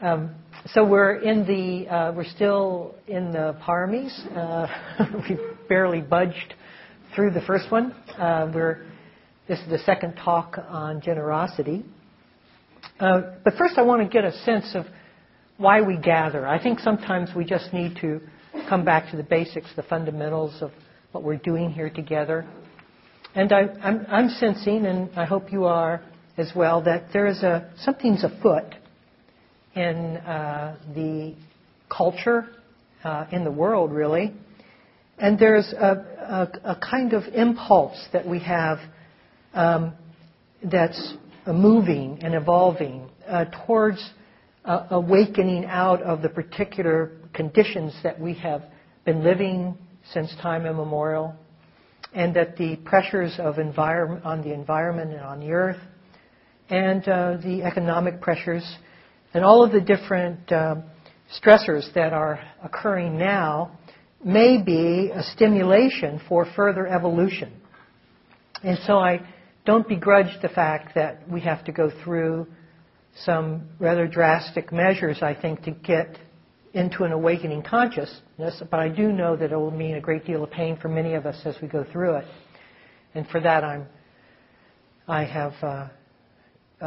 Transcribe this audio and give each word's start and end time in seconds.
Um, 0.00 0.36
so 0.74 0.84
we're 0.86 1.16
in 1.16 1.44
the 1.44 1.92
uh, 1.92 2.12
we're 2.12 2.24
still 2.24 2.94
in 3.08 3.32
the 3.32 3.58
paramis. 3.66 4.14
Uh, 4.36 4.68
we 5.28 5.36
barely 5.68 6.00
budged 6.00 6.54
through 7.16 7.32
the 7.32 7.40
first 7.40 7.72
one. 7.72 7.90
Uh, 8.16 8.48
we're 8.54 8.86
this 9.48 9.58
is 9.58 9.68
the 9.68 9.78
second 9.80 10.14
talk 10.14 10.56
on 10.68 11.00
generosity. 11.00 11.84
Uh, 13.00 13.22
but 13.42 13.54
first, 13.54 13.76
I 13.76 13.82
want 13.82 14.02
to 14.02 14.08
get 14.08 14.24
a 14.24 14.32
sense 14.44 14.72
of 14.74 14.84
why 15.56 15.80
we 15.80 15.96
gather. 15.96 16.46
I 16.46 16.62
think 16.62 16.78
sometimes 16.78 17.30
we 17.34 17.44
just 17.44 17.72
need 17.72 17.96
to 18.00 18.20
come 18.68 18.84
back 18.84 19.10
to 19.10 19.16
the 19.16 19.24
basics, 19.24 19.66
the 19.74 19.82
fundamentals 19.82 20.62
of 20.62 20.70
what 21.10 21.24
we're 21.24 21.36
doing 21.38 21.70
here 21.70 21.90
together. 21.90 22.46
And 23.34 23.52
I, 23.52 23.62
I'm, 23.82 24.06
I'm 24.08 24.28
sensing, 24.28 24.86
and 24.86 25.10
I 25.16 25.24
hope 25.24 25.52
you 25.52 25.64
are 25.64 26.02
as 26.36 26.52
well, 26.54 26.82
that 26.84 27.06
there 27.12 27.26
is 27.26 27.42
a 27.42 27.72
something's 27.78 28.22
afoot 28.22 28.74
in 29.78 30.16
uh, 30.18 30.76
the 30.94 31.34
culture, 31.88 32.48
uh, 33.04 33.26
in 33.30 33.44
the 33.44 33.50
world, 33.50 33.92
really. 33.92 34.32
And 35.18 35.38
there's 35.38 35.72
a, 35.72 36.48
a, 36.64 36.72
a, 36.72 36.76
kind 36.76 37.12
of 37.12 37.22
impulse 37.32 37.96
that 38.12 38.26
we 38.26 38.40
have 38.40 38.78
um, 39.54 39.94
that's 40.64 41.14
moving 41.46 42.18
and 42.22 42.34
evolving 42.34 43.08
uh, 43.28 43.44
towards 43.66 44.04
uh, 44.64 44.86
awakening 44.90 45.64
out 45.64 46.02
of 46.02 46.22
the 46.22 46.28
particular 46.28 47.12
conditions 47.32 47.94
that 48.02 48.20
we 48.20 48.34
have 48.34 48.62
been 49.04 49.22
living 49.22 49.76
since 50.12 50.34
time 50.42 50.66
immemorial, 50.66 51.34
and 52.14 52.34
that 52.34 52.56
the 52.56 52.76
pressures 52.84 53.34
of 53.38 53.58
environment 53.58 54.24
on 54.24 54.42
the 54.42 54.52
environment 54.52 55.12
and 55.12 55.20
on 55.20 55.40
the 55.40 55.50
earth, 55.52 55.80
and 56.68 57.06
uh, 57.08 57.36
the 57.42 57.62
economic 57.62 58.20
pressures 58.20 58.64
and 59.34 59.44
all 59.44 59.62
of 59.62 59.72
the 59.72 59.80
different 59.80 60.50
uh, 60.50 60.76
stressors 61.40 61.92
that 61.94 62.12
are 62.12 62.40
occurring 62.62 63.18
now 63.18 63.78
may 64.24 64.60
be 64.60 65.10
a 65.14 65.22
stimulation 65.22 66.20
for 66.28 66.46
further 66.56 66.86
evolution. 66.86 67.52
And 68.62 68.78
so 68.86 68.98
I 68.98 69.20
don't 69.64 69.86
begrudge 69.86 70.40
the 70.42 70.48
fact 70.48 70.94
that 70.94 71.28
we 71.28 71.40
have 71.42 71.64
to 71.64 71.72
go 71.72 71.90
through 72.02 72.46
some 73.24 73.68
rather 73.78 74.06
drastic 74.06 74.72
measures, 74.72 75.18
I 75.22 75.34
think, 75.34 75.62
to 75.64 75.72
get 75.72 76.18
into 76.74 77.04
an 77.04 77.12
awakening 77.12 77.62
consciousness, 77.62 78.62
but 78.70 78.78
I 78.78 78.88
do 78.88 79.12
know 79.12 79.36
that 79.36 79.52
it 79.52 79.56
will 79.56 79.70
mean 79.70 79.96
a 79.96 80.00
great 80.00 80.24
deal 80.24 80.44
of 80.44 80.50
pain 80.50 80.78
for 80.80 80.88
many 80.88 81.14
of 81.14 81.26
us 81.26 81.40
as 81.44 81.56
we 81.60 81.68
go 81.68 81.84
through 81.90 82.16
it. 82.16 82.24
And 83.14 83.26
for 83.28 83.40
that, 83.40 83.64
I'm, 83.64 83.86
I 85.06 85.24
have 85.24 85.52
uh, 85.62 85.88
a, 86.80 86.86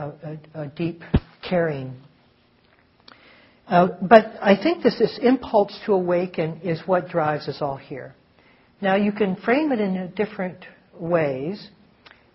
a, 0.53 0.61
a 0.61 0.67
deep 0.67 1.01
caring 1.47 1.95
uh, 3.67 3.87
but 4.01 4.33
I 4.41 4.61
think 4.61 4.83
this, 4.83 4.97
this 4.99 5.19
impulse 5.21 5.77
to 5.85 5.93
awaken 5.93 6.61
is 6.61 6.81
what 6.85 7.07
drives 7.07 7.47
us 7.47 7.57
all 7.61 7.77
here. 7.77 8.15
Now, 8.81 8.95
you 8.95 9.11
can 9.11 9.35
frame 9.37 9.71
it 9.71 9.79
in 9.79 10.11
different 10.15 10.65
ways, 10.99 11.69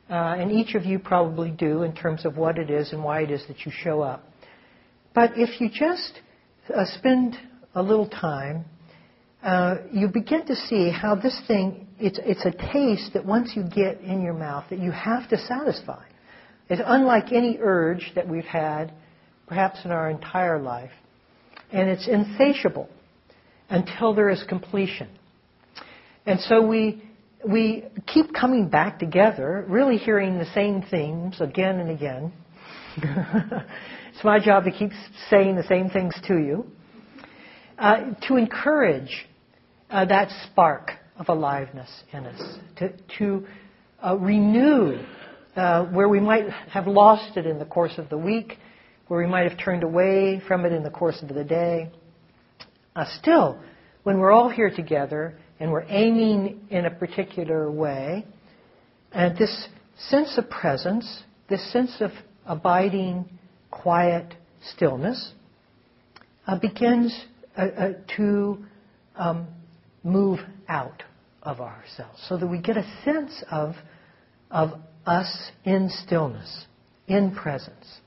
uh, 0.09 0.15
and 0.15 0.53
each 0.53 0.75
of 0.75 0.85
you 0.85 0.99
probably 0.99 1.51
do 1.51 1.83
in 1.83 1.95
terms 1.95 2.25
of 2.25 2.37
what 2.37 2.59
it 2.59 2.71
is 2.71 2.93
and 2.93 3.03
why 3.03 3.23
it 3.23 3.31
is 3.31 3.43
that 3.49 3.67
you 3.67 3.73
show 3.73 4.01
up. 4.01 4.25
But 5.15 5.33
if 5.37 5.61
you 5.61 5.69
just 5.69 6.21
uh, 6.75 6.85
spend 6.99 7.37
a 7.75 7.83
little 7.83 8.09
time, 8.09 8.65
uh, 9.43 9.77
you 9.93 10.09
begin 10.09 10.47
to 10.47 10.55
see 10.55 10.91
how 10.91 11.17
this 11.17 11.39
thing, 11.47 11.87
it's, 11.99 12.19
it's 12.23 12.45
a 12.45 12.73
taste 12.73 13.13
that 13.15 13.25
once 13.25 13.53
you 13.55 13.65
get 13.65 14.01
in 14.01 14.23
your 14.23 14.35
mouth 14.35 14.65
that 14.71 14.79
you 14.79 14.91
have 14.93 15.29
to 15.31 15.39
satisfy. 15.39 16.05
It's 16.69 16.83
unlike 16.85 17.33
any 17.33 17.59
urge 17.61 18.13
that 18.15 18.29
we've 18.29 18.45
had, 18.45 18.93
perhaps 19.47 19.79
in 19.85 19.91
our 19.91 20.11
entire 20.11 20.61
life 20.61 20.91
and 21.73 21.89
it's 21.89 22.09
insatiable 22.09 22.89
until 23.69 24.15
there 24.15 24.29
is 24.29 24.43
completion. 24.49 25.09
And 26.25 26.41
so 26.41 26.67
we, 26.67 27.03
we 27.47 27.85
keep 28.07 28.33
coming 28.35 28.69
back 28.69 28.99
together, 28.99 29.65
really 29.69 29.97
hearing 29.97 30.39
the 30.39 30.47
same 30.55 30.83
themes 30.91 31.41
again 31.41 31.79
and 31.79 31.91
again. 31.91 32.33
it's 32.97 34.25
my 34.25 34.39
job 34.39 34.65
to 34.65 34.71
keep 34.71 34.91
saying 35.31 35.57
the 35.57 35.65
same 35.65 35.91
things 35.91 36.15
to 36.27 36.35
you, 36.35 36.67
uh, 37.79 38.15
to 38.27 38.37
encourage 38.37 39.27
uh, 39.91 40.05
that 40.05 40.31
spark 40.51 40.93
of 41.19 41.29
aliveness 41.29 41.91
in 42.13 42.27
us, 42.27 42.59
to, 42.77 42.93
to 43.19 43.47
uh, 44.05 44.17
renew 44.17 44.99
uh, 45.57 45.85
where 45.87 46.09
we 46.09 46.21
might 46.21 46.49
have 46.71 46.87
lost 46.87 47.37
it 47.37 47.47
in 47.47 47.59
the 47.59 47.65
course 47.65 47.95
of 47.99 48.09
the 48.09 48.19
week 48.19 48.59
where 49.09 49.21
we 49.21 49.27
might 49.27 49.49
have 49.49 49.59
turned 49.59 49.83
away 49.83 50.41
from 50.47 50.65
it 50.65 50.73
in 50.73 50.83
the 50.83 50.91
course 50.91 51.23
of 51.23 51.29
the 51.29 51.45
day. 51.45 51.91
Uh, 52.95 53.05
still, 53.21 53.59
when 54.03 54.19
we're 54.19 54.33
all 54.33 54.49
here 54.49 54.71
together 54.71 55.37
and 55.61 55.71
we're 55.71 55.87
aiming 55.89 56.67
in 56.71 56.87
a 56.87 56.91
particular 56.91 57.71
way, 57.71 58.25
and 59.13 59.37
this 59.39 59.69
sense 59.99 60.37
of 60.37 60.51
presence, 60.51 61.23
this 61.49 61.73
sense 61.73 61.97
of 62.01 62.11
abiding, 62.45 63.29
quiet 63.71 64.35
stillness, 64.75 65.33
uh, 66.47 66.59
begins 66.59 67.25
uh, 67.57 67.63
uh 67.63 67.93
to 68.17 68.59
um, 69.17 69.47
move 70.03 70.39
out 70.69 71.03
of 71.43 71.61
ourselves 71.61 72.23
so 72.29 72.37
that 72.37 72.47
we 72.47 72.61
get 72.61 72.77
a 72.77 73.03
sense 73.05 73.43
of, 73.51 73.75
of 74.51 74.71
us 75.07 75.51
in 75.65 75.89
stillness, 75.89 76.67
in 77.07 77.35
presence. 77.35 78.01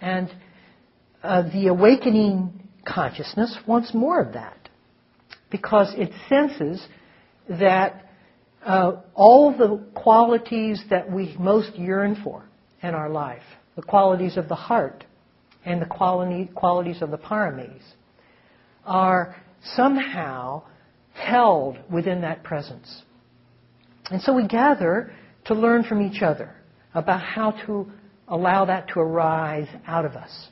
And 0.00 0.30
uh, 1.22 1.42
the 1.50 1.68
awakening 1.68 2.68
consciousness 2.86 3.56
wants 3.66 3.92
more 3.94 4.20
of 4.20 4.32
that 4.34 4.56
because 5.50 5.92
it 5.96 6.10
senses 6.28 6.86
that 7.48 8.04
uh, 8.64 9.00
all 9.14 9.56
the 9.56 9.82
qualities 9.94 10.82
that 10.90 11.10
we 11.10 11.34
most 11.38 11.74
yearn 11.76 12.20
for 12.22 12.44
in 12.82 12.94
our 12.94 13.08
life, 13.08 13.42
the 13.76 13.82
qualities 13.82 14.36
of 14.36 14.48
the 14.48 14.54
heart 14.54 15.04
and 15.64 15.80
the 15.80 15.86
quality, 15.86 16.50
qualities 16.54 17.02
of 17.02 17.10
the 17.10 17.18
paramis, 17.18 17.82
are 18.84 19.36
somehow 19.74 20.62
held 21.14 21.78
within 21.92 22.20
that 22.20 22.42
presence. 22.42 23.02
And 24.10 24.22
so 24.22 24.34
we 24.34 24.46
gather 24.46 25.12
to 25.46 25.54
learn 25.54 25.84
from 25.84 26.02
each 26.02 26.22
other 26.22 26.54
about 26.94 27.20
how 27.20 27.52
to 27.66 27.90
allow 28.28 28.64
that 28.64 28.88
to 28.88 29.00
arise 29.00 29.68
out 29.86 30.04
of 30.04 30.12
us. 30.12 30.48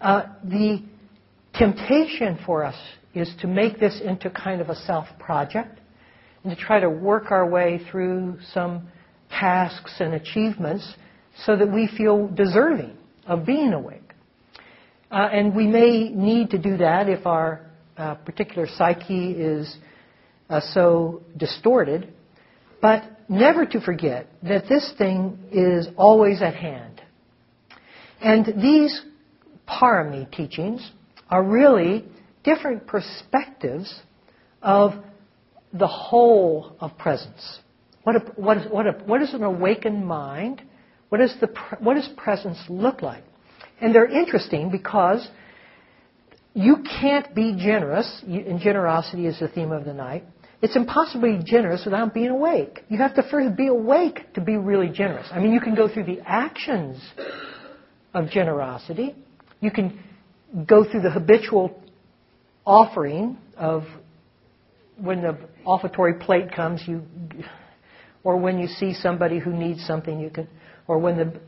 Uh, 0.00 0.24
the 0.44 0.82
temptation 1.54 2.38
for 2.44 2.64
us 2.64 2.76
is 3.14 3.32
to 3.40 3.46
make 3.46 3.78
this 3.78 4.00
into 4.02 4.30
kind 4.30 4.60
of 4.60 4.68
a 4.68 4.76
self 4.76 5.06
project 5.18 5.80
and 6.44 6.56
to 6.56 6.60
try 6.60 6.80
to 6.80 6.90
work 6.90 7.30
our 7.30 7.48
way 7.48 7.80
through 7.90 8.38
some 8.52 8.88
tasks 9.30 9.96
and 10.00 10.14
achievements 10.14 10.94
so 11.44 11.56
that 11.56 11.70
we 11.70 11.88
feel 11.96 12.28
deserving 12.28 12.96
of 13.26 13.46
being 13.46 13.72
awake. 13.72 14.00
Uh, 15.10 15.28
and 15.32 15.54
we 15.54 15.66
may 15.66 16.08
need 16.08 16.50
to 16.50 16.58
do 16.58 16.76
that 16.78 17.08
if 17.08 17.26
our 17.26 17.66
uh, 17.96 18.14
particular 18.14 18.66
psyche 18.76 19.32
is 19.32 19.76
uh, 20.48 20.60
so 20.72 21.22
distorted. 21.36 22.12
But 22.80 23.04
never 23.28 23.66
to 23.66 23.80
forget 23.80 24.26
that 24.42 24.68
this 24.68 24.92
thing 24.98 25.38
is 25.50 25.88
always 25.96 26.42
at 26.42 26.54
hand. 26.54 27.00
And 28.20 28.62
these 28.62 29.00
parami 29.68 30.30
teachings 30.30 30.90
are 31.28 31.42
really 31.42 32.04
different 32.44 32.86
perspectives 32.86 34.00
of 34.60 34.92
the 35.72 35.86
whole 35.86 36.76
of 36.80 36.96
presence. 36.98 37.60
What, 38.04 38.16
a, 38.16 38.18
what, 38.36 38.58
is, 38.58 38.70
what, 38.70 38.86
a, 38.86 38.92
what 39.06 39.22
is 39.22 39.32
an 39.32 39.42
awakened 39.42 40.06
mind? 40.06 40.62
What, 41.08 41.20
is 41.20 41.34
the, 41.40 41.48
what 41.80 41.94
does 41.94 42.08
presence 42.16 42.58
look 42.68 43.02
like? 43.02 43.24
And 43.80 43.94
they're 43.94 44.10
interesting 44.10 44.70
because 44.70 45.26
you 46.54 46.84
can't 47.00 47.34
be 47.34 47.56
generous, 47.56 48.22
and 48.26 48.60
generosity 48.60 49.26
is 49.26 49.38
the 49.40 49.48
theme 49.48 49.72
of 49.72 49.84
the 49.84 49.94
night, 49.94 50.24
it's 50.62 50.76
impossible 50.76 51.22
to 51.22 51.38
be 51.38 51.44
generous 51.44 51.84
without 51.84 52.14
being 52.14 52.28
awake. 52.28 52.84
You 52.88 52.98
have 52.98 53.16
to 53.16 53.22
first 53.28 53.56
be 53.56 53.66
awake 53.66 54.32
to 54.34 54.40
be 54.40 54.56
really 54.56 54.88
generous. 54.88 55.26
I 55.32 55.40
mean, 55.40 55.52
you 55.52 55.60
can 55.60 55.74
go 55.74 55.92
through 55.92 56.04
the 56.04 56.20
actions 56.24 57.02
of 58.14 58.30
generosity. 58.30 59.16
You 59.60 59.72
can 59.72 59.98
go 60.66 60.88
through 60.88 61.02
the 61.02 61.10
habitual 61.10 61.82
offering 62.64 63.38
of 63.56 63.82
when 64.96 65.20
the 65.20 65.36
offertory 65.66 66.14
plate 66.20 66.52
comes, 66.54 66.82
you, 66.86 67.02
or 68.22 68.36
when 68.36 68.60
you 68.60 68.68
see 68.68 68.94
somebody 68.94 69.40
who 69.40 69.52
needs 69.52 69.84
something, 69.84 70.20
you 70.20 70.30
can, 70.30 70.46
or 70.86 70.98
when 70.98 71.16
the 71.16 71.40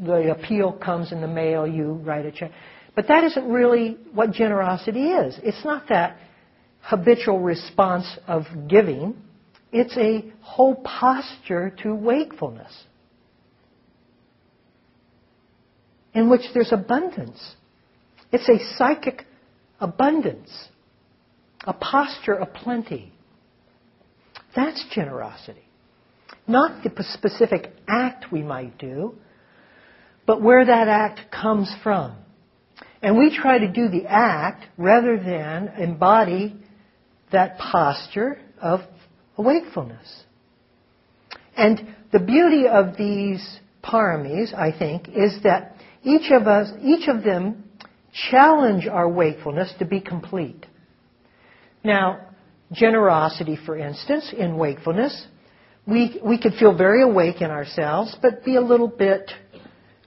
the 0.00 0.32
appeal 0.32 0.72
comes 0.72 1.12
in 1.12 1.20
the 1.20 1.28
mail, 1.28 1.66
you 1.66 1.92
write 1.92 2.26
a 2.26 2.32
check. 2.32 2.50
But 2.96 3.06
that 3.08 3.22
isn't 3.24 3.48
really 3.48 3.96
what 4.12 4.32
generosity 4.32 5.10
is. 5.10 5.38
It's 5.42 5.64
not 5.64 5.88
that 5.88 6.18
habitual 6.84 7.40
response 7.40 8.06
of 8.26 8.44
giving, 8.68 9.16
it's 9.72 9.96
a 9.96 10.32
whole 10.40 10.76
posture 10.76 11.74
to 11.82 11.94
wakefulness 11.94 12.72
in 16.14 16.30
which 16.30 16.42
there's 16.54 16.72
abundance 16.72 17.56
It's 18.30 18.48
a 18.48 18.58
psychic 18.76 19.26
abundance, 19.78 20.50
a 21.64 21.72
posture 21.72 22.34
of 22.34 22.52
plenty. 22.52 23.12
That's 24.56 24.84
generosity. 24.92 25.68
Not 26.48 26.82
the 26.82 26.90
specific 27.04 27.72
act 27.88 28.32
we 28.32 28.42
might 28.42 28.76
do, 28.76 29.14
but 30.26 30.42
where 30.42 30.64
that 30.64 30.88
act 30.88 31.30
comes 31.30 31.72
from. 31.82 32.16
And 33.02 33.16
we 33.16 33.36
try 33.36 33.58
to 33.58 33.68
do 33.68 33.88
the 33.88 34.06
act 34.06 34.64
rather 34.76 35.16
than 35.16 35.68
embody 35.78 36.56
that 37.34 37.58
posture 37.58 38.38
of 38.60 38.80
wakefulness. 39.36 40.24
And 41.56 41.94
the 42.12 42.18
beauty 42.18 42.66
of 42.66 42.96
these 42.96 43.60
paramis, 43.82 44.54
I 44.54 44.76
think, 44.76 45.08
is 45.08 45.42
that 45.44 45.76
each 46.02 46.30
of 46.32 46.46
us, 46.46 46.70
each 46.82 47.08
of 47.08 47.22
them 47.22 47.64
challenge 48.30 48.86
our 48.86 49.08
wakefulness 49.08 49.72
to 49.78 49.84
be 49.84 50.00
complete. 50.00 50.66
Now, 51.82 52.28
generosity, 52.72 53.58
for 53.64 53.76
instance, 53.76 54.32
in 54.36 54.56
wakefulness, 54.56 55.26
we, 55.86 56.20
we 56.24 56.38
could 56.38 56.54
feel 56.54 56.76
very 56.76 57.02
awake 57.02 57.40
in 57.40 57.50
ourselves, 57.50 58.16
but 58.22 58.44
be 58.44 58.56
a 58.56 58.60
little 58.60 58.88
bit 58.88 59.30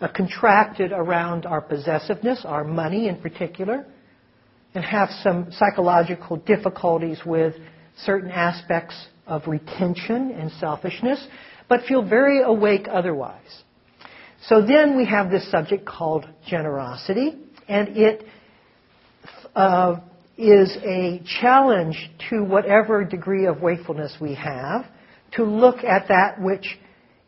uh, 0.02 0.08
contracted 0.08 0.92
around 0.92 1.46
our 1.46 1.62
possessiveness, 1.62 2.44
our 2.46 2.64
money 2.64 3.08
in 3.08 3.18
particular, 3.18 3.86
and 4.78 4.86
have 4.86 5.10
some 5.24 5.52
psychological 5.54 6.38
difficulties 6.38 7.20
with 7.26 7.56
certain 8.04 8.30
aspects 8.30 9.08
of 9.26 9.48
retention 9.48 10.30
and 10.30 10.52
selfishness, 10.60 11.26
but 11.68 11.82
feel 11.88 12.08
very 12.08 12.44
awake 12.44 12.86
otherwise. 12.88 13.64
So 14.44 14.62
then 14.62 14.96
we 14.96 15.06
have 15.06 15.32
this 15.32 15.50
subject 15.50 15.84
called 15.84 16.28
generosity, 16.48 17.40
and 17.68 17.98
it 17.98 18.24
uh, 19.56 20.00
is 20.38 20.78
a 20.84 21.24
challenge 21.42 22.12
to 22.30 22.44
whatever 22.44 23.04
degree 23.04 23.48
of 23.48 23.64
wakefulness 23.64 24.16
we 24.22 24.36
have 24.36 24.86
to 25.34 25.44
look 25.44 25.84
at 25.84 26.08
that 26.10 26.40
which 26.40 26.78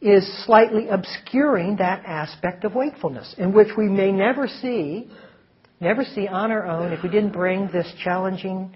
is 0.01 0.45
slightly 0.45 0.87
obscuring 0.87 1.77
that 1.77 2.05
aspect 2.05 2.63
of 2.63 2.75
wakefulness, 2.75 3.33
in 3.39 3.53
which 3.53 3.69
we 3.75 3.89
may 3.89 4.11
never 4.11 4.47
see, 4.47 5.09
never 5.79 6.03
see 6.03 6.27
on 6.27 6.51
our 6.51 6.65
own 6.65 6.91
if 6.91 7.03
we 7.03 7.09
didn't 7.09 7.31
bring 7.31 7.69
this 7.71 7.91
challenging 8.03 8.73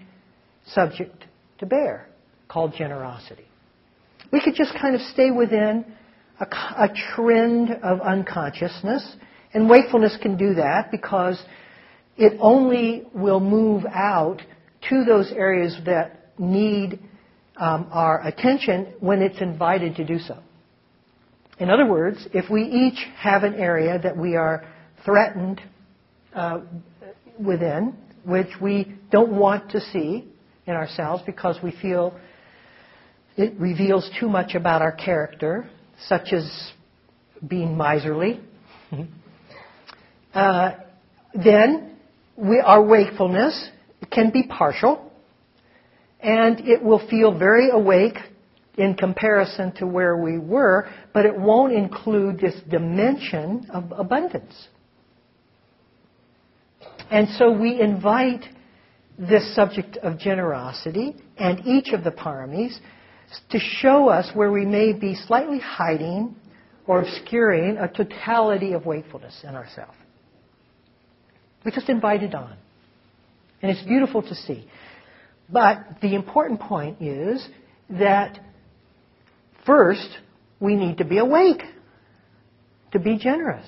subject 0.66 1.26
to 1.60 1.66
bear, 1.66 2.08
called 2.48 2.74
generosity. 2.78 3.46
We 4.32 4.42
could 4.42 4.56
just 4.56 4.74
kind 4.80 4.96
of 4.96 5.02
stay 5.02 5.32
within 5.32 5.86
a, 6.40 6.46
a 6.46 6.90
trend 7.16 7.72
of 7.84 8.02
unconsciousness, 8.02 9.16
and 9.54 9.70
wakefulness 9.70 10.18
can 10.22 10.38
do 10.38 10.56
that 10.56 10.90
because 10.92 11.42
it 12.18 12.38
only 12.40 13.04
will 13.14 13.40
move 13.40 13.86
out 13.86 14.42
to 14.90 15.04
those 15.04 15.32
areas 15.32 15.78
that 15.86 16.32
need 16.38 17.00
um, 17.58 17.88
our 17.92 18.26
attention 18.26 18.94
when 19.00 19.22
it's 19.22 19.40
invited 19.42 19.96
to 19.96 20.06
do 20.06 20.20
so. 20.20 20.38
In 21.60 21.70
other 21.70 21.86
words, 21.86 22.28
if 22.34 22.50
we 22.50 22.64
each 22.64 23.06
have 23.16 23.44
an 23.44 23.54
area 23.56 24.00
that 24.00 24.18
we 24.18 24.36
are 24.36 24.66
threatened 25.06 25.62
uh, 26.34 26.62
within, 27.44 27.96
which 28.26 28.50
we 28.62 28.96
don't 29.12 29.32
want 29.38 29.72
to 29.72 29.82
see 29.82 30.28
in 30.66 30.74
ourselves 30.74 31.24
because 31.26 31.58
we 31.64 31.72
feel 31.82 32.18
it 33.36 33.54
reveals 33.60 34.10
too 34.20 34.30
much 34.30 34.56
about 34.56 34.82
our 34.82 34.92
character, 34.92 35.70
such 36.08 36.34
as 36.34 36.72
being 37.48 37.76
miserly, 37.76 38.40
uh, 40.34 40.72
then 41.34 41.98
we, 42.36 42.60
our 42.60 42.84
wakefulness 42.84 43.70
can 44.12 44.32
be 44.32 44.44
partial, 44.44 45.12
and 46.20 46.60
it 46.62 46.82
will 46.82 47.06
feel 47.10 47.38
very 47.38 47.70
awake 47.70 48.18
in 48.78 48.96
comparison 48.96 49.72
to 49.74 49.86
where 49.86 50.18
we 50.18 50.38
were, 50.38 50.90
but 51.14 51.26
it 51.26 51.38
won't 51.38 51.74
include 51.74 52.40
this 52.40 52.56
dimension 52.70 53.68
of 53.72 53.92
abundance. 53.96 54.68
And 57.12 57.28
so 57.38 57.52
we 57.52 57.80
invite 57.80 58.44
this 59.18 59.56
subject 59.56 59.98
of 59.98 60.18
generosity 60.18 61.16
and 61.38 61.66
each 61.66 61.94
of 61.94 62.04
the 62.04 62.12
paramis 62.12 62.78
to 63.50 63.60
show 63.60 64.10
us 64.10 64.30
where 64.34 64.52
we 64.52 64.66
may 64.66 64.94
be 64.94 65.16
slightly 65.16 65.60
hiding 65.60 66.36
or 66.88 67.02
obscuring 67.02 67.78
a 67.78 67.88
totality 67.88 68.74
of 68.74 68.86
wakefulness 68.86 69.40
in 69.44 69.56
ourselves. 69.56 69.98
We 71.64 71.72
just 71.72 71.90
invite 71.90 72.24
it 72.24 72.36
on. 72.36 72.58
And 73.62 73.72
it's 73.72 73.86
beautiful 73.88 74.22
to 74.22 74.36
see. 74.36 74.68
But 75.50 76.02
the 76.02 76.16
important 76.16 76.60
point 76.60 77.02
is 77.02 77.48
that 77.90 78.40
first, 79.66 80.10
we 80.60 80.76
need 80.76 80.98
to 80.98 81.06
be 81.06 81.20
awake 81.20 81.62
to 82.92 83.00
be 83.00 83.18
generous. 83.18 83.68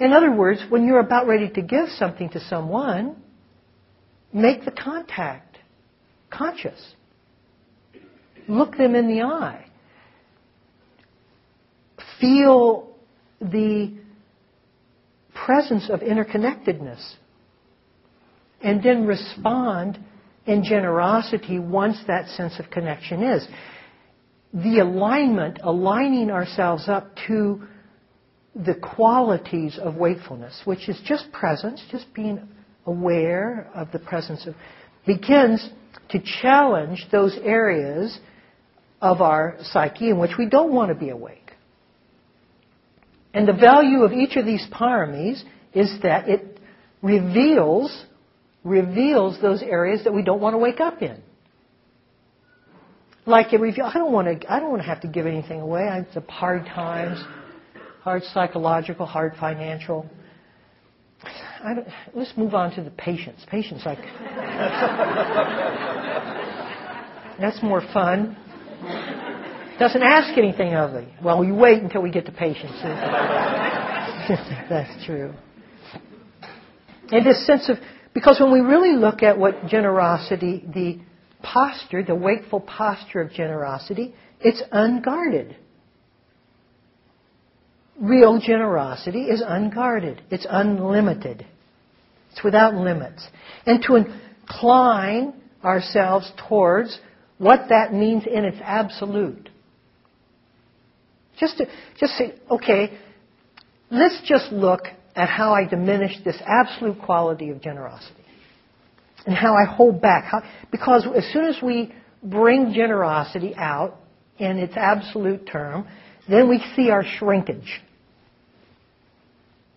In 0.00 0.12
other 0.12 0.30
words, 0.30 0.60
when 0.68 0.86
you're 0.86 1.00
about 1.00 1.26
ready 1.26 1.48
to 1.50 1.62
give 1.62 1.88
something 1.90 2.28
to 2.30 2.40
someone, 2.40 3.16
make 4.32 4.64
the 4.64 4.70
contact 4.70 5.58
conscious. 6.30 6.94
Look 8.48 8.76
them 8.76 8.94
in 8.94 9.08
the 9.08 9.22
eye. 9.22 9.66
Feel 12.20 12.96
the 13.40 13.94
presence 15.34 15.90
of 15.90 16.00
interconnectedness. 16.00 17.14
And 18.60 18.82
then 18.82 19.06
respond 19.06 19.98
in 20.46 20.64
generosity 20.64 21.58
once 21.58 21.98
that 22.06 22.28
sense 22.28 22.58
of 22.58 22.70
connection 22.70 23.22
is. 23.22 23.46
The 24.52 24.78
alignment, 24.78 25.58
aligning 25.62 26.30
ourselves 26.30 26.88
up 26.88 27.14
to 27.28 27.62
the 28.64 28.74
qualities 28.74 29.78
of 29.80 29.94
wakefulness, 29.94 30.62
which 30.64 30.88
is 30.88 31.00
just 31.04 31.30
presence, 31.32 31.82
just 31.90 32.12
being 32.14 32.48
aware 32.86 33.70
of 33.74 33.90
the 33.92 33.98
presence 33.98 34.46
of, 34.46 34.54
begins 35.06 35.68
to 36.10 36.20
challenge 36.42 37.06
those 37.12 37.36
areas 37.42 38.18
of 39.00 39.20
our 39.20 39.56
psyche 39.62 40.10
in 40.10 40.18
which 40.18 40.32
we 40.38 40.48
don't 40.48 40.72
want 40.72 40.88
to 40.88 40.94
be 40.94 41.10
awake. 41.10 41.52
And 43.32 43.46
the 43.46 43.52
value 43.52 44.02
of 44.02 44.12
each 44.12 44.36
of 44.36 44.44
these 44.44 44.66
paramis 44.72 45.42
is 45.72 45.92
that 46.02 46.28
it 46.28 46.58
reveals 47.02 48.06
reveals 48.64 49.40
those 49.40 49.62
areas 49.62 50.04
that 50.04 50.12
we 50.12 50.22
don't 50.22 50.40
want 50.40 50.54
to 50.54 50.58
wake 50.58 50.80
up 50.80 51.00
in. 51.00 51.22
Like 53.26 53.52
it 53.52 53.60
reveals, 53.60 53.90
I 53.94 53.98
don't 53.98 54.12
want 54.12 54.40
to, 54.40 54.52
I 54.52 54.58
don't 54.58 54.70
want 54.70 54.82
to 54.82 54.88
have 54.88 55.02
to 55.02 55.08
give 55.08 55.26
anything 55.26 55.60
away. 55.60 55.88
It's 55.92 56.16
a 56.16 56.30
hard 56.30 56.64
times, 56.64 57.22
hard 58.02 58.22
psychological, 58.24 59.06
hard 59.06 59.34
financial. 59.38 60.06
let's 62.14 62.32
move 62.36 62.54
on 62.54 62.74
to 62.74 62.82
the 62.82 62.90
patience. 62.90 63.44
Patience, 63.48 63.82
like 63.84 63.98
that's 67.38 67.62
more 67.62 67.82
fun. 67.92 68.36
Doesn't 69.78 70.02
ask 70.02 70.36
anything 70.36 70.74
of 70.74 70.92
me. 70.92 71.06
Well, 71.22 71.38
we 71.38 71.52
wait 71.52 71.82
until 71.82 72.02
we 72.02 72.10
get 72.10 72.26
to 72.26 72.32
patience. 72.32 72.72
That's 74.68 75.06
true. 75.06 75.32
And 77.10 77.24
this 77.24 77.46
sense 77.46 77.68
of, 77.68 77.76
because 78.12 78.40
when 78.40 78.50
we 78.52 78.58
really 78.58 78.96
look 78.96 79.22
at 79.22 79.38
what 79.38 79.66
generosity, 79.68 80.64
the 80.74 80.98
posture, 81.42 82.02
the 82.02 82.16
wakeful 82.16 82.60
posture 82.60 83.20
of 83.20 83.30
generosity, 83.30 84.14
it's 84.40 84.62
unguarded. 84.72 85.56
Real 88.00 88.40
generosity 88.40 89.24
is 89.24 89.42
unguarded. 89.44 90.22
It's 90.30 90.46
unlimited. 90.48 91.44
It's 92.30 92.44
without 92.44 92.74
limits. 92.74 93.26
And 93.66 93.82
to 93.84 93.96
incline 93.96 95.34
ourselves 95.64 96.30
towards 96.48 96.98
what 97.38 97.68
that 97.70 97.92
means 97.92 98.24
in 98.26 98.44
its 98.44 98.58
absolute. 98.62 99.48
Just 101.40 101.58
to 101.58 101.66
just 101.98 102.12
say, 102.14 102.34
okay, 102.50 102.98
let's 103.90 104.20
just 104.24 104.52
look 104.52 104.82
at 105.16 105.28
how 105.28 105.52
I 105.52 105.64
diminish 105.64 106.12
this 106.24 106.40
absolute 106.46 107.00
quality 107.02 107.50
of 107.50 107.60
generosity. 107.60 108.14
And 109.26 109.34
how 109.34 109.54
I 109.54 109.64
hold 109.64 110.00
back. 110.00 110.24
How, 110.24 110.42
because 110.70 111.06
as 111.16 111.24
soon 111.32 111.46
as 111.46 111.56
we 111.62 111.92
bring 112.22 112.72
generosity 112.72 113.54
out 113.56 113.96
in 114.38 114.58
its 114.58 114.74
absolute 114.76 115.48
term, 115.50 115.88
then 116.28 116.48
we 116.48 116.62
see 116.76 116.90
our 116.90 117.04
shrinkage 117.04 117.80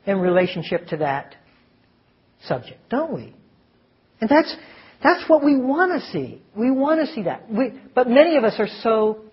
in 0.06 0.20
relationship 0.20 0.88
to 0.88 0.98
that 0.98 1.36
subject, 2.44 2.90
don't 2.90 3.14
we? 3.14 3.36
And 4.20 4.30
that's 4.30 4.56
that's 5.04 5.28
what 5.28 5.44
we 5.44 5.58
want 5.58 6.00
to 6.00 6.12
see. 6.12 6.42
We 6.56 6.70
want 6.70 7.06
to 7.06 7.14
see 7.14 7.24
that. 7.24 7.52
We, 7.52 7.74
but 7.96 8.08
many 8.08 8.38
of 8.38 8.44
us 8.44 8.56
are 8.60 8.68
so 8.82 9.24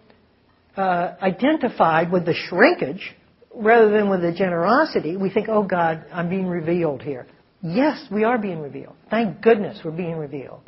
uh, 0.77 1.15
identified 1.21 2.11
with 2.11 2.25
the 2.25 2.35
shrinkage 2.35 3.15
rather 3.55 3.91
than 3.91 4.09
with 4.09 4.23
the 4.23 4.33
generosity. 4.33 5.17
We 5.17 5.31
think, 5.31 5.49
oh 5.49 5.65
God, 5.65 6.07
I'm 6.13 6.31
being 6.31 6.47
revealed 6.47 7.03
here. 7.03 7.27
Yes, 7.63 8.03
we 8.11 8.25
are 8.25 8.39
being 8.39 8.61
revealed. 8.61 8.95
Thank 9.11 9.43
goodness 9.43 9.81
we're 9.85 9.91
being 9.91 10.17
revealed. 10.17 10.63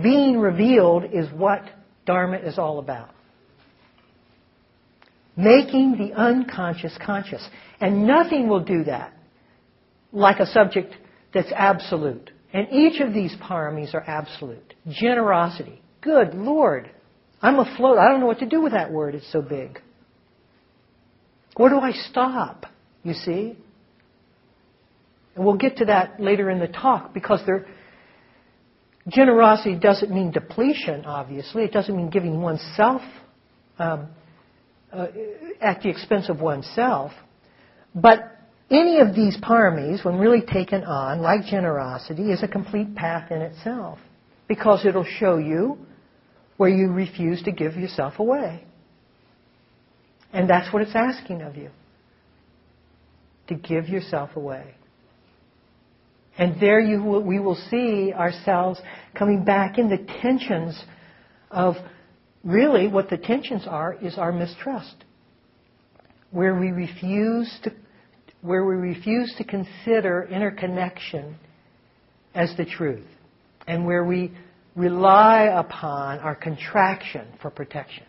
Being 0.00 0.38
revealed 0.38 1.04
is 1.12 1.26
what 1.32 1.62
Dharma 2.06 2.36
is 2.36 2.58
all 2.58 2.78
about. 2.78 3.10
Making 5.36 5.96
the 5.96 6.14
unconscious 6.14 6.96
conscious. 7.04 7.46
And 7.80 8.06
nothing 8.06 8.48
will 8.48 8.64
do 8.64 8.84
that 8.84 9.14
like 10.12 10.40
a 10.40 10.46
subject 10.46 10.94
that's 11.32 11.50
absolute. 11.54 12.30
And 12.52 12.68
each 12.70 13.00
of 13.00 13.14
these 13.14 13.34
paramis 13.42 13.94
are 13.94 14.02
absolute. 14.02 14.74
Generosity. 14.88 15.80
Good 16.02 16.34
Lord. 16.34 16.90
I'm 17.40 17.58
afloat. 17.58 17.98
I 17.98 18.08
don't 18.08 18.20
know 18.20 18.26
what 18.26 18.40
to 18.40 18.46
do 18.46 18.60
with 18.60 18.72
that 18.72 18.92
word. 18.92 19.14
It's 19.14 19.30
so 19.32 19.40
big. 19.40 19.80
Where 21.56 21.70
do 21.70 21.78
I 21.78 21.92
stop? 21.92 22.66
You 23.02 23.14
see? 23.14 23.56
And 25.34 25.44
we'll 25.44 25.56
get 25.56 25.78
to 25.78 25.86
that 25.86 26.20
later 26.20 26.50
in 26.50 26.60
the 26.60 26.68
talk 26.68 27.14
because 27.14 27.40
there, 27.46 27.66
generosity 29.08 29.76
doesn't 29.76 30.10
mean 30.10 30.30
depletion, 30.30 31.04
obviously. 31.06 31.64
It 31.64 31.72
doesn't 31.72 31.96
mean 31.96 32.10
giving 32.10 32.40
oneself 32.40 33.00
um, 33.78 34.08
uh, 34.92 35.06
at 35.60 35.82
the 35.82 35.88
expense 35.88 36.28
of 36.28 36.40
oneself. 36.40 37.12
But 37.94 38.20
any 38.70 39.00
of 39.00 39.14
these 39.14 39.36
paramis, 39.36 40.04
when 40.04 40.18
really 40.18 40.42
taken 40.42 40.84
on, 40.84 41.20
like 41.20 41.44
generosity, 41.44 42.30
is 42.30 42.42
a 42.42 42.48
complete 42.48 42.94
path 42.94 43.30
in 43.30 43.42
itself 43.42 43.98
because 44.48 44.84
it'll 44.84 45.04
show 45.04 45.38
you 45.38 45.78
where 46.56 46.70
you 46.70 46.90
refuse 46.90 47.42
to 47.42 47.52
give 47.52 47.74
yourself 47.74 48.18
away. 48.18 48.64
And 50.32 50.48
that's 50.48 50.72
what 50.72 50.82
it's 50.82 50.94
asking 50.94 51.42
of 51.42 51.56
you 51.56 51.70
to 53.48 53.54
give 53.54 53.88
yourself 53.88 54.36
away. 54.36 54.74
And 56.38 56.58
there 56.60 56.80
you 56.80 57.02
will, 57.02 57.22
we 57.22 57.38
will 57.38 57.58
see 57.70 58.12
ourselves 58.12 58.80
coming 59.14 59.44
back 59.44 59.78
in 59.78 59.90
the 59.90 59.98
tensions 60.22 60.82
of 61.50 61.74
really 62.44 62.88
what 62.88 63.10
the 63.10 63.16
tensions 63.16 63.64
are 63.66 63.94
is 63.94 64.18
our 64.18 64.32
mistrust. 64.32 65.04
Where 66.30 66.58
we 66.58 66.70
refuse 66.70 67.52
to 67.64 67.72
where 68.42 68.64
we 68.64 68.74
refuse 68.74 69.32
to 69.38 69.44
consider 69.44 70.24
interconnection 70.24 71.36
as 72.34 72.52
the 72.56 72.64
truth, 72.64 73.06
and 73.68 73.86
where 73.86 74.04
we 74.04 74.32
rely 74.74 75.42
upon 75.44 76.18
our 76.18 76.34
contraction 76.34 77.26
for 77.40 77.50
protection. 77.50 78.04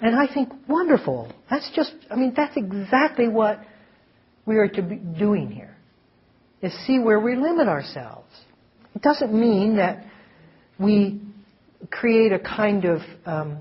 And 0.00 0.16
I 0.16 0.32
think, 0.32 0.48
wonderful. 0.66 1.30
That's 1.48 1.70
just, 1.76 1.92
I 2.10 2.16
mean, 2.16 2.32
that's 2.34 2.56
exactly 2.56 3.28
what 3.28 3.60
we 4.46 4.56
are 4.56 4.68
to 4.68 4.82
be 4.82 4.96
doing 4.96 5.50
here, 5.50 5.76
is 6.62 6.72
see 6.86 6.98
where 6.98 7.20
we 7.20 7.36
limit 7.36 7.68
ourselves. 7.68 8.26
It 8.94 9.02
doesn't 9.02 9.32
mean 9.32 9.76
that 9.76 10.06
we 10.78 11.20
create 11.90 12.32
a 12.32 12.38
kind 12.38 12.84
of 12.84 13.00
um, 13.24 13.58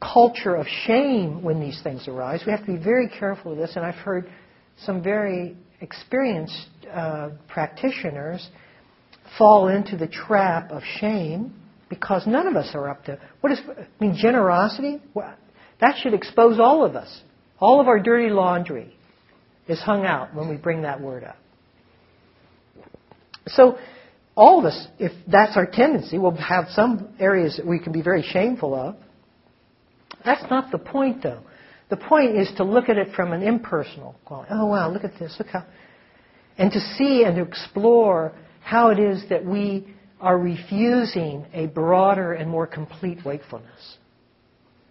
culture 0.00 0.54
of 0.54 0.66
shame 0.86 1.42
when 1.42 1.60
these 1.60 1.80
things 1.82 2.08
arise. 2.08 2.42
We 2.46 2.52
have 2.52 2.64
to 2.66 2.72
be 2.72 2.82
very 2.82 3.08
careful 3.08 3.52
of 3.52 3.58
this, 3.58 3.72
and 3.76 3.84
I've 3.84 3.94
heard 3.96 4.30
some 4.84 5.02
very 5.02 5.56
experienced 5.80 6.68
uh, 6.92 7.30
practitioners 7.48 8.48
fall 9.38 9.68
into 9.68 9.96
the 9.96 10.06
trap 10.06 10.70
of 10.70 10.82
shame 11.00 11.54
because 11.88 12.26
none 12.26 12.46
of 12.46 12.56
us 12.56 12.70
are 12.74 12.88
up 12.88 13.04
to 13.04 13.18
what 13.40 13.52
is 13.52 13.60
I 13.68 13.86
mean 14.00 14.16
generosity? 14.16 15.00
That 15.80 15.96
should 16.02 16.14
expose 16.14 16.58
all 16.58 16.84
of 16.84 16.96
us. 16.96 17.22
All 17.58 17.80
of 17.80 17.88
our 17.88 18.00
dirty 18.00 18.30
laundry 18.30 18.96
is 19.68 19.80
hung 19.80 20.04
out 20.04 20.34
when 20.34 20.48
we 20.48 20.56
bring 20.56 20.82
that 20.82 21.00
word 21.00 21.24
up. 21.24 21.36
So 23.48 23.78
all 24.34 24.58
of 24.60 24.64
us 24.64 24.86
if 24.98 25.12
that's 25.26 25.56
our 25.56 25.66
tendency 25.66 26.18
will 26.18 26.36
have 26.36 26.66
some 26.70 27.14
areas 27.18 27.56
that 27.56 27.66
we 27.66 27.78
can 27.78 27.92
be 27.92 28.02
very 28.02 28.22
shameful 28.22 28.74
of 28.74 28.96
that's 30.24 30.48
not 30.50 30.70
the 30.70 30.78
point, 30.78 31.22
though. 31.22 31.40
The 31.90 31.96
point 31.96 32.36
is 32.36 32.50
to 32.56 32.64
look 32.64 32.88
at 32.88 32.96
it 32.96 33.08
from 33.14 33.32
an 33.32 33.42
impersonal 33.42 34.14
quality. 34.24 34.50
Oh, 34.52 34.66
wow, 34.66 34.90
look 34.90 35.04
at 35.04 35.18
this. 35.18 35.34
Look 35.38 35.48
how. 35.48 35.64
And 36.56 36.70
to 36.72 36.80
see 36.80 37.24
and 37.24 37.36
to 37.36 37.42
explore 37.42 38.32
how 38.62 38.90
it 38.90 38.98
is 38.98 39.24
that 39.30 39.44
we 39.44 39.94
are 40.20 40.38
refusing 40.38 41.46
a 41.52 41.66
broader 41.66 42.32
and 42.32 42.48
more 42.48 42.66
complete 42.66 43.18
wakefulness. 43.24 43.96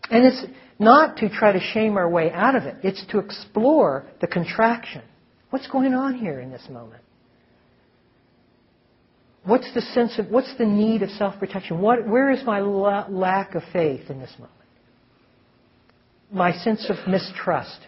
And 0.09 0.25
it's 0.25 0.43
not 0.77 1.17
to 1.17 1.29
try 1.29 1.53
to 1.53 1.59
shame 1.59 1.95
our 1.95 2.09
way 2.09 2.31
out 2.31 2.55
of 2.55 2.63
it, 2.63 2.77
it's 2.83 3.05
to 3.11 3.19
explore 3.19 4.05
the 4.19 4.27
contraction. 4.27 5.03
What's 5.51 5.67
going 5.67 5.93
on 5.93 6.15
here 6.15 6.39
in 6.39 6.51
this 6.51 6.67
moment? 6.69 7.01
What's 9.43 9.73
the 9.73 9.81
sense 9.81 10.19
of, 10.19 10.27
what's 10.27 10.55
the 10.57 10.65
need 10.65 11.01
of 11.01 11.09
self 11.11 11.39
protection? 11.39 11.81
What, 11.81 12.07
where 12.07 12.29
is 12.31 12.43
my 12.45 12.59
la- 12.59 13.07
lack 13.09 13.55
of 13.55 13.63
faith 13.73 14.09
in 14.09 14.19
this 14.19 14.33
moment? 14.37 14.53
my 16.31 16.53
sense 16.53 16.89
of 16.89 16.95
mistrust. 17.07 17.79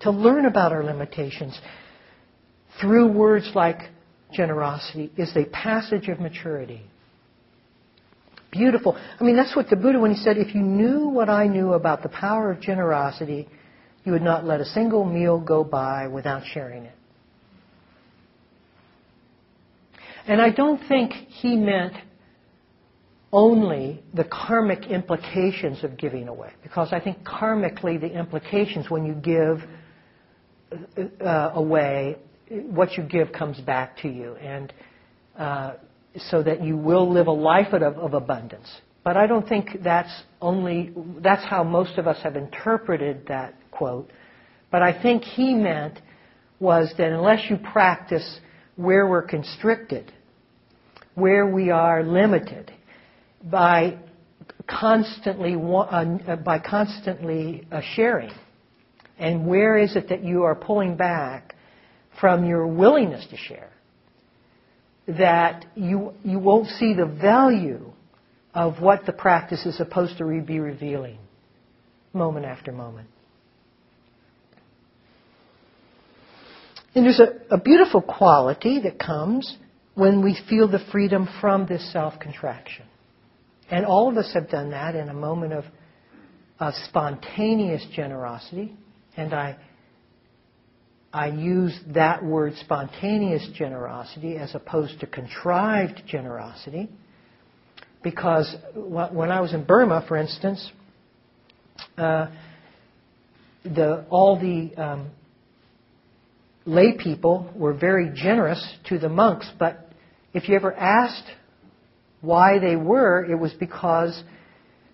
To 0.00 0.10
learn 0.10 0.46
about 0.46 0.72
our 0.72 0.84
limitations 0.84 1.58
through 2.80 3.08
words 3.12 3.50
like 3.54 3.78
generosity 4.32 5.10
is 5.16 5.32
a 5.36 5.46
passage 5.46 6.08
of 6.08 6.20
maturity. 6.20 6.82
Beautiful. 8.52 8.96
I 9.20 9.24
mean, 9.24 9.36
that's 9.36 9.56
what 9.56 9.68
the 9.68 9.76
Buddha, 9.76 9.98
when 9.98 10.14
he 10.14 10.22
said, 10.22 10.38
if 10.38 10.54
you 10.54 10.62
knew 10.62 11.08
what 11.08 11.28
I 11.28 11.48
knew 11.48 11.72
about 11.72 12.02
the 12.02 12.08
power 12.08 12.52
of 12.52 12.60
generosity, 12.60 13.48
you 14.06 14.12
would 14.12 14.22
not 14.22 14.46
let 14.46 14.60
a 14.60 14.64
single 14.64 15.04
meal 15.04 15.38
go 15.40 15.64
by 15.64 16.06
without 16.06 16.44
sharing 16.54 16.84
it. 16.84 16.94
And 20.28 20.40
I 20.40 20.50
don't 20.50 20.80
think 20.88 21.12
he 21.12 21.56
meant 21.56 21.94
only 23.32 24.02
the 24.14 24.24
karmic 24.24 24.86
implications 24.86 25.82
of 25.82 25.98
giving 25.98 26.28
away, 26.28 26.52
because 26.62 26.92
I 26.92 27.00
think 27.00 27.24
karmically 27.24 28.00
the 28.00 28.06
implications 28.06 28.88
when 28.88 29.04
you 29.04 29.14
give 29.14 29.58
uh, 31.20 31.50
away, 31.54 32.16
what 32.48 32.92
you 32.92 33.02
give 33.02 33.32
comes 33.32 33.58
back 33.60 33.98
to 33.98 34.08
you, 34.08 34.36
and 34.36 34.72
uh, 35.36 35.74
so 36.30 36.44
that 36.44 36.62
you 36.62 36.76
will 36.76 37.12
live 37.12 37.26
a 37.26 37.32
life 37.32 37.72
of, 37.72 37.82
of 37.82 38.14
abundance. 38.14 38.68
But 39.02 39.16
I 39.16 39.26
don't 39.26 39.48
think 39.48 39.82
that's 39.84 40.22
only 40.40 40.92
that's 41.20 41.44
how 41.44 41.62
most 41.62 41.98
of 41.98 42.06
us 42.06 42.18
have 42.22 42.36
interpreted 42.36 43.26
that 43.28 43.54
quote. 43.76 44.10
But 44.70 44.82
I 44.82 45.00
think 45.00 45.22
he 45.22 45.54
meant 45.54 46.00
was 46.58 46.92
that 46.98 47.12
unless 47.12 47.48
you 47.50 47.56
practice 47.56 48.40
where 48.76 49.06
we're 49.06 49.22
constricted, 49.22 50.12
where 51.14 51.46
we 51.46 51.70
are 51.70 52.02
limited 52.02 52.72
by 53.42 53.98
constantly 54.68 55.54
uh, 55.54 56.36
by 56.36 56.58
constantly 56.58 57.66
uh, 57.70 57.80
sharing, 57.94 58.32
and 59.18 59.46
where 59.46 59.78
is 59.78 59.96
it 59.96 60.08
that 60.08 60.24
you 60.24 60.42
are 60.42 60.54
pulling 60.54 60.96
back 60.96 61.54
from 62.20 62.44
your 62.44 62.66
willingness 62.66 63.26
to 63.30 63.36
share? 63.36 63.70
That 65.06 65.64
you 65.74 66.12
you 66.24 66.38
won't 66.38 66.68
see 66.68 66.94
the 66.94 67.06
value 67.06 67.92
of 68.54 68.80
what 68.80 69.06
the 69.06 69.12
practice 69.12 69.64
is 69.66 69.76
supposed 69.76 70.18
to 70.18 70.42
be 70.42 70.58
revealing, 70.58 71.18
moment 72.12 72.46
after 72.46 72.72
moment. 72.72 73.08
And 76.96 77.04
there's 77.04 77.20
a, 77.20 77.54
a 77.54 77.60
beautiful 77.60 78.00
quality 78.00 78.80
that 78.84 78.98
comes 78.98 79.58
when 79.94 80.24
we 80.24 80.34
feel 80.48 80.66
the 80.66 80.78
freedom 80.90 81.28
from 81.42 81.66
this 81.66 81.92
self 81.92 82.18
contraction. 82.18 82.86
And 83.70 83.84
all 83.84 84.08
of 84.08 84.16
us 84.16 84.30
have 84.32 84.48
done 84.48 84.70
that 84.70 84.96
in 84.96 85.10
a 85.10 85.14
moment 85.14 85.52
of, 85.52 85.64
of 86.58 86.72
spontaneous 86.88 87.84
generosity. 87.94 88.74
And 89.14 89.34
I, 89.34 89.58
I 91.12 91.26
use 91.26 91.78
that 91.88 92.24
word 92.24 92.54
spontaneous 92.60 93.46
generosity 93.54 94.38
as 94.38 94.54
opposed 94.54 94.98
to 95.00 95.06
contrived 95.06 96.02
generosity. 96.06 96.88
Because 98.02 98.56
when 98.74 99.30
I 99.30 99.42
was 99.42 99.52
in 99.52 99.64
Burma, 99.64 100.02
for 100.08 100.16
instance, 100.16 100.72
uh, 101.98 102.28
the, 103.64 104.06
all 104.08 104.40
the 104.40 104.74
um, 104.82 105.10
lay 106.66 106.96
people 106.96 107.50
were 107.54 107.72
very 107.72 108.10
generous 108.14 108.62
to 108.88 108.98
the 108.98 109.08
monks, 109.08 109.50
but 109.58 109.90
if 110.34 110.48
you 110.48 110.56
ever 110.56 110.74
asked 110.74 111.30
why 112.20 112.58
they 112.58 112.76
were, 112.76 113.24
it 113.24 113.36
was 113.36 113.52
because 113.54 114.22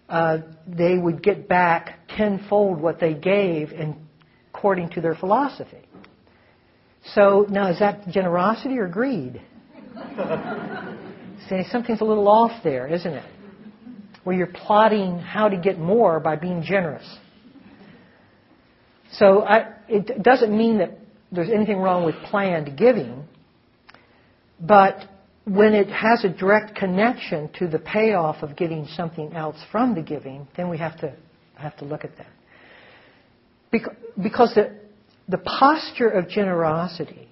uh, 0.09 0.39
they 0.67 0.97
would 0.97 1.23
get 1.23 1.49
back 1.49 1.99
tenfold 2.09 2.81
what 2.81 3.01
they 3.01 3.15
gave 3.15 3.73
in, 3.73 3.97
according 4.55 4.91
to 4.91 5.01
their 5.01 5.15
philosophy. 5.15 5.89
So 7.15 7.47
now 7.49 7.71
is 7.71 7.79
that 7.81 8.07
generosity 8.09 8.79
or 8.79 8.87
greed? 8.87 9.43
See, 11.49 11.65
something's 11.71 12.01
a 12.01 12.05
little 12.05 12.29
off 12.29 12.63
there, 12.63 12.87
isn't 12.87 13.13
it? 13.13 13.25
where 14.25 14.37
you're 14.37 14.47
plotting 14.47 15.19
how 15.19 15.49
to 15.49 15.57
get 15.57 15.79
more 15.79 16.21
by 16.21 16.37
being 16.37 16.63
generous. 16.63 17.07
So 19.13 19.43
I, 19.43 19.75
it 19.89 20.23
doesn't 20.23 20.57
mean 20.57 20.79
that 20.79 20.99
there's 21.33 21.51
anything 21.51 21.79
wrong 21.79 22.05
with 22.05 22.15
planned 22.31 22.77
giving, 22.77 23.25
but 24.61 25.09
when 25.45 25.75
it 25.75 25.89
has 25.89 26.25
a 26.25 26.29
direct 26.29 26.77
connection 26.77 27.51
to 27.59 27.67
the 27.67 27.79
payoff 27.79 28.43
of 28.43 28.57
getting 28.57 28.87
something 28.97 29.33
else 29.33 29.57
from 29.73 29.95
the 29.95 30.03
giving, 30.03 30.47
then 30.57 30.69
we 30.69 30.79
have 30.79 30.99
to 31.01 31.15
have 31.57 31.77
to 31.79 31.85
look 31.85 32.05
at 32.05 32.11
that. 32.19 32.27
Because 34.23 34.55
the, 34.55 34.77
the 35.29 35.39
posture 35.39 36.09
of 36.09 36.29
generosity 36.29 37.29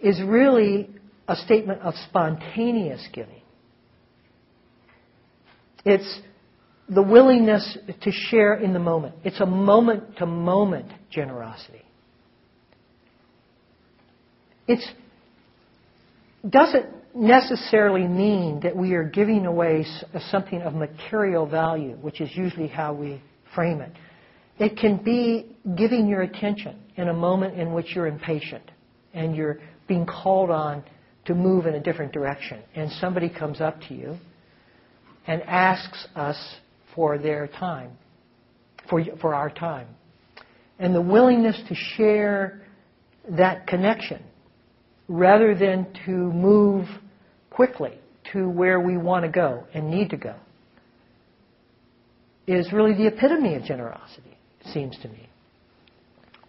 is 0.00 0.20
really 0.22 0.88
a 1.28 1.36
statement 1.36 1.82
of 1.82 1.94
spontaneous 2.08 3.06
giving. 3.12 3.42
It's 5.84 6.20
the 6.88 7.02
willingness 7.02 7.76
to 8.00 8.10
share 8.10 8.54
in 8.54 8.72
the 8.72 8.78
moment. 8.78 9.16
It's 9.24 9.40
a 9.40 9.46
moment 9.46 10.16
to 10.18 10.26
moment 10.26 10.90
generosity. 11.10 11.82
It 14.68 14.80
doesn't 16.48 16.86
necessarily 17.14 18.06
mean 18.06 18.60
that 18.60 18.76
we 18.76 18.92
are 18.94 19.04
giving 19.04 19.46
away 19.46 19.84
uh, 20.14 20.20
something 20.30 20.60
of 20.62 20.74
material 20.74 21.46
value, 21.46 21.96
which 22.00 22.20
is 22.20 22.30
usually 22.34 22.68
how 22.68 22.92
we 22.92 23.20
frame 23.54 23.80
it. 23.80 23.92
It 24.58 24.76
can 24.76 25.02
be 25.02 25.56
giving 25.76 26.06
your 26.06 26.22
attention 26.22 26.78
in 26.96 27.08
a 27.08 27.14
moment 27.14 27.58
in 27.58 27.72
which 27.72 27.94
you're 27.94 28.06
impatient 28.06 28.70
and 29.14 29.34
you're 29.34 29.58
being 29.86 30.04
called 30.04 30.50
on 30.50 30.84
to 31.24 31.34
move 31.34 31.66
in 31.66 31.74
a 31.74 31.80
different 31.80 32.12
direction. 32.12 32.60
And 32.74 32.90
somebody 33.00 33.28
comes 33.28 33.60
up 33.60 33.80
to 33.88 33.94
you 33.94 34.16
and 35.26 35.42
asks 35.42 36.06
us 36.14 36.36
for 36.94 37.18
their 37.18 37.46
time, 37.46 37.92
for, 38.88 39.02
for 39.20 39.34
our 39.34 39.50
time. 39.50 39.88
And 40.78 40.94
the 40.94 41.02
willingness 41.02 41.60
to 41.68 41.74
share 41.74 42.62
that 43.30 43.66
connection 43.66 44.22
rather 45.08 45.54
than 45.54 45.86
to 46.04 46.10
move 46.10 46.86
quickly 47.50 47.98
to 48.32 48.48
where 48.48 48.78
we 48.78 48.96
want 48.96 49.24
to 49.24 49.30
go 49.30 49.64
and 49.74 49.90
need 49.90 50.10
to 50.10 50.16
go 50.16 50.34
is 52.46 52.72
really 52.72 52.94
the 52.94 53.06
epitome 53.06 53.54
of 53.54 53.62
generosity, 53.62 54.36
it 54.60 54.66
seems 54.72 54.96
to 55.02 55.08
me. 55.08 55.28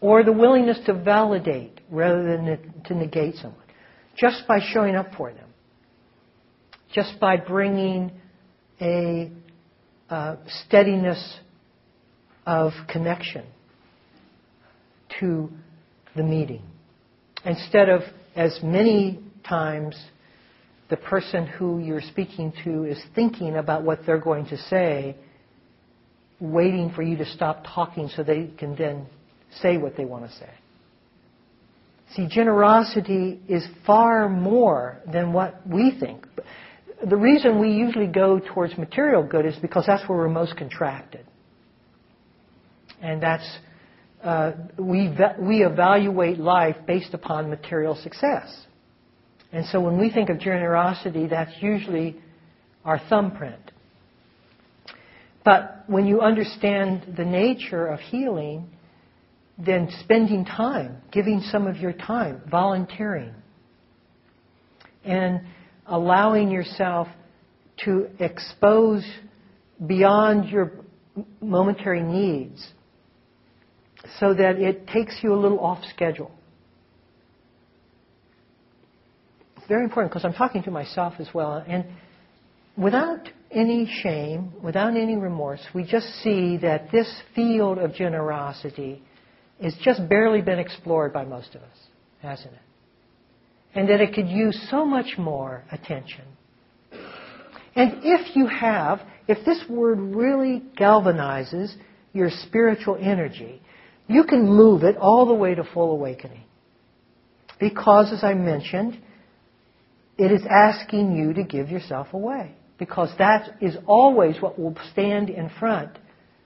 Or 0.01 0.23
the 0.23 0.31
willingness 0.31 0.79
to 0.85 0.93
validate 0.93 1.81
rather 1.89 2.23
than 2.23 2.73
to 2.85 2.93
negate 2.95 3.35
someone, 3.35 3.63
just 4.17 4.47
by 4.47 4.59
showing 4.71 4.95
up 4.95 5.13
for 5.15 5.33
them, 5.33 5.49
just 6.93 7.19
by 7.19 7.35
bringing 7.35 8.11
a 8.81 9.29
uh, 10.09 10.37
steadiness 10.65 11.39
of 12.45 12.71
connection 12.87 13.45
to 15.19 15.49
the 16.15 16.23
meeting. 16.23 16.63
Instead 17.45 17.89
of, 17.89 18.01
as 18.35 18.59
many 18.63 19.19
times, 19.47 19.95
the 20.89 20.97
person 20.97 21.45
who 21.45 21.79
you're 21.79 22.01
speaking 22.01 22.51
to 22.63 22.83
is 22.83 23.01
thinking 23.15 23.55
about 23.57 23.83
what 23.83 23.99
they're 24.05 24.19
going 24.19 24.45
to 24.47 24.57
say, 24.57 25.15
waiting 26.39 26.91
for 26.95 27.03
you 27.03 27.17
to 27.17 27.25
stop 27.25 27.63
talking 27.75 28.09
so 28.15 28.23
they 28.23 28.49
can 28.57 28.75
then 28.75 29.05
say 29.61 29.77
what 29.77 29.95
they 29.97 30.05
want 30.05 30.25
to 30.25 30.31
say. 30.37 30.49
See, 32.15 32.27
generosity 32.27 33.39
is 33.47 33.65
far 33.85 34.29
more 34.29 34.99
than 35.11 35.31
what 35.31 35.61
we 35.67 35.95
think. 35.99 36.25
The 37.07 37.15
reason 37.15 37.59
we 37.59 37.71
usually 37.71 38.07
go 38.07 38.39
towards 38.39 38.77
material 38.77 39.23
good 39.23 39.45
is 39.45 39.55
because 39.57 39.85
that's 39.85 40.07
where 40.09 40.17
we're 40.17 40.29
most 40.29 40.57
contracted. 40.57 41.25
And 43.01 43.21
that's, 43.21 43.47
uh, 44.23 44.51
we, 44.77 45.15
we 45.39 45.63
evaluate 45.63 46.39
life 46.39 46.75
based 46.85 47.13
upon 47.13 47.49
material 47.49 47.95
success. 47.95 48.65
And 49.51 49.65
so 49.67 49.79
when 49.79 49.97
we 49.97 50.11
think 50.11 50.29
of 50.29 50.39
generosity, 50.39 51.27
that's 51.27 51.51
usually 51.61 52.17
our 52.85 52.99
thumbprint. 53.09 53.71
But 55.43 55.85
when 55.87 56.05
you 56.05 56.21
understand 56.21 57.15
the 57.17 57.25
nature 57.25 57.87
of 57.87 57.99
healing, 57.99 58.69
then 59.57 59.89
spending 60.01 60.45
time, 60.45 61.01
giving 61.11 61.41
some 61.41 61.65
of 61.65 61.77
your 61.77 61.93
time, 61.93 62.41
volunteering, 62.49 63.33
and 65.03 65.41
allowing 65.85 66.51
yourself 66.51 67.07
to 67.85 68.09
expose 68.19 69.03
beyond 69.87 70.49
your 70.49 70.71
momentary 71.41 72.03
needs 72.03 72.73
so 74.19 74.33
that 74.33 74.57
it 74.57 74.87
takes 74.87 75.17
you 75.21 75.33
a 75.33 75.39
little 75.39 75.59
off 75.59 75.83
schedule. 75.93 76.31
It's 79.57 79.67
very 79.67 79.83
important 79.83 80.11
because 80.11 80.25
I'm 80.25 80.33
talking 80.33 80.63
to 80.63 80.71
myself 80.71 81.15
as 81.19 81.29
well. 81.33 81.63
And 81.67 81.85
without 82.77 83.29
any 83.51 83.89
shame, 84.01 84.53
without 84.63 84.95
any 84.95 85.15
remorse, 85.15 85.61
we 85.73 85.83
just 85.83 86.07
see 86.23 86.57
that 86.57 86.91
this 86.91 87.21
field 87.35 87.77
of 87.77 87.93
generosity 87.93 89.01
has 89.61 89.75
just 89.83 90.07
barely 90.07 90.41
been 90.41 90.59
explored 90.59 91.11
by 91.11 91.25
most 91.25 91.55
of 91.55 91.61
us, 91.61 91.77
hasn't 92.21 92.53
it? 92.53 92.59
And 93.75 93.89
that 93.89 94.01
it 94.01 94.13
could 94.13 94.27
use 94.27 94.67
so 94.71 94.85
much 94.85 95.17
more 95.17 95.63
attention. 95.71 96.23
And 97.75 97.99
if 98.03 98.35
you 98.35 98.47
have, 98.47 99.01
if 99.27 99.45
this 99.45 99.63
word 99.69 99.99
really 99.99 100.63
galvanizes 100.77 101.73
your 102.13 102.29
spiritual 102.29 102.97
energy, 102.99 103.61
you 104.09 104.23
can 104.23 104.45
move 104.45 104.83
it 104.83 104.97
all 104.97 105.27
the 105.27 105.33
way 105.33 105.55
to 105.55 105.63
full 105.63 105.91
awakening. 105.91 106.43
Because, 107.59 108.11
as 108.11 108.23
I 108.23 108.33
mentioned, 108.33 108.99
it 110.17 110.31
is 110.31 110.41
asking 110.49 111.15
you 111.15 111.33
to 111.33 111.43
give 111.43 111.69
yourself 111.69 112.07
away. 112.13 112.55
Because 112.79 113.09
that 113.19 113.57
is 113.61 113.77
always 113.85 114.41
what 114.41 114.57
will 114.57 114.75
stand 114.91 115.29
in 115.29 115.49
front 115.59 115.91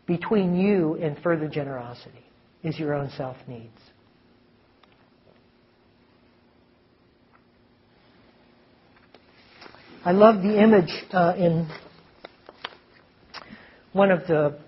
between 0.05 0.55
you 0.55 0.95
and 0.95 1.17
further 1.23 1.47
generosity 1.47 2.25
is 2.63 2.77
your 2.77 2.93
own 2.93 3.09
self 3.11 3.37
needs. 3.47 3.69
I 10.03 10.11
love 10.11 10.43
the 10.43 10.61
image 10.61 10.91
uh, 11.13 11.33
in 11.37 11.69
one 13.93 14.11
of 14.11 14.27
the 14.27 14.59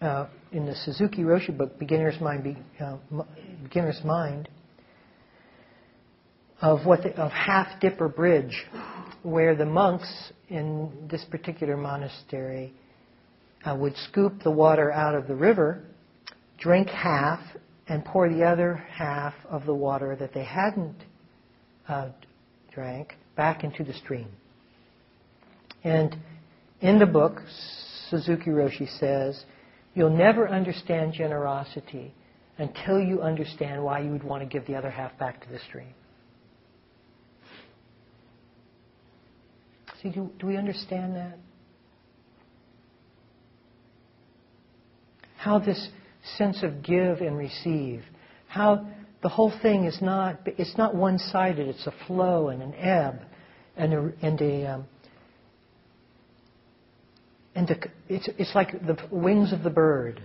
uh, 0.00 0.26
in 0.54 0.66
the 0.66 0.74
Suzuki 0.76 1.22
Roshi 1.22 1.56
book, 1.56 1.78
Beginner's 1.80 2.20
Mind, 2.20 2.44
Be, 2.44 2.56
uh, 2.80 2.96
Beginner's 3.64 4.00
Mind, 4.04 4.48
of 6.62 6.86
what 6.86 7.02
the, 7.02 7.10
of 7.16 7.32
Half 7.32 7.80
Dipper 7.80 8.08
Bridge, 8.08 8.64
where 9.24 9.56
the 9.56 9.66
monks 9.66 10.32
in 10.48 11.08
this 11.10 11.24
particular 11.24 11.76
monastery 11.76 12.72
uh, 13.64 13.74
would 13.74 13.96
scoop 13.96 14.44
the 14.44 14.50
water 14.50 14.92
out 14.92 15.16
of 15.16 15.26
the 15.26 15.34
river 15.34 15.82
drink 16.58 16.88
half 16.88 17.40
and 17.88 18.04
pour 18.04 18.28
the 18.28 18.44
other 18.44 18.76
half 18.76 19.34
of 19.50 19.66
the 19.66 19.74
water 19.74 20.16
that 20.16 20.32
they 20.32 20.44
hadn't 20.44 20.96
uh, 21.88 22.08
drank 22.72 23.14
back 23.36 23.64
into 23.64 23.82
the 23.82 23.92
stream. 23.92 24.28
And 25.82 26.16
in 26.80 27.00
the 27.00 27.06
book, 27.06 27.40
Suzuki 28.08 28.50
Roshi 28.50 28.88
says, 29.00 29.44
you'll 29.94 30.10
never 30.10 30.48
understand 30.48 31.12
generosity 31.12 32.14
until 32.58 33.00
you 33.00 33.22
understand 33.22 33.82
why 33.82 34.00
you 34.00 34.10
would 34.10 34.22
want 34.22 34.42
to 34.42 34.48
give 34.48 34.66
the 34.66 34.74
other 34.74 34.90
half 34.90 35.16
back 35.18 35.44
to 35.44 35.50
the 35.50 35.58
stream. 35.68 35.94
See, 40.02 40.10
do, 40.10 40.30
do 40.38 40.46
we 40.46 40.56
understand 40.56 41.16
that? 41.16 41.38
How 45.36 45.58
this 45.58 45.88
sense 46.38 46.62
of 46.62 46.82
give 46.82 47.20
and 47.20 47.36
receive. 47.36 48.02
How 48.48 48.86
the 49.22 49.28
whole 49.28 49.52
thing 49.62 49.84
is 49.84 49.98
not, 50.00 50.40
it's 50.46 50.76
not 50.76 50.94
one 50.94 51.18
sided, 51.18 51.68
it's 51.68 51.86
a 51.86 51.94
flow 52.06 52.48
and 52.48 52.62
an 52.62 52.74
ebb 52.74 53.20
and 53.76 53.92
a, 53.92 54.12
and 54.22 54.40
a, 54.40 54.66
um, 54.74 54.86
and 57.54 57.70
a, 57.70 57.76
it's, 58.08 58.28
it's 58.38 58.54
like 58.54 58.72
the 58.86 58.96
wings 59.10 59.52
of 59.52 59.62
the 59.62 59.70
bird, 59.70 60.22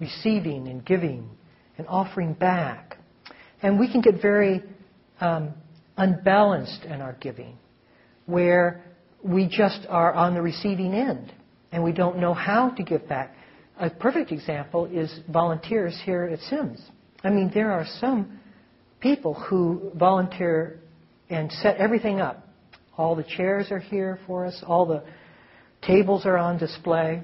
receiving 0.00 0.68
and 0.68 0.84
giving 0.84 1.28
and 1.78 1.86
offering 1.86 2.34
back. 2.34 2.98
And 3.62 3.78
we 3.78 3.90
can 3.90 4.00
get 4.00 4.20
very 4.20 4.62
um, 5.20 5.54
unbalanced 5.96 6.84
in 6.84 7.00
our 7.00 7.16
giving, 7.20 7.56
where 8.26 8.84
we 9.22 9.48
just 9.48 9.86
are 9.88 10.12
on 10.12 10.34
the 10.34 10.42
receiving 10.42 10.92
end 10.92 11.32
and 11.72 11.82
we 11.82 11.92
don't 11.92 12.18
know 12.18 12.34
how 12.34 12.70
to 12.70 12.82
give 12.82 13.08
back. 13.08 13.34
A 13.78 13.90
perfect 13.90 14.32
example 14.32 14.86
is 14.86 15.20
volunteers 15.30 16.00
here 16.04 16.24
at 16.24 16.40
Sims. 16.40 16.80
I 17.22 17.30
mean, 17.30 17.50
there 17.52 17.72
are 17.72 17.86
some 18.00 18.40
people 19.00 19.34
who 19.34 19.90
volunteer 19.94 20.80
and 21.28 21.50
set 21.52 21.76
everything 21.76 22.20
up. 22.20 22.48
All 22.96 23.14
the 23.14 23.24
chairs 23.24 23.70
are 23.70 23.78
here 23.78 24.18
for 24.26 24.46
us, 24.46 24.62
all 24.66 24.86
the 24.86 25.02
tables 25.86 26.26
are 26.26 26.36
on 26.36 26.58
display, 26.58 27.22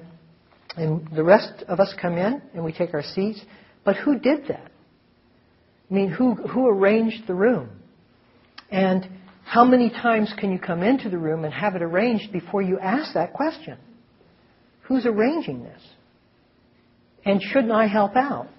and 0.75 1.07
the 1.15 1.23
rest 1.23 1.63
of 1.67 1.79
us 1.79 1.93
come 2.01 2.17
in 2.17 2.41
and 2.53 2.63
we 2.63 2.73
take 2.73 2.93
our 2.93 3.03
seats. 3.03 3.41
But 3.83 3.97
who 3.97 4.17
did 4.19 4.47
that? 4.47 4.71
I 5.89 5.93
mean, 5.93 6.09
who, 6.09 6.35
who 6.35 6.67
arranged 6.67 7.27
the 7.27 7.35
room? 7.35 7.69
And 8.71 9.07
how 9.43 9.63
many 9.63 9.89
times 9.89 10.33
can 10.39 10.51
you 10.51 10.57
come 10.57 10.81
into 10.81 11.09
the 11.09 11.17
room 11.17 11.45
and 11.45 11.53
have 11.53 11.75
it 11.75 11.83
arranged 11.83 12.31
before 12.31 12.61
you 12.61 12.79
ask 12.79 13.13
that 13.13 13.33
question? 13.33 13.77
Who's 14.83 15.05
arranging 15.05 15.63
this? 15.63 15.81
And 17.25 17.41
shouldn't 17.41 17.71
I 17.71 17.87
help 17.87 18.15
out? 18.15 18.49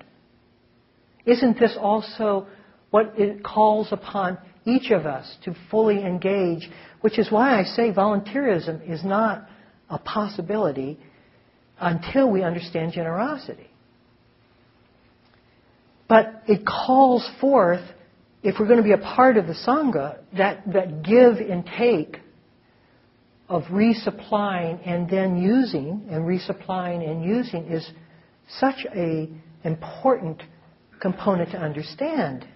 Isn't 1.26 1.58
this 1.58 1.76
also 1.80 2.46
what 2.90 3.18
it 3.18 3.42
calls 3.42 3.88
upon 3.90 4.38
each 4.66 4.90
of 4.90 5.06
us 5.06 5.36
to 5.44 5.54
fully 5.70 6.02
engage? 6.02 6.68
Which 7.00 7.18
is 7.18 7.30
why 7.30 7.58
I 7.58 7.64
say 7.64 7.92
volunteerism 7.92 8.88
is 8.88 9.02
not 9.04 9.48
a 9.94 9.98
possibility 9.98 10.98
until 11.80 12.30
we 12.30 12.42
understand 12.42 12.92
generosity. 12.92 13.70
But 16.08 16.42
it 16.46 16.66
calls 16.66 17.28
forth, 17.40 17.82
if 18.42 18.56
we're 18.58 18.66
going 18.66 18.78
to 18.78 18.84
be 18.84 18.92
a 18.92 18.98
part 18.98 19.36
of 19.36 19.46
the 19.46 19.54
Sangha, 19.54 20.18
that, 20.36 20.62
that 20.72 21.02
give 21.02 21.36
and 21.36 21.64
take 21.78 22.18
of 23.48 23.62
resupplying 23.64 24.80
and 24.86 25.08
then 25.08 25.36
using, 25.36 26.06
and 26.10 26.24
resupplying 26.24 27.08
and 27.08 27.24
using 27.24 27.64
is 27.66 27.88
such 28.58 28.86
a 28.94 29.28
important 29.64 30.42
component 31.00 31.50
to 31.52 31.58
understand. 31.58 32.46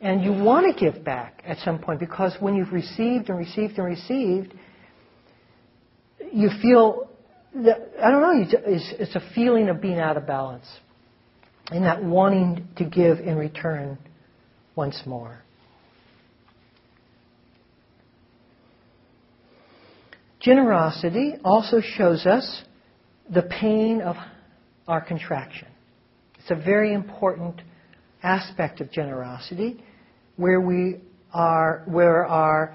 And 0.00 0.22
you 0.22 0.32
want 0.32 0.66
to 0.72 0.90
give 0.90 1.04
back 1.04 1.42
at 1.44 1.58
some 1.58 1.78
point 1.78 2.00
because 2.00 2.36
when 2.40 2.54
you've 2.54 2.72
received 2.72 3.28
and 3.28 3.38
received 3.38 3.78
and 3.78 3.86
received, 3.86 4.54
you 6.32 6.50
feel 6.60 7.08
that, 7.54 7.92
I 8.02 8.10
don't 8.10 8.22
know, 8.22 8.60
it's, 8.66 8.92
it's 8.98 9.16
a 9.16 9.22
feeling 9.34 9.68
of 9.68 9.80
being 9.80 9.98
out 9.98 10.16
of 10.16 10.26
balance 10.26 10.66
and 11.70 11.84
that 11.84 12.02
wanting 12.02 12.68
to 12.76 12.84
give 12.84 13.18
in 13.18 13.36
return 13.36 13.98
once 14.74 15.00
more. 15.06 15.42
Generosity 20.40 21.34
also 21.44 21.80
shows 21.80 22.24
us 22.24 22.62
the 23.28 23.42
pain 23.42 24.00
of 24.00 24.16
our 24.86 25.00
contraction. 25.00 25.68
It's 26.38 26.50
a 26.50 26.54
very 26.54 26.94
important 26.94 27.60
aspect 28.22 28.80
of 28.80 28.90
generosity 28.90 29.82
where 30.36 30.60
we 30.60 30.96
are 31.32 31.82
where 31.86 32.24
our 32.24 32.74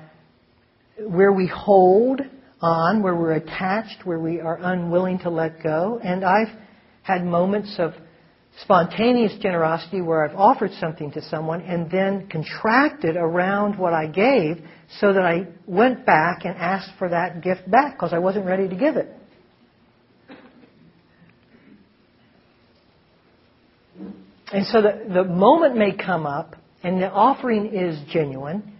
where 0.99 1.31
we 1.31 1.47
hold 1.47 2.21
on, 2.63 3.03
where 3.03 3.15
we're 3.15 3.33
attached, 3.33 4.05
where 4.05 4.19
we 4.19 4.39
are 4.39 4.57
unwilling 4.57 5.19
to 5.19 5.29
let 5.29 5.61
go. 5.61 5.99
And 6.03 6.23
I've 6.23 6.47
had 7.03 7.25
moments 7.25 7.75
of 7.77 7.93
spontaneous 8.61 9.33
generosity 9.41 10.01
where 10.01 10.23
I've 10.23 10.35
offered 10.35 10.71
something 10.79 11.11
to 11.11 11.21
someone 11.23 11.61
and 11.61 11.89
then 11.91 12.27
contracted 12.29 13.17
around 13.17 13.77
what 13.77 13.93
I 13.93 14.07
gave 14.07 14.63
so 14.99 15.11
that 15.13 15.23
I 15.23 15.47
went 15.65 16.05
back 16.05 16.45
and 16.45 16.55
asked 16.55 16.91
for 16.97 17.09
that 17.09 17.41
gift 17.43 17.69
back 17.69 17.95
because 17.95 18.13
I 18.13 18.19
wasn't 18.19 18.45
ready 18.45 18.67
to 18.69 18.75
give 18.75 18.95
it. 18.95 19.11
And 24.51 24.67
so 24.67 24.83
the, 24.83 25.03
the 25.11 25.23
moment 25.23 25.75
may 25.75 25.95
come 25.95 26.27
up 26.27 26.55
and 26.83 27.01
the 27.01 27.09
offering 27.09 27.73
is 27.73 27.99
genuine, 28.11 28.73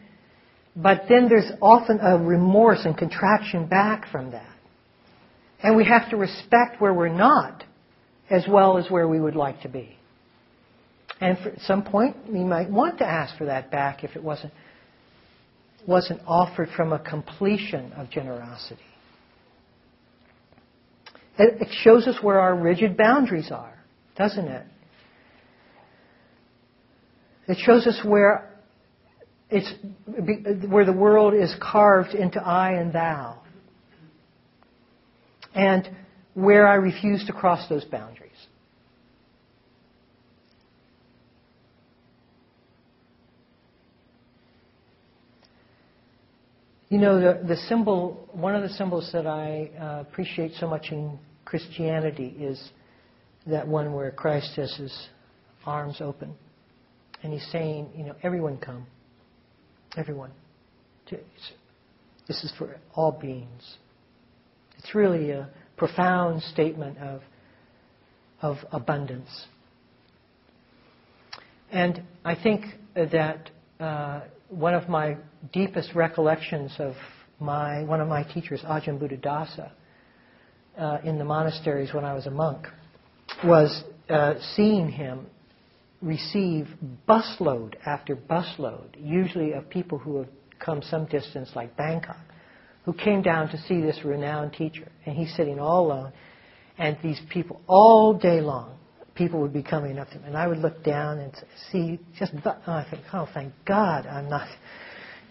but 0.75 1.03
then 1.07 1.29
there's 1.29 1.51
often 1.62 1.99
a 1.99 2.17
remorse 2.17 2.81
and 2.86 2.97
contraction 2.97 3.67
back 3.67 4.09
from 4.12 4.31
that. 4.31 4.49
And 5.62 5.77
we 5.77 5.86
have 5.86 6.09
to 6.09 6.17
respect 6.17 6.81
where 6.81 6.93
we're 6.93 7.09
not 7.09 7.63
as 8.29 8.45
well 8.49 8.77
as 8.77 8.89
where 8.89 9.07
we 9.07 9.19
would 9.19 9.36
like 9.36 9.62
to 9.62 9.69
be. 9.69 9.97
And 11.21 11.38
at 11.38 11.62
some 11.62 11.83
point, 11.83 12.17
we 12.29 12.43
might 12.43 12.69
want 12.69 12.97
to 12.97 13.05
ask 13.05 13.38
for 13.38 13.45
that 13.45 13.71
back 13.71 14.03
if 14.03 14.15
it 14.15 14.23
wasn't, 14.23 14.51
wasn't 15.88 16.21
offered 16.27 16.69
from 16.75 16.91
a 16.91 16.99
completion 16.99 17.93
of 17.93 18.09
generosity. 18.09 18.81
It 21.38 21.67
shows 21.83 22.07
us 22.07 22.15
where 22.21 22.39
our 22.39 22.55
rigid 22.55 22.97
boundaries 22.97 23.51
are, 23.51 23.73
doesn't 24.15 24.47
it? 24.47 24.65
It 27.47 27.57
shows 27.59 27.88
us 27.88 27.99
where 28.03 28.52
it's 29.53 29.71
where 30.67 30.83
the 30.83 30.93
world 30.93 31.35
is 31.35 31.55
carved 31.61 32.15
into 32.15 32.41
I 32.41 32.71
and 32.71 32.91
thou. 32.91 33.39
And 35.53 35.87
where 36.33 36.67
I 36.67 36.73
refuse 36.73 37.23
to 37.27 37.33
cross 37.33 37.69
those 37.69 37.85
boundaries. 37.85 38.31
You 46.89 46.97
know, 46.97 47.19
the, 47.19 47.47
the 47.47 47.57
symbol, 47.67 48.27
one 48.31 48.55
of 48.55 48.63
the 48.63 48.69
symbols 48.69 49.09
that 49.13 49.27
I 49.27 49.69
uh, 49.79 50.01
appreciate 50.01 50.53
so 50.59 50.67
much 50.67 50.87
in 50.91 51.19
Christianity 51.45 52.35
is 52.39 52.71
that 53.45 53.67
one 53.67 53.93
where 53.93 54.09
Christ 54.09 54.55
has 54.55 54.75
his 54.75 55.07
arms 55.65 55.97
open. 56.01 56.33
And 57.21 57.31
he's 57.31 57.47
saying, 57.51 57.89
you 57.95 58.05
know, 58.05 58.15
everyone 58.23 58.57
come. 58.57 58.87
Everyone. 59.95 60.32
This 62.27 62.43
is 62.43 62.51
for 62.58 62.77
all 62.95 63.12
beings. 63.12 63.77
It's 64.79 64.95
really 64.95 65.32
a 65.32 65.49
profound 65.77 66.41
statement 66.41 66.97
of, 66.97 67.21
of 68.41 68.58
abundance. 68.71 69.29
And 71.71 72.03
I 72.25 72.36
think 72.36 72.65
that 72.95 73.51
uh, 73.79 74.21
one 74.49 74.73
of 74.73 74.89
my 74.89 75.17
deepest 75.51 75.93
recollections 75.93 76.73
of 76.79 76.93
my 77.39 77.84
one 77.84 77.99
of 77.99 78.08
my 78.08 78.23
teachers, 78.23 78.62
Ajahn 78.62 78.99
Buddhadasa, 78.99 79.71
uh, 80.77 80.97
in 81.03 81.17
the 81.17 81.25
monasteries 81.25 81.93
when 81.93 82.06
I 82.06 82.13
was 82.13 82.25
a 82.25 82.32
monk, 82.32 82.67
was 83.43 83.84
uh, 84.10 84.36
seeing 84.56 84.89
him 84.89 85.27
receive 86.03 86.67
busload 87.07 87.75
after 87.85 88.15
busload, 88.15 88.89
usually 88.97 89.53
of 89.53 89.69
people 89.69 89.97
who 89.97 90.17
have 90.17 90.27
come 90.59 90.81
some 90.81 91.05
distance, 91.05 91.49
like 91.55 91.75
Bangkok, 91.77 92.19
who 92.85 92.93
came 92.93 93.21
down 93.21 93.49
to 93.49 93.57
see 93.63 93.81
this 93.81 93.99
renowned 94.03 94.53
teacher. 94.53 94.91
And 95.05 95.15
he's 95.15 95.33
sitting 95.35 95.59
all 95.59 95.87
alone. 95.87 96.13
And 96.77 96.97
these 97.03 97.21
people, 97.29 97.61
all 97.67 98.13
day 98.13 98.41
long, 98.41 98.77
people 99.15 99.39
would 99.41 99.53
be 99.53 99.63
coming 99.63 99.97
up 99.99 100.09
to 100.09 100.15
him. 100.15 100.23
And 100.25 100.37
I 100.37 100.47
would 100.47 100.59
look 100.59 100.83
down 100.83 101.19
and 101.19 101.33
see 101.71 101.99
just, 102.17 102.33
oh, 102.45 102.51
I 102.67 102.85
think, 102.89 103.03
oh, 103.13 103.27
thank 103.33 103.53
God 103.65 104.05
I'm 104.05 104.29
not 104.29 104.47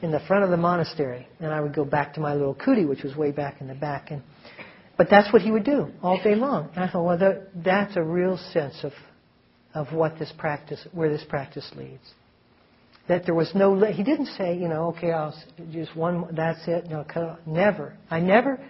in 0.01 0.11
the 0.11 0.21
front 0.21 0.45
of 0.45 0.51
the 0.51 0.57
monastery. 0.57 1.27
And 1.41 1.53
I 1.53 1.61
would 1.61 1.75
go 1.75 1.85
back 1.85 2.15
to 2.15 2.21
my 2.21 2.35
little 2.35 2.55
kuti, 2.55 2.89
which 2.89 3.03
was 3.03 3.17
way 3.17 3.33
back 3.33 3.61
in 3.61 3.69
the 3.69 3.75
back. 3.75 4.11
And, 4.11 4.23
but 4.97 5.09
that's 5.11 5.33
what 5.33 5.43
he 5.43 5.51
would 5.51 5.65
do 5.65 5.89
all 6.03 6.23
day 6.23 6.35
long. 6.35 6.71
And 6.75 6.85
I 6.85 6.91
thought, 6.91 7.05
well, 7.05 7.19
that, 7.19 7.49
that's 7.55 7.97
a 7.97 8.03
real 8.03 8.39
sense 8.53 8.79
of, 8.83 8.93
of 9.75 9.93
what 9.93 10.19
this 10.19 10.33
practice, 10.39 10.87
where 10.93 11.09
this 11.09 11.25
practice 11.29 11.71
leads 11.77 12.13
that 13.09 13.25
there 13.25 13.35
was 13.35 13.51
no, 13.55 13.79
he 13.85 14.03
didn't 14.03 14.27
say, 14.39 14.57
you 14.57 14.69
know, 14.69 14.95
okay, 14.97 15.11
I'll 15.11 15.35
just 15.73 15.95
one, 15.97 16.35
that's 16.35 16.61
it. 16.67 16.89
No, 16.89 17.05
never. 17.47 17.97
I 18.11 18.21
never 18.21 18.61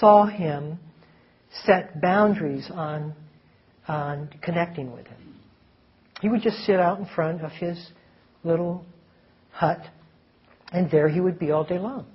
saw 0.00 0.26
him 0.26 0.78
set 1.64 2.00
boundaries 2.00 2.68
on, 2.72 3.14
on 3.86 4.28
connecting 4.42 4.92
with 4.92 5.06
him. 5.06 5.36
He 6.20 6.28
would 6.28 6.42
just 6.42 6.58
sit 6.64 6.80
out 6.80 6.98
in 6.98 7.06
front 7.06 7.42
of 7.42 7.52
his 7.52 7.78
little 8.42 8.84
hut, 9.52 9.80
and 10.72 10.90
there 10.90 11.08
he 11.08 11.20
would 11.20 11.38
be 11.38 11.52
all 11.52 11.64
day 11.64 11.78
long. 11.78 12.06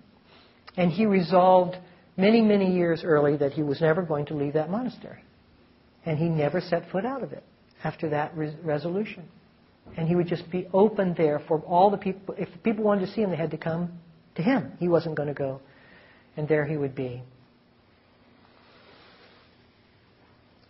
And 0.75 0.91
he 0.91 1.05
resolved 1.05 1.77
many, 2.17 2.41
many 2.41 2.75
years 2.75 3.03
early 3.05 3.37
that 3.37 3.53
he 3.53 3.63
was 3.63 3.79
never 3.79 4.01
going 4.01 4.25
to 4.27 4.33
leave 4.33 4.53
that 4.53 4.69
monastery. 4.69 5.23
And 6.05 6.17
he 6.17 6.27
never 6.27 6.59
set 6.59 6.91
foot 6.91 7.05
out 7.05 7.23
of 7.23 7.31
it 7.31 7.43
after 7.83 8.09
that 8.09 8.35
re- 8.35 8.55
resolution. 8.63 9.23
And 9.97 10.07
he 10.07 10.15
would 10.15 10.27
just 10.27 10.49
be 10.49 10.67
open 10.73 11.13
there 11.17 11.41
for 11.47 11.59
all 11.61 11.91
the 11.91 11.97
people. 11.97 12.35
If 12.37 12.49
people 12.63 12.83
wanted 12.83 13.05
to 13.05 13.11
see 13.11 13.21
him, 13.21 13.29
they 13.29 13.35
had 13.37 13.51
to 13.51 13.57
come 13.57 13.91
to 14.35 14.41
him. 14.41 14.71
He 14.79 14.87
wasn't 14.87 15.15
going 15.15 15.27
to 15.27 15.33
go. 15.33 15.61
And 16.37 16.47
there 16.47 16.65
he 16.65 16.77
would 16.77 16.95
be. 16.95 17.21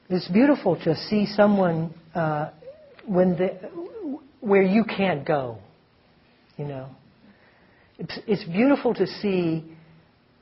It's 0.10 0.28
beautiful 0.28 0.76
to 0.84 0.95
see 0.95 1.26
someone 1.26 1.93
uh, 2.13 2.49
when 3.06 3.38
the, 3.38 3.69
where 4.41 4.62
you 4.62 4.84
can't 4.84 5.26
go. 5.26 5.58
You 6.58 6.65
know, 6.65 6.89
it's, 7.97 8.43
beautiful 8.43 8.93
to 8.93 9.08
see 9.08 9.63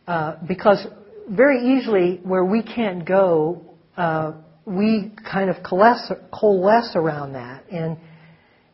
uh, 0.07 0.35
because 0.47 0.85
very 1.29 1.77
easily 1.77 2.19
where 2.23 2.43
we 2.43 2.63
can't 2.63 3.05
go, 3.05 3.61
uh, 3.95 4.33
we 4.65 5.11
kind 5.29 5.49
of 5.49 5.57
coalesce, 5.63 6.11
coalesce 6.31 6.91
around 6.95 7.33
that 7.33 7.63
and 7.71 7.97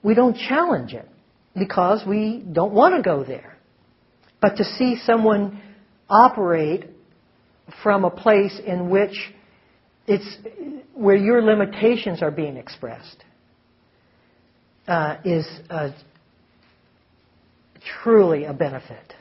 we 0.04 0.14
don't 0.14 0.36
challenge 0.36 0.94
it 0.94 1.08
because 1.58 2.04
we 2.08 2.44
don't 2.52 2.74
want 2.74 2.96
to 2.96 3.02
go 3.02 3.24
there. 3.24 3.58
But 4.42 4.58
to 4.58 4.64
see 4.64 4.98
someone 5.04 5.62
operate 6.10 6.86
from 7.84 8.06
a 8.06 8.12
place 8.12 8.60
in 8.66 8.90
which 8.90 9.16
it's 10.08 10.38
where 10.94 11.16
your 11.16 11.42
limitations 11.42 12.22
are 12.22 12.32
being 12.32 12.58
expressed 12.58 13.24
uh, 14.88 15.18
is 15.26 15.46
truly 18.04 18.46
a 18.46 18.54
benefit. 18.54 19.14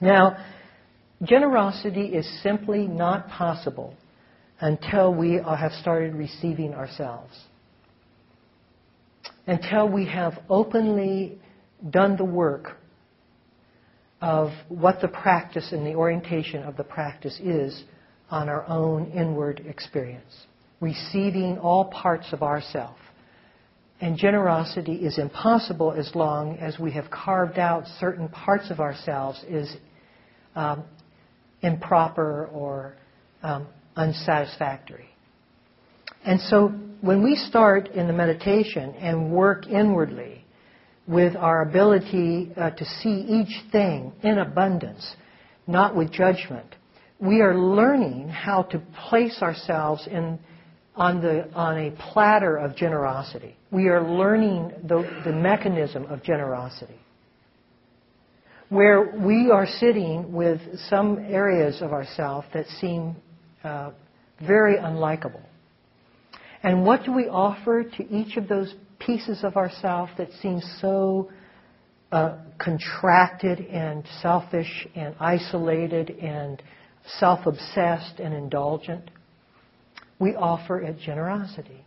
Now, 0.00 0.44
generosity 1.24 2.06
is 2.06 2.42
simply 2.42 2.86
not 2.86 3.28
possible 3.28 3.94
until 4.60 5.14
we 5.14 5.34
have 5.34 5.72
started 5.72 6.14
receiving 6.14 6.74
ourselves. 6.74 7.36
Until 9.46 9.88
we 9.88 10.06
have 10.06 10.34
openly 10.48 11.38
done 11.90 12.16
the 12.16 12.24
work 12.24 12.76
of 14.20 14.50
what 14.68 15.00
the 15.00 15.08
practice 15.08 15.72
and 15.72 15.84
the 15.84 15.94
orientation 15.94 16.62
of 16.62 16.76
the 16.76 16.84
practice 16.84 17.38
is 17.40 17.82
on 18.30 18.48
our 18.48 18.66
own 18.68 19.10
inward 19.10 19.64
experience, 19.66 20.46
receiving 20.80 21.58
all 21.58 21.86
parts 21.86 22.32
of 22.32 22.42
ourself. 22.42 22.96
And 24.00 24.16
generosity 24.16 24.94
is 24.94 25.18
impossible 25.18 25.92
as 25.92 26.12
long 26.14 26.56
as 26.58 26.78
we 26.78 26.92
have 26.92 27.10
carved 27.10 27.58
out 27.58 27.84
certain 28.00 28.28
parts 28.28 28.70
of 28.70 28.80
ourselves 28.80 29.44
as 29.50 29.76
um, 30.54 30.84
improper 31.62 32.46
or 32.46 32.94
um, 33.42 33.66
unsatisfactory. 33.96 35.08
And 36.24 36.40
so 36.40 36.68
when 37.00 37.22
we 37.22 37.36
start 37.36 37.88
in 37.88 38.06
the 38.06 38.12
meditation 38.12 38.94
and 38.94 39.32
work 39.32 39.66
inwardly, 39.66 40.42
with 41.06 41.34
our 41.36 41.62
ability 41.62 42.52
uh, 42.56 42.70
to 42.70 42.84
see 42.84 43.26
each 43.28 43.70
thing 43.72 44.12
in 44.22 44.38
abundance, 44.38 45.16
not 45.66 45.96
with 45.96 46.12
judgment. 46.12 46.66
We 47.18 47.40
are 47.40 47.56
learning 47.56 48.28
how 48.28 48.62
to 48.64 48.82
place 49.08 49.38
ourselves 49.42 50.06
in, 50.10 50.38
on, 50.96 51.20
the, 51.20 51.50
on 51.54 51.78
a 51.78 51.90
platter 52.12 52.56
of 52.56 52.76
generosity. 52.76 53.56
We 53.70 53.88
are 53.88 54.02
learning 54.02 54.72
the, 54.84 55.22
the 55.24 55.32
mechanism 55.32 56.06
of 56.06 56.22
generosity. 56.22 56.98
Where 58.72 59.12
we 59.18 59.50
are 59.50 59.66
sitting 59.66 60.32
with 60.32 60.58
some 60.88 61.18
areas 61.18 61.82
of 61.82 61.92
ourself 61.92 62.46
that 62.54 62.66
seem 62.80 63.16
uh, 63.62 63.90
very 64.40 64.76
unlikable. 64.76 65.42
And 66.62 66.86
what 66.86 67.04
do 67.04 67.12
we 67.12 67.24
offer 67.28 67.84
to 67.84 68.08
each 68.08 68.38
of 68.38 68.48
those 68.48 68.74
pieces 68.98 69.44
of 69.44 69.58
ourself 69.58 70.08
that 70.16 70.32
seem 70.40 70.62
so 70.80 71.30
uh, 72.12 72.38
contracted 72.58 73.60
and 73.60 74.04
selfish 74.22 74.88
and 74.94 75.16
isolated 75.20 76.08
and 76.08 76.62
self 77.18 77.44
obsessed 77.44 78.20
and 78.20 78.32
indulgent, 78.32 79.10
we 80.18 80.34
offer 80.34 80.80
it 80.80 80.98
generosity. 80.98 81.84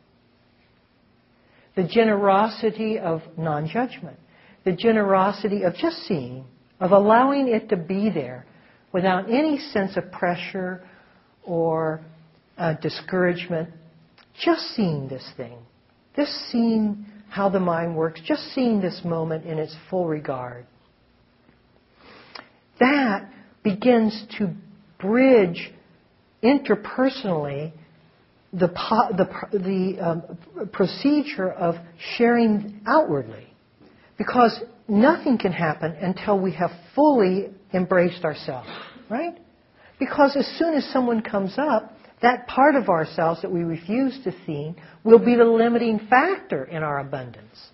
The 1.75 1.87
generosity 1.87 2.99
of 2.99 3.21
non 3.39 3.67
judgment, 3.67 4.19
the 4.65 4.73
generosity 4.73 5.63
of 5.63 5.73
just 5.73 5.97
seeing, 6.03 6.45
of 6.79 6.91
allowing 6.91 7.47
it 7.47 7.69
to 7.69 7.77
be 7.77 8.09
there 8.09 8.45
without 8.91 9.29
any 9.29 9.59
sense 9.59 9.97
of 9.97 10.11
pressure 10.11 10.83
or 11.43 12.01
uh, 12.57 12.73
discouragement, 12.81 13.69
just 14.41 14.61
seeing 14.75 15.07
this 15.07 15.27
thing. 15.37 15.57
This 16.15 16.29
seeing 16.51 17.05
how 17.29 17.49
the 17.49 17.59
mind 17.59 17.95
works, 17.95 18.21
just 18.25 18.53
seeing 18.53 18.81
this 18.81 19.01
moment 19.03 19.45
in 19.45 19.59
its 19.59 19.75
full 19.89 20.07
regard, 20.07 20.65
that 22.79 23.29
begins 23.63 24.25
to 24.37 24.53
bridge 24.99 25.73
interpersonally 26.43 27.73
the, 28.53 28.67
the, 28.67 29.27
the 29.51 29.99
um, 30.01 30.67
procedure 30.71 31.51
of 31.51 31.75
sharing 32.15 32.81
outwardly. 32.87 33.47
Because 34.17 34.59
nothing 34.87 35.37
can 35.37 35.51
happen 35.51 35.91
until 36.01 36.39
we 36.39 36.51
have 36.53 36.71
fully 36.93 37.49
embraced 37.73 38.23
ourselves, 38.23 38.69
right? 39.09 39.37
Because 39.99 40.35
as 40.35 40.47
soon 40.57 40.73
as 40.73 40.85
someone 40.91 41.21
comes 41.21 41.55
up, 41.57 41.91
that 42.21 42.47
part 42.47 42.75
of 42.75 42.89
ourselves 42.89 43.41
that 43.41 43.51
we 43.51 43.61
refuse 43.63 44.17
to 44.23 44.31
see 44.45 44.73
will 45.03 45.19
be 45.19 45.35
the 45.35 45.45
limiting 45.45 46.07
factor 46.09 46.63
in 46.65 46.81
our 46.81 46.99
abundance. 46.99 47.69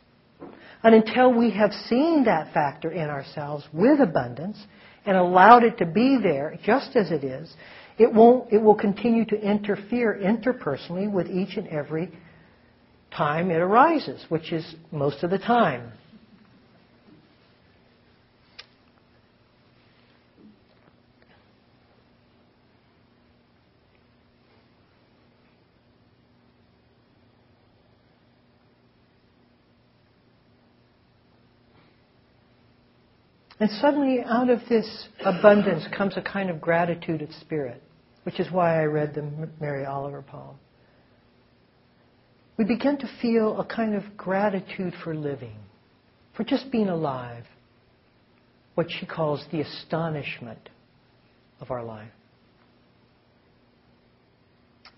And 0.84 0.96
until 0.96 1.32
we 1.32 1.52
have 1.52 1.72
seen 1.72 2.24
that 2.26 2.54
factor 2.54 2.92
in 2.92 3.10
ourselves 3.10 3.66
with 3.72 4.00
abundance 4.00 4.58
and 5.06 5.16
allowed 5.16 5.64
it 5.64 5.78
to 5.78 5.86
be 5.86 6.18
there 6.22 6.58
just 6.64 6.96
as 6.96 7.12
it 7.12 7.24
is, 7.24 7.54
it, 8.00 8.12
won't, 8.12 8.52
it 8.52 8.58
will 8.58 8.76
continue 8.76 9.26
to 9.26 9.40
interfere 9.40 10.20
interpersonally 10.22 11.12
with 11.12 11.28
each 11.28 11.56
and 11.58 11.68
every 11.68 12.12
time 13.16 13.52
it 13.52 13.58
arises, 13.58 14.26
which 14.30 14.52
is 14.52 14.76
most 14.92 15.24
of 15.24 15.30
the 15.30 15.38
time. 15.38 15.92
And 33.62 33.70
suddenly, 33.80 34.24
out 34.26 34.50
of 34.50 34.60
this 34.68 35.08
abundance 35.24 35.86
comes 35.96 36.18
a 36.18 36.22
kind 36.24 36.50
of 36.50 36.60
gratitude 36.60 37.22
of 37.22 37.32
spirit, 37.42 37.80
which 38.24 38.40
is 38.40 38.52
why 38.52 38.82
I 38.82 38.86
read 38.86 39.14
the 39.14 39.22
Mary 39.60 39.86
Oliver 39.86 40.24
poem. 40.24 40.56
We 42.58 42.66
begin 42.66 42.98
to 42.98 43.10
feel 43.22 43.60
a 43.60 43.64
kind 43.64 43.94
of 43.94 44.18
gratitude 44.18 44.96
for 45.04 45.14
living, 45.14 45.58
for 46.36 46.44
just 46.44 46.72
being 46.72 46.90
alive, 46.90 47.44
what 48.74 48.88
she 48.90 49.06
calls 49.06 49.46
the 49.52 49.62
astonishment 49.62 50.70
of 51.60 51.70
our 51.70 51.84
life. 51.84 52.10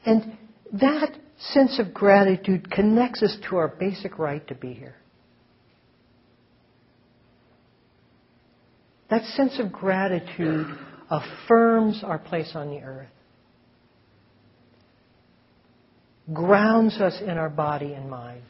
And 0.05 0.37
that 0.71 1.17
sense 1.37 1.79
of 1.79 1.93
gratitude 1.93 2.71
connects 2.71 3.23
us 3.23 3.35
to 3.49 3.57
our 3.57 3.67
basic 3.67 4.17
right 4.17 4.47
to 4.47 4.55
be 4.55 4.73
here. 4.73 4.95
That 9.13 9.25
sense 9.25 9.59
of 9.59 9.71
gratitude 9.71 10.65
affirms 11.07 12.03
our 12.03 12.17
place 12.17 12.53
on 12.55 12.71
the 12.71 12.79
earth, 12.79 13.11
grounds 16.33 16.95
us 16.99 17.21
in 17.21 17.37
our 17.37 17.51
body 17.51 17.93
and 17.93 18.09
mind. 18.09 18.41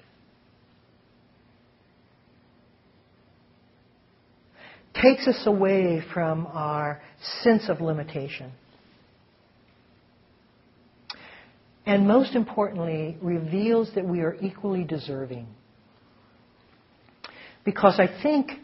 Takes 4.94 5.28
us 5.28 5.44
away 5.46 6.02
from 6.14 6.48
our 6.48 7.02
sense 7.42 7.68
of 7.68 7.82
limitation. 7.82 8.54
And 11.86 12.08
most 12.08 12.36
importantly, 12.36 13.18
reveals 13.22 13.92
that 13.96 14.06
we 14.06 14.22
are 14.22 14.38
equally 14.42 14.86
deserving. 14.86 15.46
Because 17.66 18.00
I 18.00 18.08
think 18.24 18.63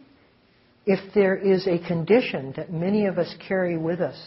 if 0.90 1.14
there 1.14 1.38
is 1.38 1.68
a 1.68 1.78
condition 1.88 2.52
that 2.58 2.74
many 2.74 3.06
of 3.06 3.20
us 3.20 3.32
carry 3.48 3.78
with 3.78 4.02
us 4.02 4.18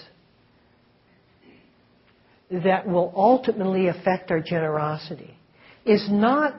that 2.52 2.86
will 2.86 3.12
ultimately 3.16 3.88
affect 3.88 4.30
our 4.30 4.38
generosity, 4.38 5.36
is 5.84 6.06
not 6.08 6.54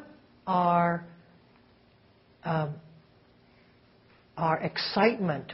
our 0.45 1.05
um, 2.43 2.73
our 4.35 4.57
excitement 4.59 5.53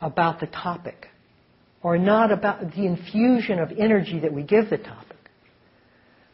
about 0.00 0.40
the 0.40 0.48
topic, 0.48 1.06
or 1.80 1.96
not 1.96 2.32
about 2.32 2.62
the 2.72 2.86
infusion 2.86 3.60
of 3.60 3.70
energy 3.78 4.18
that 4.18 4.32
we 4.32 4.42
give 4.42 4.70
the 4.70 4.78
topic, 4.78 5.30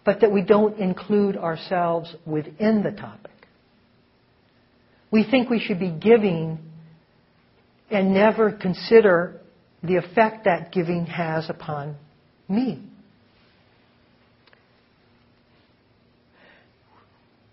but 0.03 0.23
that 0.23 0.33
we 0.33 0.41
don't 0.41 0.79
include 0.79 1.37
ourselves 1.37 2.15
within 2.25 2.83
the 2.83 2.93
topic. 2.93 3.31
We 5.11 5.27
think 5.31 5.51
we 5.51 5.61
should 5.61 5.79
be 5.79 5.91
giving 5.91 6.70
and 7.91 8.15
never 8.15 8.53
consider 8.53 9.41
the 9.83 9.97
effect 9.97 10.45
that 10.45 10.73
giving 10.73 11.07
has 11.07 11.49
upon 11.49 11.97
me. 12.49 12.83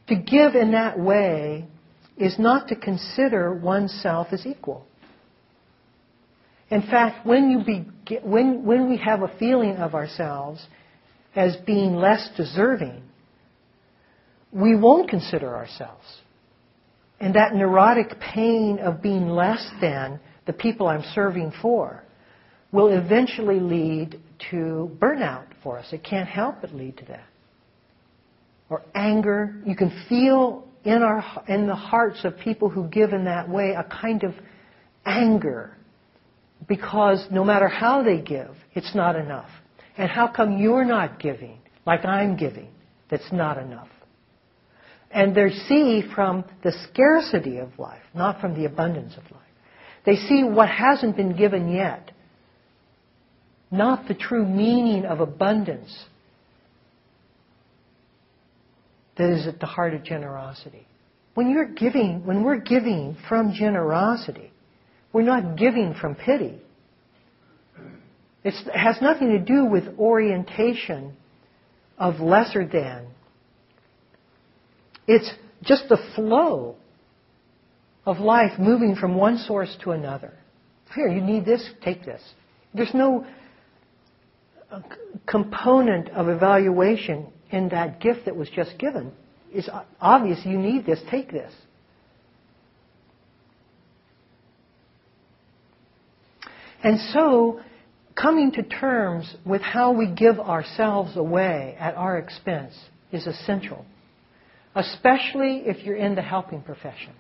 To 0.08 0.16
give 0.16 0.56
in 0.56 0.72
that 0.72 1.00
way 1.00 1.66
is 2.18 2.38
not 2.40 2.70
to 2.70 2.76
consider 2.76 3.54
oneself 3.54 4.28
as 4.32 4.46
equal. 4.46 4.86
In 6.70 6.82
fact, 6.82 7.26
when, 7.26 7.50
you 7.50 7.64
be, 7.64 8.20
when, 8.24 8.66
when 8.66 8.90
we 8.90 8.98
have 8.98 9.22
a 9.22 9.32
feeling 9.38 9.78
of 9.78 9.96
ourselves 9.96 10.66
as 11.36 11.56
being 11.66 11.96
less 11.96 12.30
deserving, 12.36 13.04
we 14.52 14.76
won't 14.76 15.10
consider 15.10 15.56
ourselves. 15.56 16.06
And 17.20 17.36
that 17.36 17.54
neurotic 17.54 18.20
pain 18.20 18.80
of 18.80 19.02
being 19.02 19.30
less 19.30 19.66
than 19.82 20.20
the 20.48 20.54
people 20.54 20.88
I'm 20.88 21.04
serving 21.14 21.54
for, 21.62 22.04
will 22.72 22.88
eventually 22.88 23.60
lead 23.60 24.20
to 24.52 24.92
burnout 25.00 25.46
for 25.64 25.78
us. 25.78 25.86
It 25.92 26.04
can't 26.04 26.28
help 26.28 26.62
but 26.62 26.74
lead 26.74 26.98
to 26.98 27.06
that. 27.06 27.26
Or 28.70 28.82
anger. 28.96 29.62
You 29.66 29.76
can 29.76 30.06
feel 30.10 30.68
in, 30.84 31.04
our, 31.04 31.24
in 31.48 31.68
the 31.68 31.76
hearts 31.76 32.24
of 32.24 32.38
people 32.40 32.70
who 32.70 32.88
give 32.88 33.14
in 33.14 33.26
that 33.26 33.50
way 33.50 33.76
a 33.78 33.84
kind 33.84 34.24
of 34.24 34.34
anger 35.06 35.78
because 36.68 37.26
no 37.32 37.44
matter 37.44 37.68
how 37.68 38.04
they 38.04 38.20
give, 38.20 38.56
it's 38.74 38.94
not 38.96 39.16
enough. 39.16 39.50
And 39.98 40.10
how 40.10 40.28
come 40.28 40.58
you're 40.58 40.86
not 40.86 41.20
giving 41.20 41.60
like 41.86 42.06
I'm 42.06 42.36
giving? 42.36 42.70
That's 43.10 43.32
not 43.32 43.58
enough. 43.58 43.88
And 45.12 45.34
they 45.34 45.50
see 45.68 46.04
from 46.14 46.44
the 46.64 46.74
scarcity 46.90 47.58
of 47.58 47.80
life, 47.80 48.02
not 48.14 48.42
from 48.42 48.54
the 48.54 48.66
abundance 48.66 49.14
of 49.16 49.24
life. 49.32 49.47
They 50.08 50.16
see 50.16 50.42
what 50.42 50.70
hasn't 50.70 51.18
been 51.18 51.36
given 51.36 51.70
yet, 51.70 52.12
not 53.70 54.08
the 54.08 54.14
true 54.14 54.46
meaning 54.46 55.04
of 55.04 55.20
abundance 55.20 56.06
that 59.18 59.30
is 59.30 59.48
at 59.48 59.60
the 59.60 59.66
heart 59.66 59.94
of 59.94 60.06
generosity. 60.06 60.88
When 61.34 61.50
you're 61.50 61.68
giving, 61.68 62.26
when 62.26 62.44
we're 62.44 62.62
giving 62.62 63.18
from 63.28 63.52
generosity, 63.52 64.54
we're 65.12 65.24
not 65.24 65.58
giving 65.58 65.94
from 65.94 66.16
pity. 66.16 66.62
It's, 68.46 68.62
it 68.66 68.78
has 68.78 69.02
nothing 69.02 69.32
to 69.32 69.40
do 69.40 69.66
with 69.66 70.00
orientation 70.00 71.18
of 71.98 72.22
lesser 72.22 72.66
than. 72.66 73.08
It's 75.06 75.30
just 75.64 75.90
the 75.90 75.98
flow 76.16 76.78
of 78.08 78.20
life 78.20 78.58
moving 78.58 78.96
from 78.96 79.16
one 79.16 79.38
source 79.38 79.76
to 79.84 79.92
another. 79.92 80.34
Here, 80.96 81.10
you 81.10 81.20
need 81.20 81.46
this, 81.46 81.70
take 81.84 82.06
this. 82.06 82.22
There's 82.74 82.94
no 82.94 83.28
uh, 84.72 84.80
component 85.28 86.10
of 86.12 86.30
evaluation 86.30 87.28
in 87.52 87.68
that 87.70 88.00
gift 88.00 88.24
that 88.24 88.36
was 88.36 88.50
just 88.50 88.80
given. 88.80 89.12
It's 89.52 89.70
obvious 90.00 90.40
you 90.46 90.58
need 90.58 90.86
this, 90.86 91.02
take 91.12 91.32
this. 91.32 91.54
And 96.82 97.02
so, 97.12 97.60
coming 98.16 98.54
to 98.54 98.64
terms 98.64 99.36
with 99.46 99.62
how 99.62 99.92
we 99.92 100.10
give 100.10 100.40
ourselves 100.40 101.18
away 101.18 101.76
at 101.78 101.96
our 101.96 102.18
expense 102.18 102.74
is 103.12 103.28
essential, 103.28 103.86
especially 104.76 105.64
if 105.66 105.86
you're 105.86 105.98
in 105.98 106.16
the 106.16 106.22
helping 106.22 106.62
profession. 106.62 107.12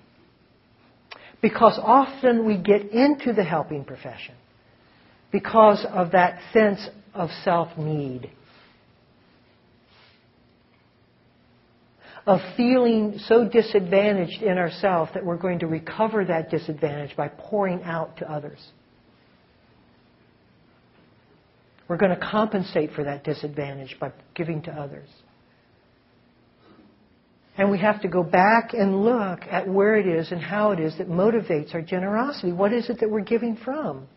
Because 1.41 1.79
often 1.81 2.45
we 2.45 2.57
get 2.57 2.91
into 2.91 3.33
the 3.33 3.43
helping 3.43 3.83
profession 3.83 4.35
because 5.31 5.85
of 5.89 6.11
that 6.11 6.39
sense 6.51 6.87
of 7.13 7.29
self 7.43 7.77
need. 7.77 8.31
Of 12.25 12.39
feeling 12.57 13.19
so 13.19 13.47
disadvantaged 13.47 14.41
in 14.41 14.57
ourselves 14.57 15.11
that 15.13 15.23
we're 15.23 15.37
going 15.37 15.59
to 15.59 15.67
recover 15.67 16.25
that 16.25 16.49
disadvantage 16.49 17.15
by 17.15 17.29
pouring 17.29 17.83
out 17.83 18.17
to 18.17 18.29
others. 18.29 18.59
We're 21.87 21.97
going 21.97 22.17
to 22.17 22.19
compensate 22.19 22.91
for 22.91 23.05
that 23.05 23.23
disadvantage 23.23 23.95
by 23.99 24.11
giving 24.35 24.61
to 24.63 24.71
others. 24.71 25.07
And 27.57 27.71
we 27.71 27.79
have 27.79 28.01
to 28.03 28.07
go 28.07 28.23
back 28.23 28.73
and 28.73 29.03
look 29.03 29.39
at 29.49 29.67
where 29.67 29.97
it 29.97 30.05
is 30.05 30.31
and 30.31 30.39
how 30.39 30.71
it 30.71 30.79
is 30.79 30.97
that 30.97 31.09
motivates 31.09 31.73
our 31.73 31.81
generosity. 31.81 32.51
What 32.51 32.71
is 32.71 32.89
it 32.89 32.99
that 32.99 33.09
we're 33.09 33.21
giving 33.21 33.57
from? 33.57 34.07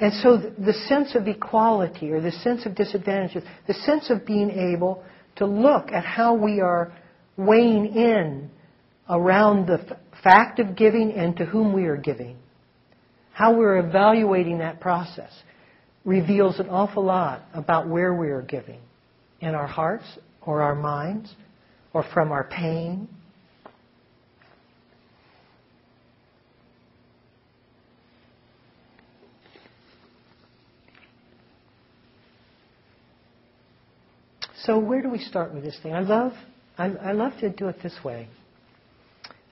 And 0.00 0.12
so 0.14 0.36
the 0.36 0.72
sense 0.72 1.14
of 1.14 1.28
equality 1.28 2.10
or 2.12 2.20
the 2.20 2.32
sense 2.32 2.66
of 2.66 2.74
disadvantages, 2.74 3.44
the 3.66 3.74
sense 3.74 4.10
of 4.10 4.24
being 4.24 4.50
able 4.50 5.02
to 5.36 5.46
look 5.46 5.90
at 5.92 6.04
how 6.04 6.34
we 6.34 6.60
are 6.60 6.92
weighing 7.36 7.86
in 7.94 8.50
around 9.08 9.66
the 9.66 9.96
fact 10.22 10.58
of 10.60 10.76
giving 10.76 11.12
and 11.12 11.36
to 11.36 11.44
whom 11.44 11.72
we 11.72 11.84
are 11.84 11.96
giving 11.96 12.36
how 13.32 13.54
we're 13.54 13.78
evaluating 13.78 14.58
that 14.58 14.80
process 14.80 15.32
reveals 16.04 16.58
an 16.58 16.68
awful 16.68 17.04
lot 17.04 17.42
about 17.54 17.88
where 17.88 18.14
we 18.14 18.28
are 18.28 18.42
giving 18.42 18.80
in 19.42 19.54
our 19.56 19.66
hearts 19.66 20.04
or 20.40 20.62
our 20.62 20.74
minds 20.74 21.34
or 21.92 22.04
from 22.14 22.32
our 22.32 22.44
pain. 22.44 23.08
So 34.64 34.78
where 34.78 35.02
do 35.02 35.10
we 35.10 35.18
start 35.18 35.52
with 35.52 35.64
this 35.64 35.76
thing? 35.82 35.92
I 35.92 36.00
love, 36.00 36.32
I, 36.78 36.86
I 36.86 37.12
love 37.12 37.32
to 37.40 37.50
do 37.50 37.66
it 37.66 37.82
this 37.82 37.98
way. 38.04 38.28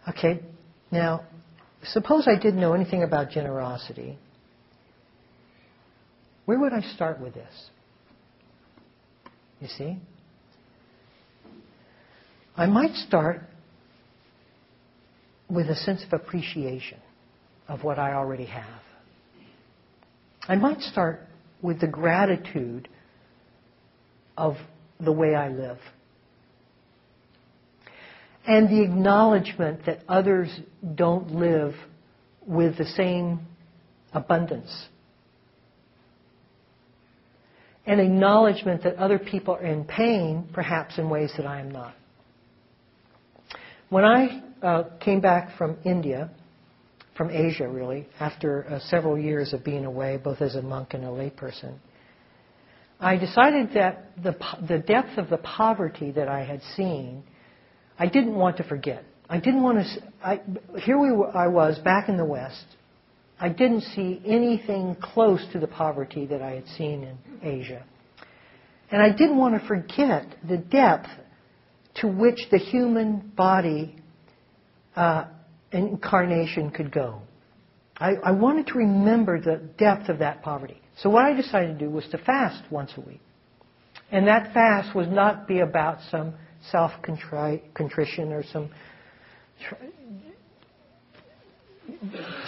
Okay, 0.09 0.41
now 0.93 1.25
suppose 1.83 2.29
I 2.29 2.37
didn't 2.41 2.61
know 2.61 2.75
anything 2.75 3.03
about 3.03 3.31
generosity, 3.31 4.19
where 6.45 6.61
would 6.61 6.73
I 6.73 6.81
start 6.95 7.21
with 7.21 7.35
this? 7.35 7.53
You 9.61 9.69
see? 9.69 9.99
I 12.57 12.67
might 12.67 12.95
start 12.95 13.43
with 15.49 15.69
a 15.69 15.77
sense 15.77 16.03
of 16.05 16.13
appreciation 16.13 16.99
of 17.69 17.85
what 17.85 17.99
I 17.99 18.15
already 18.15 18.47
have. 18.47 18.83
I 20.49 20.57
might 20.57 20.81
start 20.81 21.21
with 21.63 21.81
the 21.81 21.87
gratitude 21.87 22.89
of 24.37 24.57
the 24.99 25.13
way 25.13 25.35
I 25.35 25.49
live 25.49 25.79
and 28.47 28.69
the 28.69 28.83
acknowledgement 28.83 29.85
that 29.87 30.01
others 30.09 30.49
don't 30.95 31.31
live 31.31 31.75
with 32.47 32.79
the 32.79 32.85
same 32.85 33.41
abundance. 34.13 34.89
An 37.91 37.99
acknowledgement 37.99 38.85
that 38.85 38.97
other 38.97 39.19
people 39.19 39.55
are 39.55 39.65
in 39.65 39.85
pain, 39.85 40.49
perhaps 40.53 40.97
in 40.97 41.11
ways 41.11 41.33
that 41.37 41.47
I 41.47 41.59
am 41.59 41.71
not. 41.71 41.95
When 43.89 44.05
I 44.05 44.43
uh, 44.63 44.85
came 45.01 45.21
back 45.21 45.57
from 45.59 45.77
India, 45.85 46.31
from 47.17 47.31
Asia 47.31 47.69
really, 47.69 48.07
after 48.21 48.65
uh, 48.71 48.79
several 48.79 49.19
years 49.19 49.53
of 49.53 49.65
being 49.65 49.85
away, 49.85 50.19
both 50.23 50.41
as 50.41 50.55
a 50.55 50.63
monk 50.63 50.95
and 50.95 51.05
a 51.05 51.09
layperson, 51.09 51.75
I 53.01 53.17
decided 53.17 53.71
that 53.75 54.13
the, 54.23 54.37
the 54.69 54.79
depth 54.79 55.19
of 55.19 55.29
the 55.29 55.39
poverty 55.39 56.13
that 56.13 56.29
I 56.29 56.45
had 56.45 56.63
seen 56.77 57.25
I 58.01 58.07
didn't 58.07 58.35
want 58.35 58.57
to 58.57 58.65
forget. 58.65 59.05
I 59.29 59.39
didn't 59.39 59.63
want 59.63 59.79
to. 59.79 60.03
I, 60.25 60.41
here 60.79 60.99
we 60.99 61.13
were, 61.13 61.37
I 61.37 61.49
was 61.49 61.79
back 61.81 62.09
in 62.09 62.17
the 62.17 62.25
West. 62.25 62.65
I 63.41 63.49
didn't 63.49 63.81
see 63.81 64.21
anything 64.27 64.97
close 65.01 65.45
to 65.53 65.59
the 65.59 65.67
poverty 65.67 66.27
that 66.27 66.43
I 66.43 66.53
had 66.53 66.67
seen 66.69 67.05
in 67.05 67.19
Asia. 67.43 67.85
And 68.91 69.01
I 69.01 69.11
didn't 69.11 69.39
want 69.39 69.61
to 69.61 69.67
forget 69.67 70.27
the 70.47 70.59
depth 70.59 71.09
to 71.97 72.09
which 72.09 72.39
the 72.51 72.59
human 72.59 73.33
body 73.37 73.97
uh, 74.95 75.25
incarnation 75.73 76.71
could 76.71 76.93
go. 76.93 77.23
I, 77.97 78.13
I 78.25 78.31
wanted 78.33 78.67
to 78.69 78.75
remember 78.75 79.41
the 79.41 79.57
depth 79.79 80.09
of 80.09 80.19
that 80.19 80.43
poverty. 80.43 80.81
So 80.99 81.09
what 81.09 81.25
I 81.25 81.33
decided 81.35 81.79
to 81.79 81.87
do 81.87 81.91
was 81.91 82.07
to 82.11 82.19
fast 82.19 82.63
once 82.71 82.93
a 82.97 83.01
week. 83.01 83.21
And 84.11 84.27
that 84.27 84.53
fast 84.53 84.95
was 84.95 85.07
not 85.09 85.47
be 85.49 85.61
about 85.61 85.99
some 86.11 86.35
self 86.71 86.93
contrition 87.03 88.33
or 88.33 88.45
some 88.53 88.71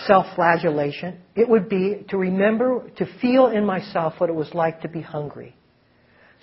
self 0.06 0.26
flagellation. 0.34 1.18
It 1.34 1.48
would 1.48 1.68
be 1.68 2.04
to 2.10 2.16
remember, 2.16 2.90
to 2.96 3.06
feel 3.20 3.48
in 3.48 3.64
myself 3.64 4.14
what 4.18 4.30
it 4.30 4.34
was 4.34 4.52
like 4.54 4.82
to 4.82 4.88
be 4.88 5.00
hungry 5.00 5.54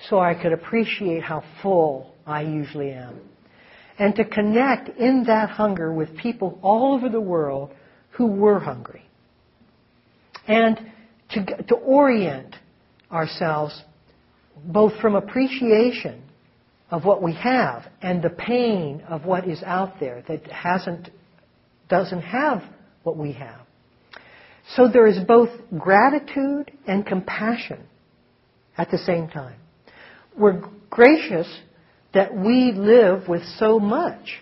so 0.07 0.19
I 0.19 0.33
could 0.33 0.53
appreciate 0.53 1.23
how 1.23 1.43
full 1.61 2.15
I 2.25 2.41
usually 2.41 2.91
am. 2.91 3.19
And 3.97 4.15
to 4.15 4.23
connect 4.23 4.97
in 4.97 5.25
that 5.27 5.49
hunger 5.49 5.91
with 5.91 6.15
people 6.17 6.57
all 6.61 6.95
over 6.95 7.09
the 7.09 7.19
world 7.19 7.71
who 8.11 8.27
were 8.27 8.59
hungry. 8.59 9.03
And 10.47 10.79
to, 11.31 11.45
to 11.45 11.75
orient 11.75 12.55
ourselves 13.11 13.81
both 14.65 14.93
from 15.01 15.15
appreciation 15.15 16.23
of 16.91 17.05
what 17.05 17.21
we 17.21 17.33
have 17.33 17.85
and 18.01 18.21
the 18.21 18.29
pain 18.29 19.03
of 19.07 19.25
what 19.25 19.47
is 19.47 19.61
out 19.63 19.99
there 19.99 20.23
that 20.27 20.47
hasn't, 20.47 21.09
doesn't 21.89 22.21
have 22.21 22.63
what 23.09 23.17
we 23.17 23.33
have. 23.33 23.61
So 24.75 24.87
there 24.87 25.07
is 25.07 25.17
both 25.27 25.49
gratitude 25.77 26.71
and 26.85 27.03
compassion 27.03 27.79
at 28.77 28.91
the 28.91 28.99
same 28.99 29.27
time. 29.27 29.59
We're 30.37 30.61
gracious 30.91 31.47
that 32.13 32.35
we 32.35 32.71
live 32.71 33.27
with 33.27 33.41
so 33.57 33.79
much. 33.79 34.41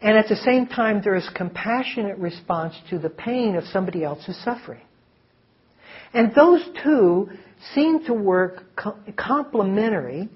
And 0.00 0.16
at 0.16 0.28
the 0.28 0.36
same 0.36 0.68
time, 0.68 1.00
there 1.02 1.16
is 1.16 1.28
compassionate 1.34 2.18
response 2.18 2.74
to 2.90 3.00
the 3.00 3.10
pain 3.10 3.56
of 3.56 3.64
somebody 3.64 4.04
else's 4.04 4.40
suffering. 4.44 4.82
And 6.14 6.32
those 6.36 6.64
two 6.84 7.30
seem 7.74 8.04
to 8.04 8.14
work 8.14 8.62
complementary 9.16 10.28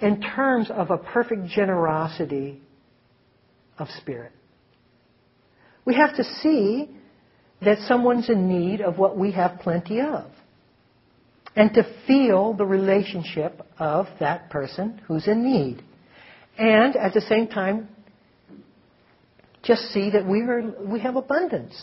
in 0.00 0.22
terms 0.22 0.70
of 0.70 0.90
a 0.90 0.96
perfect 0.96 1.48
generosity 1.48 2.62
of 3.78 3.88
spirit. 3.98 4.32
We 5.90 5.96
have 5.96 6.14
to 6.18 6.24
see 6.40 6.88
that 7.62 7.78
someone's 7.88 8.30
in 8.30 8.46
need 8.46 8.80
of 8.80 8.96
what 8.96 9.18
we 9.18 9.32
have 9.32 9.58
plenty 9.58 10.00
of. 10.00 10.30
And 11.56 11.74
to 11.74 11.82
feel 12.06 12.54
the 12.54 12.64
relationship 12.64 13.60
of 13.76 14.06
that 14.20 14.50
person 14.50 15.00
who's 15.08 15.26
in 15.26 15.42
need. 15.42 15.82
And 16.56 16.94
at 16.94 17.12
the 17.12 17.22
same 17.22 17.48
time, 17.48 17.88
just 19.64 19.82
see 19.92 20.10
that 20.10 20.24
we, 20.24 20.42
are, 20.42 20.62
we 20.86 21.00
have 21.00 21.16
abundance. 21.16 21.74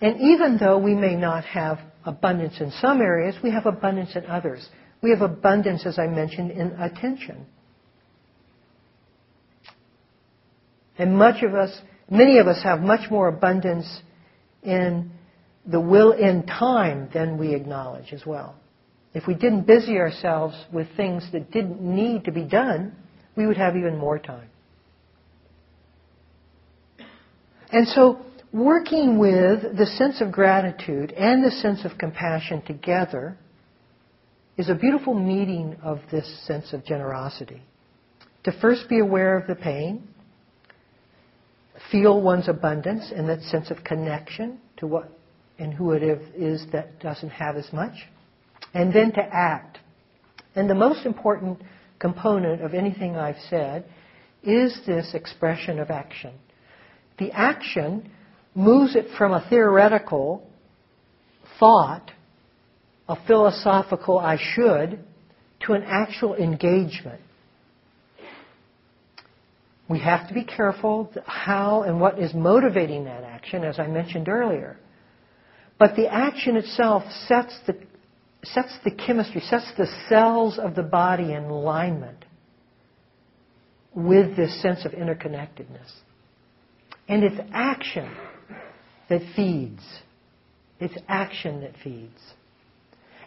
And 0.00 0.18
even 0.18 0.56
though 0.58 0.78
we 0.78 0.94
may 0.94 1.14
not 1.14 1.44
have 1.44 1.78
abundance 2.06 2.58
in 2.58 2.70
some 2.80 3.02
areas, 3.02 3.34
we 3.42 3.50
have 3.50 3.66
abundance 3.66 4.16
in 4.16 4.24
others. 4.24 4.66
We 5.02 5.10
have 5.10 5.20
abundance, 5.20 5.84
as 5.84 5.98
I 5.98 6.06
mentioned, 6.06 6.52
in 6.52 6.68
attention. 6.80 7.44
And 10.96 11.18
much 11.18 11.42
of 11.42 11.54
us, 11.54 11.78
many 12.10 12.38
of 12.38 12.46
us 12.46 12.62
have 12.62 12.80
much 12.80 13.10
more 13.10 13.28
abundance 13.28 13.86
in 14.62 15.10
the 15.66 15.80
will 15.80 16.12
in 16.12 16.46
time 16.46 17.08
than 17.12 17.38
we 17.38 17.54
acknowledge 17.54 18.12
as 18.12 18.24
well. 18.24 18.56
If 19.14 19.26
we 19.26 19.34
didn't 19.34 19.66
busy 19.66 19.96
ourselves 19.96 20.54
with 20.72 20.86
things 20.96 21.26
that 21.32 21.50
didn't 21.50 21.80
need 21.80 22.24
to 22.24 22.32
be 22.32 22.44
done, 22.44 22.94
we 23.36 23.46
would 23.46 23.56
have 23.56 23.76
even 23.76 23.96
more 23.96 24.18
time. 24.18 24.48
And 27.70 27.86
so, 27.88 28.20
working 28.52 29.18
with 29.18 29.76
the 29.76 29.86
sense 29.86 30.20
of 30.20 30.32
gratitude 30.32 31.12
and 31.12 31.44
the 31.44 31.50
sense 31.50 31.84
of 31.84 31.98
compassion 31.98 32.62
together 32.62 33.36
is 34.56 34.68
a 34.68 34.74
beautiful 34.74 35.14
meeting 35.14 35.76
of 35.82 36.00
this 36.10 36.46
sense 36.46 36.72
of 36.72 36.84
generosity. 36.84 37.62
To 38.44 38.52
first 38.60 38.88
be 38.88 38.98
aware 38.98 39.36
of 39.36 39.46
the 39.46 39.54
pain, 39.54 40.08
feel 41.90 42.20
one's 42.20 42.48
abundance 42.48 43.12
and 43.14 43.28
that 43.28 43.42
sense 43.42 43.70
of 43.70 43.84
connection 43.84 44.58
to 44.78 44.86
what 44.86 45.10
and 45.58 45.74
who 45.74 45.92
it 45.92 46.02
is 46.02 46.64
that 46.72 47.00
doesn't 47.00 47.30
have 47.30 47.56
as 47.56 47.72
much, 47.72 47.94
and 48.74 48.92
then 48.92 49.12
to 49.12 49.20
act. 49.20 49.78
And 50.54 50.70
the 50.70 50.74
most 50.74 51.04
important 51.04 51.60
component 51.98 52.62
of 52.62 52.74
anything 52.74 53.16
I've 53.16 53.40
said 53.50 53.84
is 54.42 54.80
this 54.86 55.14
expression 55.14 55.80
of 55.80 55.90
action. 55.90 56.32
The 57.18 57.32
action 57.32 58.10
moves 58.54 58.94
it 58.94 59.06
from 59.16 59.32
a 59.32 59.44
theoretical 59.48 60.48
thought, 61.58 62.12
a 63.08 63.16
philosophical 63.26 64.18
I 64.18 64.36
should, 64.40 65.04
to 65.66 65.72
an 65.72 65.82
actual 65.84 66.36
engagement. 66.36 67.20
We 69.88 70.00
have 70.00 70.28
to 70.28 70.34
be 70.34 70.44
careful 70.44 71.10
how 71.24 71.82
and 71.82 72.00
what 72.00 72.18
is 72.18 72.34
motivating 72.34 73.04
that 73.04 73.24
action, 73.24 73.64
as 73.64 73.78
I 73.78 73.86
mentioned 73.86 74.28
earlier. 74.28 74.76
But 75.78 75.96
the 75.96 76.08
action 76.08 76.56
itself 76.56 77.04
sets 77.26 77.58
the, 77.66 77.78
sets 78.44 78.76
the 78.84 78.90
chemistry, 78.90 79.40
sets 79.40 79.70
the 79.78 79.86
cells 80.08 80.58
of 80.58 80.74
the 80.74 80.82
body 80.82 81.32
in 81.32 81.44
alignment 81.44 82.24
with 83.94 84.36
this 84.36 84.60
sense 84.60 84.84
of 84.84 84.92
interconnectedness. 84.92 85.90
And 87.08 87.24
it's 87.24 87.40
action 87.52 88.14
that 89.08 89.22
feeds. 89.34 89.82
It's 90.78 90.96
action 91.08 91.62
that 91.62 91.72
feeds. 91.82 92.20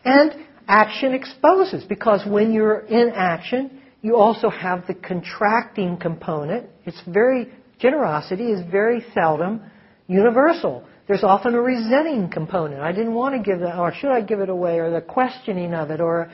And 0.06 0.34
action 0.68 1.14
exposes, 1.14 1.84
because 1.84 2.22
when 2.28 2.54
you're 2.54 2.80
in 2.80 3.12
action, 3.16 3.81
you 4.02 4.16
also 4.16 4.50
have 4.50 4.88
the 4.88 4.94
contracting 4.94 5.98
component. 5.98 6.68
It's 6.86 7.02
very, 7.08 7.52
generosity 7.80 8.52
is 8.52 8.62
very 8.70 9.06
seldom 9.14 9.62
universal. 10.08 10.84
There's 11.08 11.24
often 11.24 11.54
a 11.56 11.62
resenting 11.62 12.30
component. 12.30 12.82
I 12.82 12.92
didn't 12.92 13.14
want 13.14 13.36
to 13.36 13.42
give 13.42 13.60
that, 13.62 13.78
or 13.78 13.94
should 13.94 14.12
I 14.12 14.22
give 14.22 14.40
it 14.40 14.50
away, 14.50 14.80
or 14.80 14.90
the 14.90 15.02
questioning 15.02 15.74
of 15.74 15.92
it, 15.92 16.02
or 16.02 16.32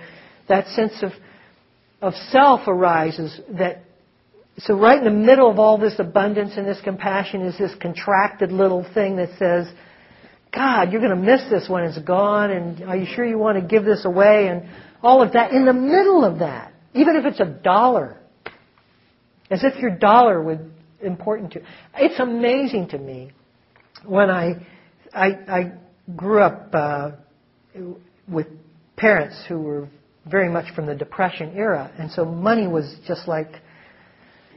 that 0.48 0.68
sense 0.68 0.94
of, 1.02 1.12
of 2.02 2.14
self 2.32 2.68
arises 2.68 3.40
that 3.58 3.84
so 4.60 4.74
right 4.76 4.98
in 4.98 5.04
the 5.04 5.12
middle 5.12 5.52
of 5.52 5.60
all 5.60 5.78
this 5.78 6.00
abundance 6.00 6.54
and 6.58 6.68
this 6.68 6.82
compassion 6.84 7.42
is 7.42 7.58
this 7.60 7.74
contracted 7.80 8.52
little 8.52 8.84
thing 8.94 9.18
that 9.18 9.30
says, 9.38 9.72
God, 10.52 10.92
you're 10.92 11.02
going 11.02 11.16
to 11.16 11.22
miss 11.22 11.42
this 11.52 11.70
when 11.70 11.84
it's 11.84 12.00
gone, 12.00 12.50
and 12.50 12.84
are 12.84 12.98
you 12.98 13.06
sure 13.06 13.24
you 13.24 13.38
want 13.38 13.62
to 13.62 13.68
give 13.68 13.86
this 13.86 14.04
away? 14.04 14.48
And 14.48 14.68
all 15.04 15.22
of 15.22 15.34
that. 15.34 15.52
In 15.52 15.66
the 15.66 15.74
middle 15.74 16.26
of 16.26 16.40
that, 16.40 16.74
even 16.94 17.16
if 17.16 17.26
it's 17.26 17.40
a 17.40 17.46
dollar, 17.46 18.18
as 19.50 19.64
if 19.64 19.80
your 19.80 19.92
dollar 19.92 20.42
would 20.42 20.72
important 21.02 21.54
to. 21.54 21.62
It's 21.96 22.20
amazing 22.20 22.90
to 22.90 22.98
me 22.98 23.32
when 24.06 24.30
I 24.30 24.66
I, 25.14 25.28
I 25.48 25.72
grew 26.16 26.42
up 26.42 26.70
uh, 26.74 27.12
with 28.28 28.48
parents 28.96 29.36
who 29.48 29.60
were 29.60 29.90
very 30.26 30.50
much 30.50 30.74
from 30.76 30.86
the 30.86 30.96
Depression 30.96 31.54
era, 31.56 31.92
and 31.98 32.12
so 32.12 32.26
money 32.26 32.68
was 32.68 32.94
just 33.08 33.28
like, 33.28 33.50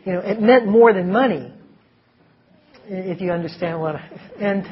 you 0.05 0.13
know, 0.13 0.21
it 0.21 0.41
meant 0.41 0.67
more 0.67 0.93
than 0.93 1.13
money, 1.13 1.53
if 2.87 3.21
you 3.21 3.31
understand 3.31 3.81
what. 3.81 3.97
I, 3.97 4.11
and 4.41 4.67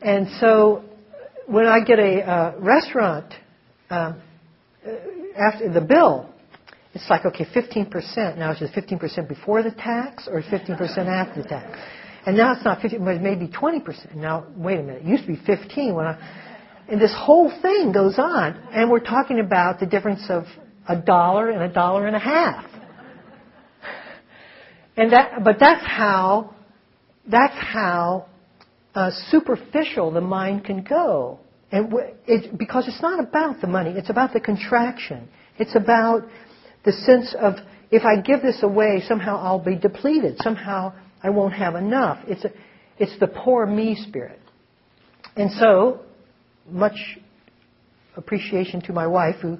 and 0.00 0.28
so 0.40 0.84
when 1.46 1.66
I 1.66 1.80
get 1.84 1.98
a 1.98 2.22
uh, 2.22 2.54
restaurant 2.58 3.32
uh, 3.90 4.14
after 5.38 5.72
the 5.72 5.80
bill, 5.80 6.31
it's 6.94 7.08
like 7.08 7.24
okay, 7.24 7.44
15%. 7.44 8.38
Now 8.38 8.52
is 8.52 8.62
it 8.62 8.70
15% 8.72 9.28
before 9.28 9.62
the 9.62 9.70
tax 9.70 10.28
or 10.28 10.42
15% 10.42 10.80
after 11.06 11.42
the 11.42 11.48
tax? 11.48 11.78
And 12.24 12.36
now 12.36 12.52
it's 12.52 12.64
not 12.64 12.80
15, 12.80 13.04
but 13.04 13.20
maybe 13.20 13.48
20%. 13.48 14.14
Now, 14.14 14.46
wait 14.56 14.78
a 14.78 14.82
minute. 14.82 15.02
It 15.02 15.08
used 15.08 15.26
to 15.26 15.32
be 15.32 15.40
15 15.44 15.94
when 15.94 16.06
I, 16.06 16.42
and 16.88 17.00
this 17.00 17.14
whole 17.16 17.50
thing 17.62 17.92
goes 17.92 18.18
on. 18.18 18.56
And 18.72 18.90
we're 18.90 19.00
talking 19.00 19.40
about 19.40 19.80
the 19.80 19.86
difference 19.86 20.24
of 20.28 20.44
a 20.88 20.96
dollar 20.96 21.50
and 21.50 21.62
a 21.62 21.72
dollar 21.72 22.06
and 22.06 22.14
a 22.14 22.20
half. 22.20 22.66
And 24.96 25.12
that, 25.12 25.42
but 25.42 25.56
that's 25.58 25.84
how, 25.84 26.54
that's 27.26 27.56
how 27.56 28.26
uh, 28.94 29.10
superficial 29.30 30.10
the 30.10 30.20
mind 30.20 30.64
can 30.64 30.82
go. 30.82 31.40
And 31.70 31.92
it, 32.26 32.58
because 32.58 32.86
it's 32.86 33.00
not 33.00 33.18
about 33.18 33.60
the 33.60 33.66
money, 33.66 33.94
it's 33.96 34.10
about 34.10 34.34
the 34.34 34.40
contraction. 34.40 35.28
It's 35.58 35.74
about 35.74 36.24
the 36.84 36.92
sense 36.92 37.34
of 37.38 37.54
if 37.90 38.04
I 38.04 38.20
give 38.20 38.42
this 38.42 38.62
away, 38.62 39.02
somehow 39.06 39.38
I'll 39.38 39.62
be 39.62 39.76
depleted. 39.76 40.36
Somehow 40.38 40.94
I 41.22 41.30
won't 41.30 41.54
have 41.54 41.74
enough. 41.74 42.24
It's, 42.26 42.44
a, 42.44 42.50
it's 42.98 43.18
the 43.20 43.26
poor 43.26 43.66
me 43.66 43.96
spirit. 44.08 44.40
And 45.36 45.50
so, 45.52 46.00
much 46.68 47.18
appreciation 48.16 48.80
to 48.82 48.92
my 48.92 49.06
wife 49.06 49.36
who 49.42 49.58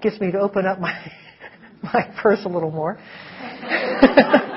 gets 0.00 0.20
me 0.20 0.32
to 0.32 0.38
open 0.38 0.66
up 0.66 0.80
my, 0.80 0.92
my 1.82 2.14
purse 2.20 2.40
a 2.44 2.48
little 2.48 2.70
more. 2.70 2.98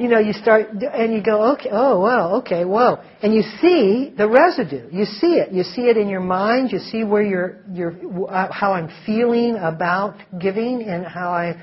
you 0.00 0.08
know, 0.08 0.18
you 0.18 0.32
start, 0.32 0.70
and 0.70 1.12
you 1.12 1.22
go, 1.22 1.52
okay, 1.52 1.68
oh, 1.70 2.00
wow, 2.00 2.36
okay, 2.36 2.64
whoa. 2.64 3.02
And 3.22 3.34
you 3.34 3.42
see 3.60 4.12
the 4.16 4.26
residue. 4.26 4.88
You 4.90 5.04
see 5.04 5.34
it. 5.34 5.52
You 5.52 5.62
see 5.62 5.82
it 5.82 5.98
in 5.98 6.08
your 6.08 6.22
mind. 6.22 6.72
You 6.72 6.78
see 6.78 7.04
where 7.04 7.22
you're, 7.22 7.58
you're, 7.70 7.94
uh, 8.28 8.50
how 8.50 8.72
I'm 8.72 8.88
feeling 9.04 9.56
about 9.56 10.16
giving 10.40 10.82
and 10.84 11.04
how 11.06 11.30
I 11.30 11.60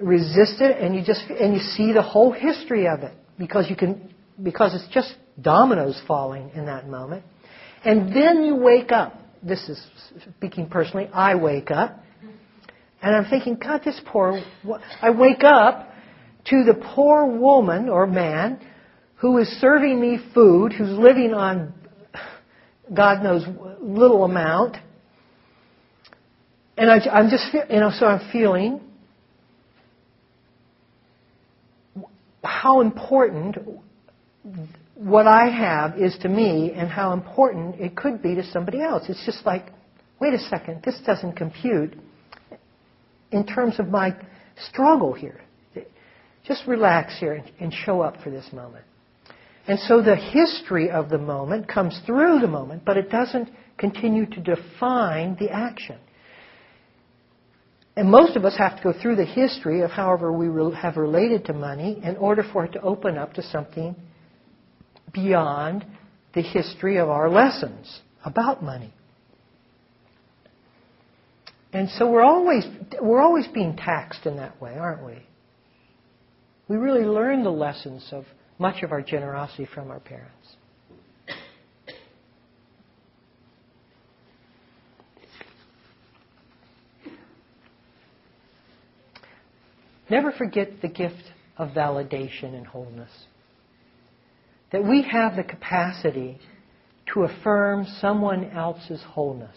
resist 0.00 0.60
it 0.60 0.80
and 0.80 0.94
you 0.94 1.02
just 1.04 1.22
and 1.28 1.54
you 1.54 1.60
see 1.60 1.92
the 1.92 2.02
whole 2.02 2.30
history 2.30 2.86
of 2.86 3.00
it 3.00 3.12
because 3.36 3.68
you 3.68 3.74
can 3.74 4.14
because 4.42 4.74
it's 4.74 4.86
just 4.94 5.12
dominoes 5.40 6.00
falling 6.06 6.50
in 6.54 6.66
that 6.66 6.88
moment 6.88 7.24
and 7.84 8.14
then 8.14 8.44
you 8.44 8.54
wake 8.54 8.92
up 8.92 9.20
this 9.42 9.68
is 9.68 9.84
speaking 10.36 10.68
personally 10.68 11.08
i 11.12 11.34
wake 11.34 11.72
up 11.72 12.00
and 13.02 13.16
i'm 13.16 13.28
thinking 13.28 13.56
god 13.56 13.80
this 13.84 14.00
poor 14.06 14.40
i 15.02 15.10
wake 15.10 15.42
up 15.42 15.87
to 16.50 16.64
the 16.64 16.74
poor 16.94 17.26
woman 17.26 17.88
or 17.88 18.06
man 18.06 18.60
who 19.16 19.38
is 19.38 19.48
serving 19.60 20.00
me 20.00 20.18
food 20.34 20.72
who's 20.72 20.90
living 20.90 21.34
on 21.34 21.72
god 22.94 23.22
knows 23.22 23.44
little 23.80 24.24
amount 24.24 24.76
and 26.76 26.90
I, 26.90 26.98
i'm 27.12 27.28
just 27.28 27.52
you 27.52 27.80
know 27.80 27.90
so 27.90 28.06
i'm 28.06 28.30
feeling 28.30 28.80
how 32.42 32.80
important 32.80 33.56
what 34.94 35.26
I 35.26 35.48
have 35.48 35.98
is 35.98 36.18
to 36.22 36.28
me 36.28 36.72
and 36.74 36.88
how 36.88 37.12
important 37.12 37.80
it 37.80 37.96
could 37.96 38.20
be 38.20 38.34
to 38.34 38.44
somebody 38.44 38.82
else. 38.82 39.04
It's 39.08 39.24
just 39.24 39.46
like, 39.46 39.66
wait 40.20 40.34
a 40.34 40.38
second, 40.38 40.82
this 40.84 40.98
doesn't 41.06 41.36
compute 41.36 41.94
in 43.30 43.46
terms 43.46 43.78
of 43.78 43.88
my 43.88 44.16
struggle 44.70 45.12
here. 45.12 45.40
Just 46.44 46.66
relax 46.66 47.18
here 47.18 47.42
and 47.60 47.72
show 47.72 48.00
up 48.00 48.22
for 48.22 48.30
this 48.30 48.52
moment. 48.52 48.84
And 49.66 49.78
so 49.80 50.00
the 50.00 50.16
history 50.16 50.90
of 50.90 51.10
the 51.10 51.18
moment 51.18 51.68
comes 51.68 52.00
through 52.06 52.40
the 52.40 52.48
moment, 52.48 52.84
but 52.86 52.96
it 52.96 53.10
doesn't 53.10 53.50
continue 53.76 54.24
to 54.26 54.40
define 54.40 55.36
the 55.38 55.50
action. 55.50 55.98
And 57.94 58.10
most 58.10 58.36
of 58.36 58.44
us 58.44 58.56
have 58.56 58.76
to 58.76 58.82
go 58.82 58.92
through 58.98 59.16
the 59.16 59.26
history 59.26 59.82
of 59.82 59.90
however 59.90 60.32
we 60.32 60.46
have 60.74 60.96
related 60.96 61.44
to 61.46 61.52
money 61.52 62.00
in 62.02 62.16
order 62.16 62.44
for 62.52 62.64
it 62.64 62.72
to 62.72 62.80
open 62.80 63.18
up 63.18 63.34
to 63.34 63.42
something 63.42 63.94
beyond 65.12 65.84
the 66.34 66.42
history 66.42 66.96
of 66.98 67.08
our 67.08 67.28
lessons 67.28 68.00
about 68.24 68.62
money. 68.62 68.92
And 71.72 71.90
so 71.90 72.10
we're 72.10 72.22
always, 72.22 72.64
we're 73.02 73.20
always 73.20 73.46
being 73.48 73.76
taxed 73.76 74.24
in 74.26 74.36
that 74.36 74.60
way, 74.60 74.78
aren't 74.78 75.04
we? 75.04 75.26
We 76.68 76.76
really 76.76 77.04
learn 77.04 77.44
the 77.44 77.50
lessons 77.50 78.06
of 78.12 78.24
much 78.58 78.82
of 78.82 78.92
our 78.92 79.00
generosity 79.00 79.66
from 79.72 79.90
our 79.90 80.00
parents. 80.00 80.34
Never 90.10 90.32
forget 90.32 90.80
the 90.80 90.88
gift 90.88 91.22
of 91.56 91.70
validation 91.70 92.54
and 92.54 92.66
wholeness. 92.66 93.10
That 94.72 94.84
we 94.84 95.02
have 95.02 95.36
the 95.36 95.44
capacity 95.44 96.38
to 97.12 97.24
affirm 97.24 97.86
someone 98.00 98.50
else's 98.50 99.02
wholeness 99.02 99.56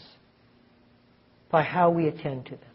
by 1.49 1.63
how 1.63 1.89
we 1.89 2.07
attend 2.07 2.45
to 2.45 2.51
them. 2.51 2.70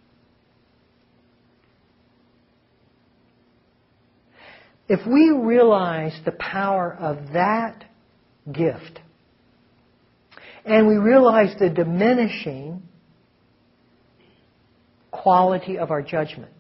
If 4.89 5.07
we 5.07 5.31
realize 5.31 6.19
the 6.25 6.33
power 6.33 6.95
of 6.95 7.33
that 7.33 7.85
gift, 8.51 9.01
and 10.65 10.87
we 10.87 10.97
realize 10.97 11.55
the 11.59 11.71
diminishing 11.71 12.83
quality 15.11 15.79
of 15.79 15.91
our 15.91 16.03
judgment, 16.03 16.53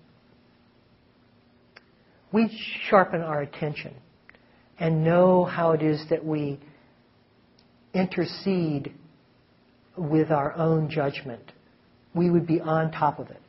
we 2.32 2.50
sharpen 2.88 3.20
our 3.20 3.42
attention 3.42 3.94
and 4.78 5.04
know 5.04 5.44
how 5.44 5.72
it 5.72 5.82
is 5.82 6.04
that 6.10 6.24
we 6.24 6.58
intercede 7.94 8.92
with 9.96 10.30
our 10.30 10.52
own 10.54 10.90
judgment. 10.90 11.52
We 12.14 12.30
would 12.30 12.46
be 12.46 12.60
on 12.60 12.90
top 12.92 13.18
of 13.18 13.30
it. 13.30 13.40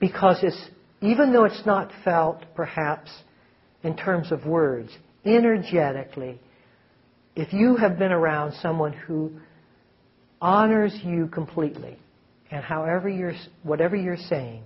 Because 0.00 0.38
it's 0.42 0.70
even 1.00 1.32
though 1.32 1.44
it's 1.44 1.66
not 1.66 1.90
felt 2.04 2.42
perhaps 2.54 3.10
in 3.82 3.96
terms 3.96 4.32
of 4.32 4.46
words, 4.46 4.90
energetically, 5.24 6.40
if 7.34 7.52
you 7.52 7.76
have 7.76 7.98
been 7.98 8.12
around 8.12 8.54
someone 8.62 8.92
who 8.92 9.32
honors 10.40 10.98
you 11.04 11.28
completely, 11.28 11.98
and 12.50 12.64
however 12.64 13.08
you're, 13.08 13.34
whatever 13.62 13.96
you're 13.96 14.16
saying, 14.16 14.62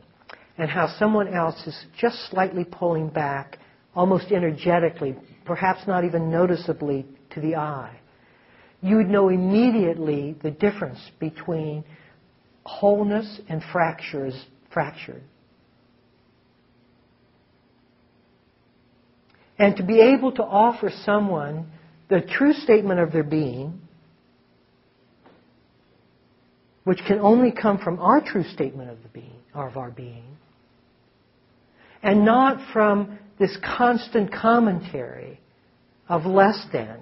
and 0.59 0.71
how 0.71 0.87
someone 0.99 1.33
else 1.35 1.67
is 1.67 1.85
just 1.99 2.31
slightly 2.31 2.65
pulling 2.65 3.09
back, 3.09 3.59
almost 3.95 4.31
energetically, 4.31 5.17
perhaps 5.45 5.81
not 5.87 6.05
even 6.05 6.31
noticeably 6.31 7.07
to 7.31 7.41
the 7.41 7.57
eye, 7.57 7.99
you 8.83 8.97
would 8.97 9.09
know 9.09 9.29
immediately 9.29 10.37
the 10.43 10.51
difference 10.51 10.99
between 11.19 11.85
wholeness 12.65 13.41
and 13.49 13.63
fractures, 13.73 14.47
fractured. 14.73 15.23
And 19.61 19.77
to 19.77 19.83
be 19.83 20.01
able 20.01 20.33
to 20.33 20.43
offer 20.43 20.91
someone 21.05 21.71
the 22.09 22.23
true 22.23 22.55
statement 22.55 22.99
of 22.99 23.13
their 23.13 23.23
being, 23.23 23.79
which 26.85 27.01
can 27.07 27.19
only 27.19 27.53
come 27.53 27.77
from 27.77 27.99
our 27.99 28.23
true 28.23 28.43
statement 28.43 28.89
of 28.89 29.03
the 29.03 29.11
being, 29.11 29.43
or 29.55 29.69
of 29.69 29.77
our 29.77 29.91
being, 29.91 30.25
and 32.03 32.25
not 32.25 32.73
from 32.73 33.19
this 33.39 33.55
constant 33.77 34.33
commentary 34.33 35.39
of 36.09 36.25
less 36.25 36.65
than. 36.73 36.99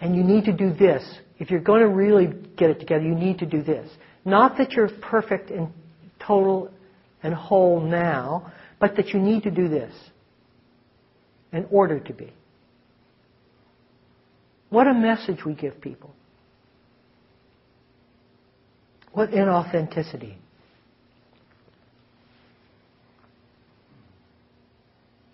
And 0.00 0.16
you 0.16 0.22
need 0.22 0.46
to 0.46 0.54
do 0.54 0.72
this. 0.72 1.04
If 1.38 1.50
you're 1.50 1.60
going 1.60 1.82
to 1.82 1.88
really 1.88 2.28
get 2.56 2.70
it 2.70 2.80
together, 2.80 3.04
you 3.04 3.14
need 3.14 3.40
to 3.40 3.46
do 3.46 3.62
this. 3.62 3.90
Not 4.24 4.56
that 4.56 4.72
you're 4.72 4.88
perfect 5.02 5.50
and 5.50 5.68
total 6.18 6.70
and 7.22 7.34
whole 7.34 7.78
now, 7.78 8.54
but 8.80 8.96
that 8.96 9.08
you 9.08 9.20
need 9.20 9.42
to 9.42 9.50
do 9.50 9.68
this 9.68 9.92
in 11.52 11.66
order 11.70 11.98
to 12.00 12.12
be. 12.12 12.32
What 14.70 14.86
a 14.86 14.94
message 14.94 15.44
we 15.44 15.54
give 15.54 15.80
people. 15.80 16.14
What 19.12 19.30
inauthenticity. 19.30 20.36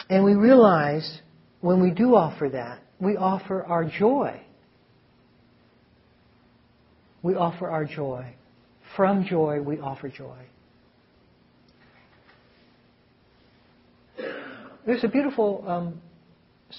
And 0.09 0.23
we 0.23 0.35
realize 0.35 1.21
when 1.61 1.83
we 1.83 1.91
do 1.91 2.15
offer 2.15 2.49
that, 2.51 2.81
we 3.01 3.17
offer 3.17 3.65
our 3.65 3.85
joy. 3.85 4.41
We 7.23 7.35
offer 7.35 7.69
our 7.69 7.85
joy. 7.85 8.35
From 8.97 9.25
joy, 9.25 9.61
we 9.61 9.81
offer 9.81 10.09
joy. 10.09 10.39
There's 14.87 15.03
a 15.03 15.09
beautiful 15.09 15.65
um, 15.67 16.01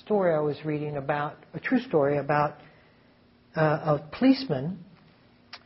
story 0.03 0.33
I 0.33 0.39
was 0.39 0.57
reading 0.65 0.97
about, 0.97 1.37
a 1.53 1.59
true 1.59 1.79
story 1.79 2.17
about 2.17 2.55
uh, 3.55 3.61
a 3.61 4.09
policeman 4.17 4.79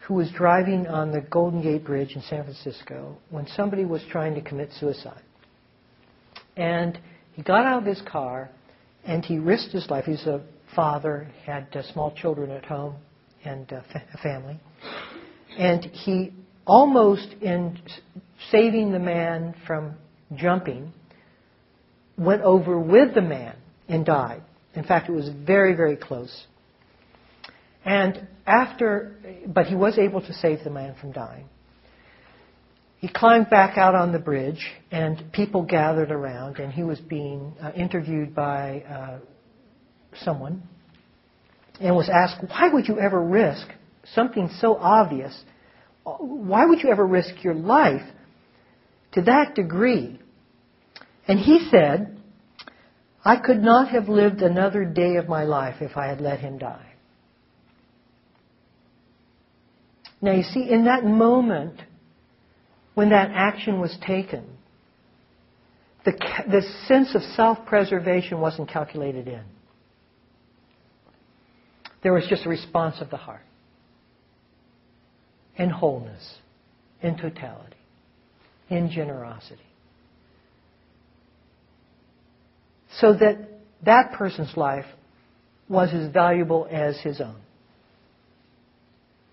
who 0.08 0.16
was 0.16 0.30
driving 0.32 0.88
on 0.88 1.12
the 1.12 1.22
Golden 1.22 1.62
Gate 1.62 1.86
Bridge 1.86 2.16
in 2.16 2.22
San 2.24 2.44
Francisco 2.44 3.18
when 3.30 3.48
somebody 3.56 3.86
was 3.86 4.02
trying 4.12 4.36
to 4.36 4.42
commit 4.42 4.70
suicide. 4.80 5.22
And 6.58 7.00
he 7.34 7.42
got 7.42 7.66
out 7.66 7.80
of 7.80 7.86
his 7.86 8.02
car 8.12 8.50
and 9.06 9.24
he 9.24 9.38
risked 9.38 9.72
his 9.72 9.90
life. 9.90 10.06
He's 10.06 10.26
a 10.26 10.42
father, 10.76 11.30
had 11.46 11.68
uh, 11.74 11.84
small 11.94 12.12
children 12.12 12.52
at 12.52 12.66
home 12.66 12.96
and 13.44 13.72
uh, 13.72 13.82
fa- 13.92 14.04
a 14.14 14.18
family. 14.18 14.60
And 15.58 15.86
he 15.86 16.34
almost, 16.66 17.28
in 17.42 17.80
saving 18.52 18.92
the 18.92 19.00
man 19.00 19.56
from 19.66 19.96
jumping, 20.36 20.94
went 22.18 22.42
over 22.42 22.80
with 22.80 23.16
the 23.16 23.22
man 23.22 23.56
and 23.90 24.06
died. 24.06 24.42
In 24.76 24.84
fact, 24.84 25.10
it 25.10 25.12
was 25.12 25.30
very, 25.46 25.74
very 25.74 25.98
close. 25.98 26.46
And 27.84 28.28
after, 28.46 29.16
but 29.48 29.66
he 29.66 29.76
was 29.76 29.98
able 29.98 30.22
to 30.22 30.34
save 30.34 30.64
the 30.64 30.70
man 30.70 30.96
from 31.02 31.12
dying. 31.12 31.46
He 33.00 33.08
climbed 33.08 33.50
back 33.50 33.78
out 33.78 33.96
on 33.96 34.12
the 34.12 34.20
bridge, 34.20 34.66
and 34.92 35.32
people 35.32 35.64
gathered 35.64 36.12
around, 36.12 36.58
and 36.60 36.72
he 36.72 36.84
was 36.84 37.00
being 37.00 37.54
uh, 37.62 37.72
interviewed 37.76 38.36
by 38.36 38.82
uh, 38.82 39.20
someone, 40.22 40.64
and 41.80 41.96
was 41.96 42.10
asked, 42.10 42.44
"Why 42.50 42.70
would 42.72 42.88
you 42.88 43.00
ever 43.00 43.22
risk 43.22 43.68
something 44.14 44.50
so 44.60 44.76
obvious? 44.76 45.38
Why 46.04 46.66
would 46.66 46.84
you 46.84 46.92
ever 46.92 47.08
risk 47.08 47.42
your 47.42 47.54
life 47.54 48.06
to 49.14 49.22
that 49.22 49.56
degree 49.56 50.20
and 51.30 51.40
he 51.40 51.70
said, 51.70 52.19
I 53.30 53.36
could 53.36 53.62
not 53.62 53.90
have 53.90 54.10
lived 54.10 54.42
another 54.42 54.84
day 54.84 55.18
of 55.18 55.30
my 55.30 55.44
life 55.44 55.76
if 55.82 55.96
I 55.96 56.08
had 56.08 56.20
let 56.20 56.40
him 56.40 56.58
die. 56.58 56.94
Now, 60.20 60.32
you 60.32 60.42
see, 60.42 60.68
in 60.68 60.86
that 60.86 61.06
moment 61.06 61.80
when 62.96 63.12
that 63.12 63.30
action 63.32 63.80
was 63.80 63.96
taken, 64.02 64.46
the, 66.06 66.14
the 66.50 66.64
sense 66.88 67.14
of 67.14 67.22
self 67.36 67.68
preservation 67.68 68.40
wasn't 68.40 68.68
calculated 68.68 69.28
in. 69.28 69.44
There 72.02 72.14
was 72.14 72.26
just 72.28 72.48
a 72.48 72.50
response 72.50 72.96
of 73.00 73.12
the 73.12 73.18
heart, 73.18 73.46
in 75.56 75.70
wholeness, 75.70 76.34
in 77.04 77.16
totality, 77.16 77.78
in 78.72 78.90
generosity. 78.90 79.69
So 83.00 83.14
that 83.14 83.38
that 83.86 84.14
person's 84.14 84.56
life 84.58 84.86
was 85.68 85.89
as 85.93 86.12
valuable 86.12 86.68
as 86.70 87.00
his 87.00 87.22
own. 87.22 87.36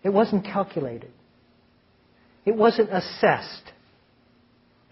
It 0.05 0.11
wasn't 0.11 0.45
calculated. 0.45 1.11
It 2.45 2.55
wasn't 2.55 2.91
assessed 2.93 3.73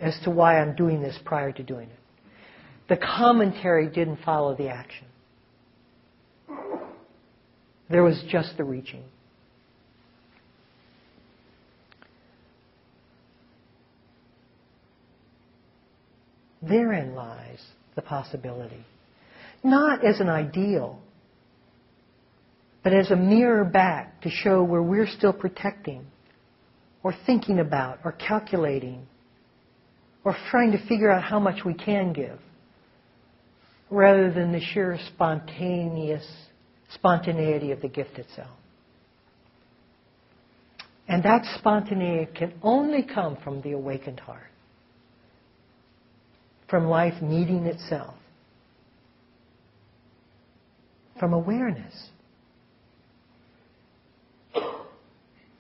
as 0.01 0.18
to 0.25 0.31
why 0.31 0.61
I'm 0.61 0.75
doing 0.75 1.01
this 1.01 1.16
prior 1.25 1.53
to 1.53 1.62
doing 1.62 1.89
it. 1.89 1.99
The 2.89 2.97
commentary 2.97 3.89
didn't 3.89 4.18
follow 4.25 4.57
the 4.57 4.68
action. 4.68 5.07
There 7.89 8.03
was 8.03 8.22
just 8.29 8.57
the 8.57 8.64
reaching. 8.64 9.05
Therein 16.61 17.14
lies 17.14 17.61
the 17.95 18.03
possibility. 18.03 18.85
Not 19.63 20.05
as 20.05 20.21
an 20.21 20.29
ideal, 20.29 21.01
but 22.83 22.93
as 22.93 23.11
a 23.11 23.17
mirror 23.17 23.65
back 23.65 24.21
to 24.23 24.31
show 24.31 24.63
where 24.63 24.83
we're 24.83 25.07
still 25.07 25.33
protecting, 25.33 26.05
or 27.03 27.15
thinking 27.27 27.59
about, 27.59 27.99
or 28.05 28.13
calculating, 28.13 29.07
or 30.25 30.37
trying 30.51 30.73
to 30.73 30.87
figure 30.87 31.11
out 31.11 31.23
how 31.23 31.39
much 31.39 31.65
we 31.65 31.75
can 31.75 32.13
give, 32.13 32.39
rather 33.91 34.31
than 34.33 34.53
the 34.53 34.61
sheer 34.61 34.99
spontaneous 35.15 36.27
spontaneity 36.93 37.73
of 37.73 37.81
the 37.81 37.89
gift 37.89 38.19
itself. 38.19 38.57
And 41.09 41.23
that 41.25 41.45
spontaneity 41.59 42.33
can 42.35 42.55
only 42.63 43.03
come 43.03 43.37
from 43.45 43.61
the 43.61 43.73
awakened 43.73 44.21
heart, 44.21 44.51
from 46.75 46.89
life 46.89 47.22
needing 47.22 47.66
itself, 47.66 48.16
from 51.20 51.33
awareness. 51.33 51.95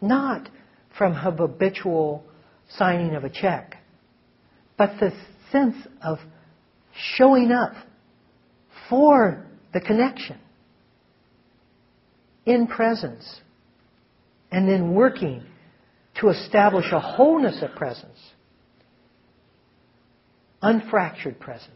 Not 0.00 0.48
from 0.98 1.14
habitual 1.14 2.24
signing 2.68 3.14
of 3.14 3.22
a 3.22 3.30
check, 3.30 3.76
but 4.76 4.98
the 4.98 5.12
sense 5.52 5.76
of 6.02 6.18
showing 7.16 7.52
up 7.52 7.74
for 8.90 9.46
the 9.72 9.80
connection. 9.80 10.40
In 12.44 12.66
presence. 12.66 13.40
And 14.50 14.68
then 14.68 14.94
working 14.94 15.44
to 16.20 16.30
establish 16.30 16.86
a 16.90 16.98
wholeness 16.98 17.62
of 17.62 17.76
presence, 17.76 18.18
unfractured 20.64 21.38
presence, 21.38 21.70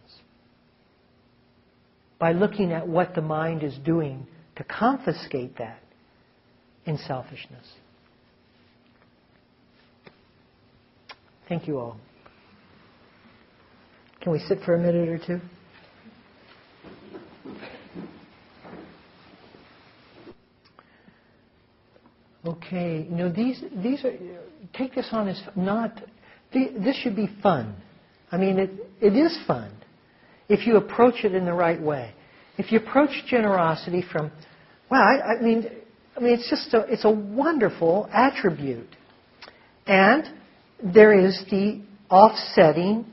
by 2.18 2.32
looking 2.32 2.72
at 2.72 2.88
what 2.88 3.14
the 3.14 3.22
mind 3.22 3.62
is 3.62 3.76
doing 3.84 4.26
to 4.56 4.64
confiscate 4.64 5.56
that 5.58 5.80
in 6.86 6.98
selfishness. 6.98 7.66
Thank 11.48 11.68
you 11.68 11.78
all. 11.78 11.96
Can 14.20 14.32
we 14.32 14.40
sit 14.40 14.58
for 14.64 14.74
a 14.74 14.78
minute 14.78 15.08
or 15.08 15.18
two? 15.18 15.40
Okay, 22.44 23.06
you 23.08 23.16
know 23.16 23.30
these 23.30 23.62
these 23.82 24.04
are 24.04 24.12
take 24.72 24.94
this 24.94 25.08
on 25.12 25.28
as 25.28 25.40
not 25.54 26.00
this 26.52 26.96
should 26.96 27.16
be 27.16 27.28
fun. 27.42 27.74
I 28.30 28.36
mean 28.36 28.58
it 28.58 28.70
it 29.00 29.16
is 29.16 29.36
fun 29.46 29.70
if 30.48 30.66
you 30.66 30.76
approach 30.76 31.24
it 31.24 31.34
in 31.34 31.44
the 31.44 31.52
right 31.52 31.80
way. 31.80 32.12
If 32.56 32.72
you 32.72 32.78
approach 32.78 33.10
generosity 33.26 34.02
from 34.10 34.30
well, 34.90 35.00
I, 35.00 35.34
I 35.38 35.42
mean 35.42 35.68
I 36.16 36.20
mean 36.20 36.34
it's 36.34 36.48
just 36.50 36.74
a 36.74 36.80
it's 36.92 37.04
a 37.04 37.10
wonderful 37.10 38.08
attribute. 38.12 38.96
And 39.86 40.28
there 40.82 41.18
is 41.18 41.42
the 41.50 41.82
offsetting 42.10 43.06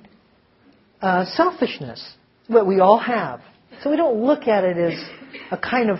uh, 1.01 1.25
selfishness 1.25 2.15
that 2.49 2.65
we 2.65 2.79
all 2.79 2.99
have. 2.99 3.41
So 3.81 3.89
we 3.89 3.97
don't 3.97 4.23
look 4.23 4.47
at 4.47 4.63
it 4.63 4.77
as 4.77 4.99
a 5.51 5.57
kind 5.57 5.89
of 5.89 5.97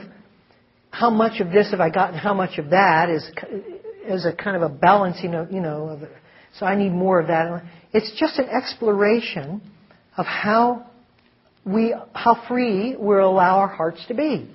how 0.91 1.09
much 1.09 1.41
of 1.41 1.51
this 1.51 1.72
have 1.72 1.82
I 1.82 1.89
gotten, 1.89 2.18
how 2.18 2.34
much 2.34 2.57
of 2.57 2.70
that 2.70 3.09
is 3.09 3.30
is 4.07 4.26
a 4.26 4.34
kind 4.34 4.55
of 4.55 4.61
a 4.61 4.70
balancing 4.70 5.34
of 5.34 5.51
you 5.51 5.61
know. 5.61 5.99
So 6.60 6.66
I 6.66 6.76
need 6.76 6.91
more 6.91 7.20
of 7.20 7.28
that. 7.28 7.64
It's 7.93 8.12
just 8.20 8.39
an 8.39 8.49
exploration 8.49 9.62
of 10.18 10.26
how 10.26 10.88
we 11.66 11.93
how 12.14 12.47
free 12.47 12.95
we'll 12.97 13.30
allow 13.30 13.58
our 13.60 13.68
hearts 13.68 14.06
to 14.08 14.14
be, 14.14 14.53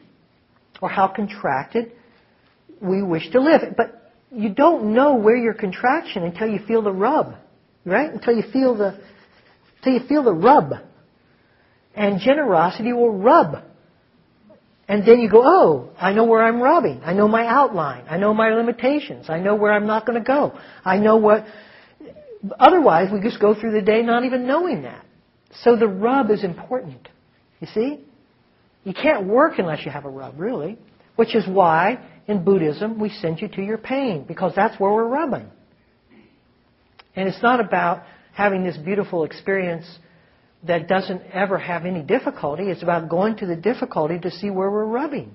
or 0.80 0.88
how 0.88 1.09
contracted 1.09 1.92
we 2.80 3.03
wish 3.03 3.30
to 3.32 3.40
live. 3.40 3.62
But 3.76 4.12
you 4.30 4.55
don't 4.55 4.94
know 4.94 5.16
where 5.16 5.36
your 5.36 5.55
contraction 5.55 6.22
until 6.22 6.48
you 6.48 6.61
feel 6.66 6.82
the 6.82 6.92
rub, 6.92 7.34
right? 7.84 8.11
Until 8.12 8.34
you 8.34 8.44
feel 8.53 8.76
the 8.76 9.01
until 9.78 10.01
you 10.01 10.09
feel 10.09 10.22
the 10.22 10.34
rub. 10.34 10.72
And 11.94 12.20
generosity 12.20 12.92
will 12.92 13.11
rub 13.11 13.64
and 14.90 15.07
then 15.07 15.20
you 15.20 15.30
go, 15.30 15.40
oh, 15.44 15.90
I 16.01 16.12
know 16.12 16.24
where 16.24 16.42
I'm 16.42 16.61
rubbing. 16.61 17.03
I 17.05 17.12
know 17.12 17.28
my 17.28 17.46
outline. 17.46 18.07
I 18.11 18.16
know 18.16 18.34
my 18.34 18.48
limitations. 18.48 19.26
I 19.30 19.38
know 19.38 19.55
where 19.55 19.72
I'm 19.72 19.86
not 19.86 20.05
going 20.05 20.18
to 20.18 20.26
go. 20.26 20.59
I 20.84 20.96
know 20.96 21.14
what. 21.14 21.44
Otherwise, 22.59 23.11
we 23.12 23.20
just 23.20 23.41
go 23.41 23.59
through 23.59 23.72
the 23.72 23.82
day 23.82 24.03
not 24.03 24.24
even 24.24 24.47
knowing 24.47 24.82
that. 24.82 25.05
So 25.62 25.76
the 25.76 25.88
rub 25.88 26.30
is 26.30 26.45
important. 26.45 27.09
You 27.61 27.66
see? 27.74 28.05
You 28.84 28.95
can't 28.95 29.26
work 29.26 29.59
unless 29.59 29.84
you 29.84 29.91
have 29.91 30.05
a 30.05 30.09
rub, 30.09 30.41
really. 30.41 30.78
Which 31.16 31.34
is 31.34 31.47
why 31.47 31.99
in 32.26 32.45
Buddhism 32.45 32.99
we 32.99 33.11
send 33.11 33.41
you 33.41 33.49
to 33.49 33.62
your 33.62 33.76
pain, 33.76 34.24
because 34.26 34.53
that's 34.57 34.78
where 34.80 34.93
we're 34.93 35.09
rubbing. 35.09 35.51
And 37.14 37.28
it's 37.28 37.43
not 37.43 37.61
about 37.61 38.05
having 38.32 38.64
this 38.64 38.76
beautiful 38.78 39.24
experience 39.24 39.84
that 40.66 40.88
doesn't 40.88 41.22
ever 41.32 41.59
have 41.59 41.84
any 41.84 42.03
difficulty. 42.03 42.64
It's 42.64 42.82
about 42.82 43.09
going 43.09 43.36
to 43.38 43.47
the 43.47 43.57
difficulty 43.57 44.18
to 44.20 44.30
see 44.30 44.51
where 44.51 44.70
we're 44.70 44.84
rubbing. 44.86 45.32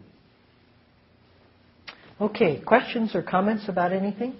Okay, 2.20 2.62
questions 2.62 3.14
or 3.14 3.22
comments 3.22 3.68
about 3.68 3.92
anything? 3.92 4.36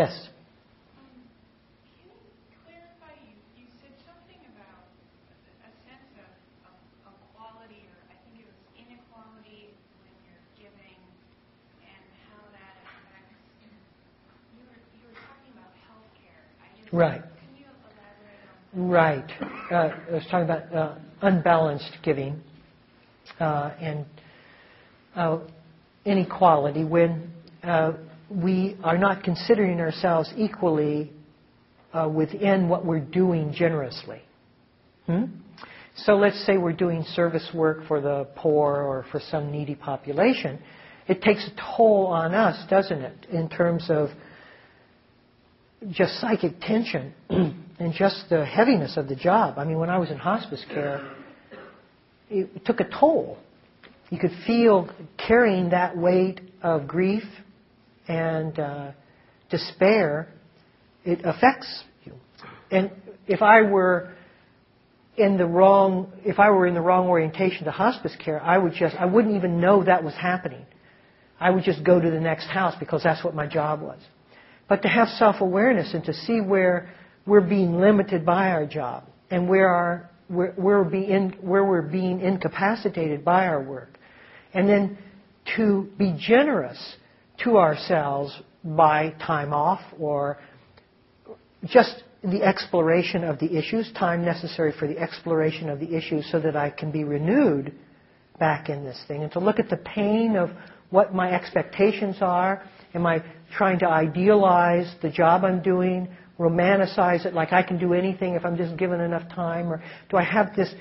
Yes. 0.00 0.16
Clarify, 2.64 3.20
you 3.52 3.68
said 3.84 3.92
something 4.08 4.40
about 4.56 4.88
a 5.60 5.68
sense 5.84 6.08
of 6.64 6.72
equality, 7.04 7.84
or 7.84 8.00
I 8.08 8.16
think 8.24 8.40
it 8.40 8.48
was 8.48 8.56
inequality 8.80 9.76
when 10.00 10.16
you're 10.24 10.40
giving 10.56 10.96
and 11.84 12.00
how 12.32 12.40
that 12.56 12.80
affects. 12.80 13.44
You 14.56 14.64
were 15.04 15.20
talking 15.20 15.52
about 15.52 15.68
health 15.84 16.08
care. 16.16 16.48
Right. 16.96 17.20
Can 17.20 17.60
you 17.60 17.68
elaborate 17.92 18.40
on 18.72 18.88
that? 18.88 19.04
Right. 19.04 19.28
Uh, 19.70 19.92
I 20.08 20.14
was 20.16 20.24
talking 20.30 20.48
about 20.48 20.64
uh, 20.72 20.96
unbalanced 21.20 21.98
giving 22.02 22.40
uh, 23.38 23.76
and 23.78 24.06
uh, 25.14 25.40
inequality 26.06 26.84
when 26.84 27.30
uh, 27.64 27.92
we 28.30 28.76
are 28.84 28.96
not 28.96 29.24
considering 29.24 29.80
ourselves 29.80 30.32
equally 30.36 31.12
uh, 31.92 32.08
within 32.08 32.68
what 32.68 32.86
we're 32.86 33.00
doing 33.00 33.52
generously. 33.52 34.22
Hmm? 35.06 35.24
So 35.96 36.16
let's 36.16 36.44
say 36.46 36.56
we're 36.56 36.72
doing 36.72 37.04
service 37.14 37.48
work 37.52 37.86
for 37.88 38.00
the 38.00 38.28
poor 38.36 38.76
or 38.76 39.04
for 39.10 39.20
some 39.30 39.50
needy 39.50 39.74
population. 39.74 40.60
It 41.08 41.20
takes 41.22 41.46
a 41.46 41.76
toll 41.76 42.06
on 42.06 42.34
us, 42.34 42.64
doesn't 42.70 43.02
it, 43.02 43.26
in 43.32 43.48
terms 43.48 43.86
of 43.88 44.10
just 45.90 46.20
psychic 46.20 46.60
tension 46.60 47.12
and 47.30 47.92
just 47.92 48.26
the 48.30 48.44
heaviness 48.44 48.96
of 48.96 49.08
the 49.08 49.16
job. 49.16 49.58
I 49.58 49.64
mean, 49.64 49.78
when 49.78 49.90
I 49.90 49.98
was 49.98 50.10
in 50.10 50.18
hospice 50.18 50.64
care, 50.72 51.12
it 52.28 52.64
took 52.64 52.78
a 52.80 52.88
toll. 52.88 53.38
You 54.10 54.18
could 54.18 54.32
feel 54.46 54.88
carrying 55.18 55.70
that 55.70 55.96
weight 55.96 56.40
of 56.62 56.86
grief 56.86 57.24
and 58.10 58.58
uh, 58.58 58.90
despair. 59.50 60.28
It 61.04 61.20
affects 61.24 61.84
you. 62.04 62.14
And 62.70 62.90
if 63.26 63.42
I 63.42 63.62
were 63.62 64.14
in 65.16 65.38
the 65.38 65.46
wrong, 65.46 66.12
if 66.24 66.38
I 66.38 66.50
were 66.50 66.66
in 66.66 66.74
the 66.74 66.80
wrong 66.80 67.08
orientation 67.08 67.64
to 67.64 67.70
hospice 67.70 68.16
care, 68.22 68.40
I 68.42 68.58
would 68.58 68.72
just, 68.74 68.96
I 68.96 69.06
wouldn't 69.06 69.36
even 69.36 69.60
know 69.60 69.84
that 69.84 70.04
was 70.04 70.14
happening. 70.14 70.66
I 71.38 71.50
would 71.50 71.64
just 71.64 71.82
go 71.84 72.00
to 72.00 72.10
the 72.10 72.20
next 72.20 72.46
house 72.46 72.74
because 72.78 73.02
that's 73.02 73.24
what 73.24 73.34
my 73.34 73.46
job 73.46 73.80
was 73.80 74.00
but 74.70 74.82
to 74.82 74.88
have 74.88 75.08
self-awareness 75.08 75.92
and 75.94 76.04
to 76.04 76.14
see 76.14 76.40
where 76.40 76.94
we're 77.26 77.40
being 77.40 77.80
limited 77.80 78.24
by 78.24 78.50
our 78.50 78.64
job 78.64 79.02
and 79.28 79.48
where, 79.48 79.68
our, 79.68 80.10
where, 80.28 80.54
we're, 80.56 80.84
being, 80.84 81.34
where 81.40 81.64
we're 81.64 81.82
being 81.82 82.20
incapacitated 82.20 83.24
by 83.24 83.48
our 83.48 83.60
work. 83.60 83.98
And 84.54 84.68
then 84.68 84.96
to 85.56 85.88
be 85.98 86.16
generous 86.16 86.78
to 87.44 87.58
ourselves 87.58 88.40
by 88.64 89.10
time 89.24 89.52
off 89.52 89.80
or 89.98 90.38
just 91.66 92.02
the 92.22 92.42
exploration 92.42 93.24
of 93.24 93.38
the 93.38 93.56
issues, 93.56 93.90
time 93.98 94.24
necessary 94.24 94.72
for 94.78 94.86
the 94.86 94.98
exploration 94.98 95.68
of 95.70 95.80
the 95.80 95.94
issues 95.94 96.28
so 96.30 96.38
that 96.38 96.56
I 96.56 96.70
can 96.70 96.90
be 96.90 97.04
renewed 97.04 97.72
back 98.38 98.68
in 98.68 98.84
this 98.84 99.02
thing. 99.08 99.22
And 99.22 99.32
to 99.32 99.38
look 99.38 99.58
at 99.58 99.70
the 99.70 99.78
pain 99.78 100.36
of 100.36 100.50
what 100.90 101.14
my 101.14 101.32
expectations 101.32 102.16
are. 102.20 102.62
Am 102.94 103.06
I 103.06 103.22
trying 103.56 103.78
to 103.78 103.88
idealize 103.88 104.92
the 105.02 105.10
job 105.10 105.44
I'm 105.44 105.62
doing, 105.62 106.08
romanticize 106.38 107.24
it 107.24 107.32
like 107.32 107.52
I 107.52 107.62
can 107.62 107.78
do 107.78 107.94
anything 107.94 108.34
if 108.34 108.44
I'm 108.44 108.56
just 108.56 108.76
given 108.76 109.00
enough 109.00 109.28
time? 109.28 109.72
Or 109.72 109.82
do 110.10 110.16
I 110.16 110.24
have 110.24 110.54
this 110.54 110.72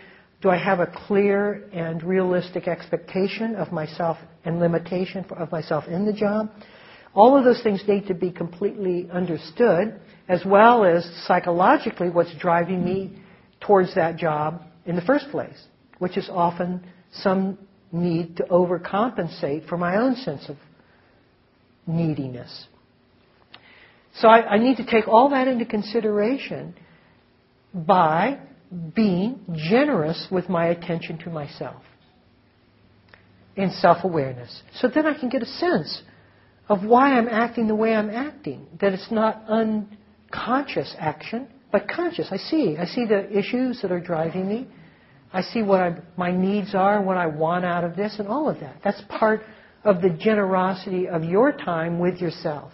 Do 0.41 0.49
I 0.49 0.57
have 0.57 0.79
a 0.79 0.87
clear 0.87 1.67
and 1.73 2.01
realistic 2.01 2.67
expectation 2.67 3.55
of 3.55 3.71
myself 3.71 4.17
and 4.45 4.59
limitation 4.59 5.25
of 5.31 5.51
myself 5.51 5.85
in 5.87 6.05
the 6.05 6.13
job? 6.13 6.49
All 7.13 7.37
of 7.37 7.43
those 7.43 7.61
things 7.61 7.83
need 7.87 8.07
to 8.07 8.13
be 8.13 8.31
completely 8.31 9.09
understood, 9.11 9.99
as 10.29 10.45
well 10.45 10.85
as 10.85 11.03
psychologically 11.25 12.09
what's 12.09 12.33
driving 12.35 12.85
me 12.85 13.21
towards 13.59 13.93
that 13.95 14.15
job 14.15 14.61
in 14.85 14.95
the 14.95 15.01
first 15.01 15.29
place, 15.29 15.61
which 15.97 16.17
is 16.17 16.29
often 16.31 16.85
some 17.11 17.57
need 17.91 18.37
to 18.37 18.43
overcompensate 18.43 19.67
for 19.67 19.77
my 19.77 19.97
own 19.97 20.15
sense 20.15 20.47
of 20.47 20.55
neediness. 21.85 22.67
So 24.15 24.27
I, 24.27 24.55
I 24.55 24.57
need 24.57 24.77
to 24.77 24.85
take 24.85 25.07
all 25.07 25.29
that 25.31 25.47
into 25.47 25.65
consideration 25.65 26.75
by 27.73 28.39
being 28.95 29.39
generous 29.69 30.27
with 30.29 30.47
my 30.49 30.67
attention 30.67 31.17
to 31.19 31.29
myself 31.29 31.81
in 33.55 33.71
self 33.71 34.03
awareness. 34.03 34.61
So 34.75 34.87
then 34.87 35.05
I 35.05 35.19
can 35.19 35.29
get 35.29 35.41
a 35.41 35.47
sense 35.47 36.01
of 36.67 36.83
why 36.83 37.17
I'm 37.17 37.27
acting 37.27 37.67
the 37.67 37.75
way 37.75 37.95
I'm 37.95 38.09
acting. 38.09 38.67
That 38.79 38.93
it's 38.93 39.11
not 39.11 39.43
unconscious 39.47 40.95
action, 40.97 41.47
but 41.71 41.87
conscious. 41.87 42.27
I 42.31 42.37
see. 42.37 42.77
I 42.77 42.85
see 42.85 43.05
the 43.05 43.29
issues 43.37 43.81
that 43.81 43.91
are 43.91 43.99
driving 43.99 44.47
me. 44.47 44.67
I 45.33 45.41
see 45.41 45.61
what 45.61 45.81
I, 45.81 45.97
my 46.17 46.31
needs 46.31 46.73
are, 46.73 47.01
what 47.01 47.17
I 47.17 47.27
want 47.27 47.65
out 47.65 47.83
of 47.83 47.95
this, 47.95 48.15
and 48.17 48.27
all 48.27 48.49
of 48.49 48.59
that. 48.61 48.77
That's 48.83 49.01
part 49.09 49.41
of 49.83 50.01
the 50.01 50.09
generosity 50.09 51.07
of 51.07 51.23
your 51.23 51.51
time 51.51 51.99
with 51.99 52.19
yourself. 52.19 52.71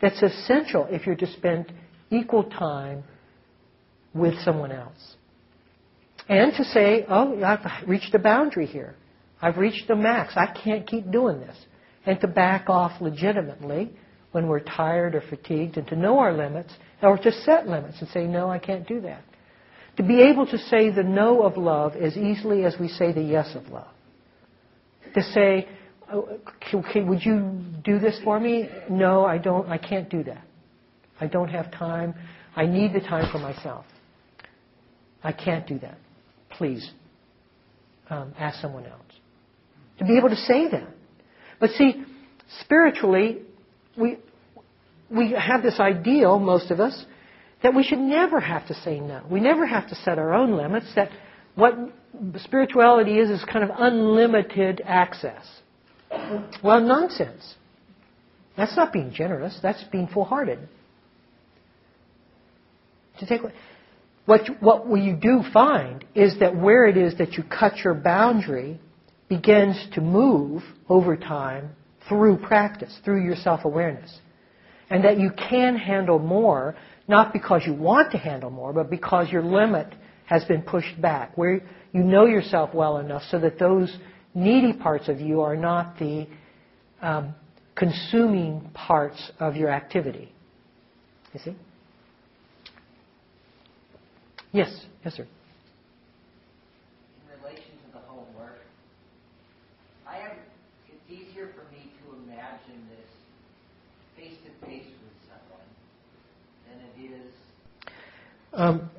That's 0.00 0.22
essential 0.22 0.86
if 0.90 1.06
you're 1.06 1.16
to 1.16 1.32
spend 1.34 1.72
equal 2.10 2.44
time 2.44 3.04
with 4.14 4.34
someone 4.40 4.72
else. 4.72 5.16
And 6.32 6.54
to 6.54 6.64
say, 6.64 7.04
oh, 7.10 7.44
I've 7.44 7.86
reached 7.86 8.14
a 8.14 8.18
boundary 8.18 8.64
here. 8.64 8.94
I've 9.42 9.58
reached 9.58 9.86
the 9.86 9.94
max. 9.94 10.32
I 10.34 10.46
can't 10.46 10.86
keep 10.86 11.10
doing 11.10 11.40
this. 11.40 11.54
And 12.06 12.18
to 12.22 12.26
back 12.26 12.70
off 12.70 13.02
legitimately 13.02 13.90
when 14.30 14.48
we're 14.48 14.60
tired 14.60 15.14
or 15.14 15.20
fatigued 15.20 15.76
and 15.76 15.86
to 15.88 15.94
know 15.94 16.18
our 16.20 16.32
limits 16.32 16.72
or 17.02 17.18
to 17.18 17.30
set 17.30 17.68
limits 17.68 18.00
and 18.00 18.08
say, 18.08 18.24
no, 18.24 18.48
I 18.48 18.58
can't 18.58 18.88
do 18.88 19.02
that. 19.02 19.22
To 19.98 20.02
be 20.02 20.22
able 20.22 20.46
to 20.46 20.56
say 20.56 20.88
the 20.88 21.02
no 21.02 21.42
of 21.42 21.58
love 21.58 21.96
as 21.96 22.16
easily 22.16 22.64
as 22.64 22.76
we 22.80 22.88
say 22.88 23.12
the 23.12 23.20
yes 23.20 23.54
of 23.54 23.68
love. 23.68 23.92
To 25.14 25.22
say, 25.22 25.68
oh, 26.10 26.38
okay, 26.72 27.02
would 27.02 27.22
you 27.22 27.60
do 27.84 27.98
this 27.98 28.18
for 28.24 28.40
me? 28.40 28.70
No, 28.88 29.26
I 29.26 29.36
don't. 29.36 29.68
I 29.68 29.76
can't 29.76 30.08
do 30.08 30.24
that. 30.24 30.46
I 31.20 31.26
don't 31.26 31.48
have 31.48 31.70
time. 31.72 32.14
I 32.56 32.64
need 32.64 32.94
the 32.94 33.00
time 33.00 33.30
for 33.30 33.38
myself. 33.38 33.84
I 35.22 35.32
can't 35.32 35.66
do 35.66 35.78
that. 35.80 35.98
Please 36.62 36.88
um, 38.08 38.32
ask 38.38 38.60
someone 38.60 38.86
else. 38.86 39.02
To 39.98 40.04
be 40.04 40.16
able 40.16 40.28
to 40.28 40.36
say 40.36 40.68
that. 40.68 40.86
But 41.58 41.70
see, 41.70 42.04
spiritually, 42.60 43.38
we, 43.98 44.18
we 45.10 45.32
have 45.32 45.64
this 45.64 45.80
ideal, 45.80 46.38
most 46.38 46.70
of 46.70 46.78
us, 46.78 47.04
that 47.64 47.74
we 47.74 47.82
should 47.82 47.98
never 47.98 48.38
have 48.38 48.68
to 48.68 48.74
say 48.74 49.00
no. 49.00 49.24
We 49.28 49.40
never 49.40 49.66
have 49.66 49.88
to 49.88 49.96
set 49.96 50.20
our 50.20 50.32
own 50.32 50.56
limits, 50.56 50.86
that 50.94 51.10
what 51.56 51.74
spirituality 52.36 53.18
is 53.18 53.28
is 53.28 53.44
kind 53.52 53.68
of 53.68 53.70
unlimited 53.76 54.82
access. 54.84 55.44
Well, 56.62 56.80
nonsense. 56.80 57.56
That's 58.56 58.76
not 58.76 58.92
being 58.92 59.10
generous. 59.12 59.58
That's 59.60 59.82
being 59.90 60.06
full-hearted. 60.06 60.60
To 63.18 63.26
take 63.26 63.40
what 64.26 64.42
what 64.62 65.00
you 65.00 65.16
do 65.16 65.42
find 65.52 66.04
is 66.14 66.38
that 66.40 66.56
where 66.56 66.86
it 66.86 66.96
is 66.96 67.18
that 67.18 67.32
you 67.32 67.42
cut 67.42 67.78
your 67.78 67.94
boundary 67.94 68.80
begins 69.28 69.76
to 69.94 70.00
move 70.00 70.62
over 70.88 71.16
time 71.16 71.70
through 72.08 72.36
practice, 72.36 72.96
through 73.04 73.24
your 73.24 73.36
self-awareness, 73.36 74.20
and 74.90 75.04
that 75.04 75.18
you 75.18 75.30
can 75.48 75.76
handle 75.76 76.18
more 76.18 76.76
not 77.08 77.32
because 77.32 77.62
you 77.66 77.74
want 77.74 78.12
to 78.12 78.18
handle 78.18 78.50
more, 78.50 78.72
but 78.72 78.88
because 78.88 79.30
your 79.30 79.42
limit 79.42 79.92
has 80.26 80.44
been 80.44 80.62
pushed 80.62 81.00
back, 81.00 81.36
where 81.36 81.60
you 81.92 82.02
know 82.02 82.26
yourself 82.26 82.70
well 82.72 82.98
enough 82.98 83.22
so 83.30 83.38
that 83.40 83.58
those 83.58 83.94
needy 84.34 84.72
parts 84.72 85.08
of 85.08 85.20
you 85.20 85.40
are 85.40 85.56
not 85.56 85.98
the 85.98 86.26
um, 87.00 87.34
consuming 87.74 88.70
parts 88.72 89.30
of 89.40 89.56
your 89.56 89.68
activity. 89.68 90.32
You 91.34 91.40
see? 91.44 91.56
Yes, 94.52 94.70
yes, 95.02 95.14
sir. 95.14 95.22
In 95.22 95.28
relation 97.42 97.70
to 97.86 97.92
the 97.94 98.00
homework, 98.06 98.58
I 100.06 100.16
have. 100.16 100.32
It's 100.88 101.10
easier 101.10 101.48
for 101.54 101.64
me 101.74 101.90
to 102.04 102.12
imagine 102.24 102.86
this 102.90 103.08
face 104.14 104.36
to 104.44 104.50
face 104.66 104.84
with 105.02 105.16
someone 105.26 105.68
than 106.68 106.76
it 106.84 106.92
is. 107.16 107.32
Um, 108.52 108.90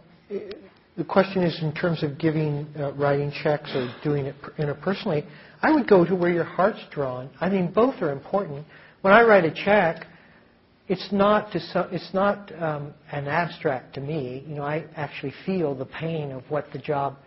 the 0.98 1.04
question 1.04 1.44
is 1.44 1.62
in 1.62 1.72
terms 1.74 2.02
of 2.02 2.18
giving, 2.18 2.66
uh, 2.80 2.94
writing 2.94 3.32
checks 3.44 3.70
or 3.76 3.94
doing 4.04 4.26
it 4.26 4.36
interpersonally, 4.58 5.24
I 5.62 5.72
would 5.72 5.88
go 5.88 6.04
to 6.04 6.16
where 6.16 6.32
your 6.32 6.44
heart's 6.44 6.84
drawn. 6.92 7.30
I 7.40 7.50
mean, 7.50 7.68
both 7.72 8.02
are 8.02 8.12
important. 8.12 8.66
When 9.02 9.14
I 9.14 9.22
write 9.22 9.46
a 9.46 9.52
check, 9.52 10.08
it's 10.94 11.12
not 11.12 11.52
to 11.54 11.90
it's 11.92 12.14
not 12.14 12.52
um, 12.62 12.94
an 13.12 13.28
abstract 13.28 13.96
to 13.96 14.02
me. 14.02 14.44
You 14.48 14.56
know, 14.56 14.64
I 14.64 14.86
actually 14.96 15.34
feel 15.44 15.74
the 15.74 15.86
pain 15.86 16.32
of 16.32 16.44
what 16.50 16.68
the 16.72 16.78
job 16.78 17.18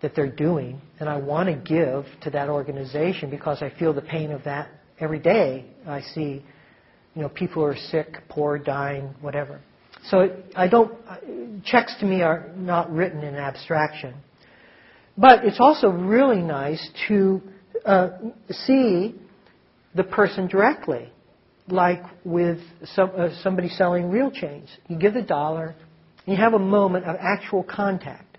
that 0.00 0.14
they're 0.16 0.34
doing, 0.34 0.80
and 0.98 1.06
I 1.06 1.18
want 1.18 1.48
to 1.50 1.54
give 1.54 2.06
to 2.22 2.30
that 2.30 2.48
organization 2.48 3.28
because 3.28 3.60
I 3.60 3.70
feel 3.78 3.92
the 3.92 4.00
pain 4.00 4.30
of 4.30 4.42
that 4.44 4.70
every 5.00 5.18
day. 5.18 5.66
I 5.86 6.00
see, 6.00 6.42
you 7.14 7.22
know, 7.22 7.28
people 7.28 7.62
who 7.62 7.68
are 7.68 7.76
sick, 7.76 8.22
poor, 8.30 8.58
dying, 8.58 9.14
whatever. 9.20 9.60
So 10.04 10.42
I 10.56 10.68
don't, 10.68 10.94
checks 11.64 11.94
to 12.00 12.06
me 12.06 12.22
are 12.22 12.50
not 12.56 12.90
written 12.90 13.22
in 13.22 13.34
abstraction. 13.34 14.14
But 15.18 15.44
it's 15.44 15.60
also 15.60 15.88
really 15.88 16.40
nice 16.40 16.88
to 17.08 17.42
uh, 17.84 18.10
see 18.50 19.16
the 19.94 20.04
person 20.04 20.46
directly, 20.46 21.12
like 21.70 22.02
with 22.24 22.58
some, 22.94 23.10
uh, 23.16 23.28
somebody 23.42 23.68
selling 23.68 24.10
Real 24.10 24.30
Change. 24.30 24.68
You 24.88 24.98
give 24.98 25.14
the 25.14 25.22
dollar, 25.22 25.74
and 26.26 26.36
you 26.36 26.42
have 26.42 26.54
a 26.54 26.58
moment 26.58 27.04
of 27.04 27.16
actual 27.20 27.62
contact. 27.62 28.38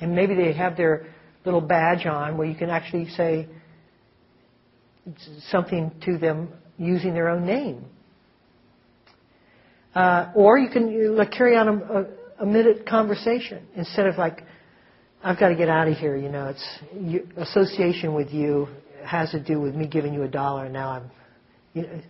And 0.00 0.14
maybe 0.14 0.34
they 0.34 0.52
have 0.52 0.76
their 0.76 1.06
little 1.44 1.60
badge 1.60 2.06
on 2.06 2.36
where 2.36 2.46
you 2.46 2.54
can 2.54 2.70
actually 2.70 3.08
say 3.10 3.48
something 5.48 5.92
to 6.04 6.18
them 6.18 6.48
using 6.78 7.14
their 7.14 7.28
own 7.28 7.46
name. 7.46 7.84
Uh, 9.94 10.30
or 10.34 10.58
you 10.58 10.70
can 10.70 10.90
you, 10.90 11.12
like 11.12 11.32
carry 11.32 11.56
on 11.56 11.68
a, 11.68 11.72
a, 11.72 12.06
a, 12.44 12.46
minute 12.46 12.86
conversation 12.86 13.66
instead 13.74 14.06
of 14.06 14.16
like, 14.18 14.44
I've 15.22 15.38
got 15.38 15.48
to 15.48 15.56
get 15.56 15.68
out 15.68 15.88
of 15.88 15.96
here. 15.96 16.16
You 16.16 16.28
know, 16.28 16.46
it's 16.46 16.78
you, 16.94 17.28
association 17.36 18.14
with 18.14 18.30
you 18.30 18.68
has 19.04 19.32
to 19.32 19.40
do 19.40 19.60
with 19.60 19.74
me 19.74 19.88
giving 19.88 20.14
you 20.14 20.22
a 20.22 20.28
dollar, 20.28 20.66
and 20.66 20.72
now 20.72 20.90
I'm. 20.90 21.10
You 21.74 21.82
know. 21.82 22.00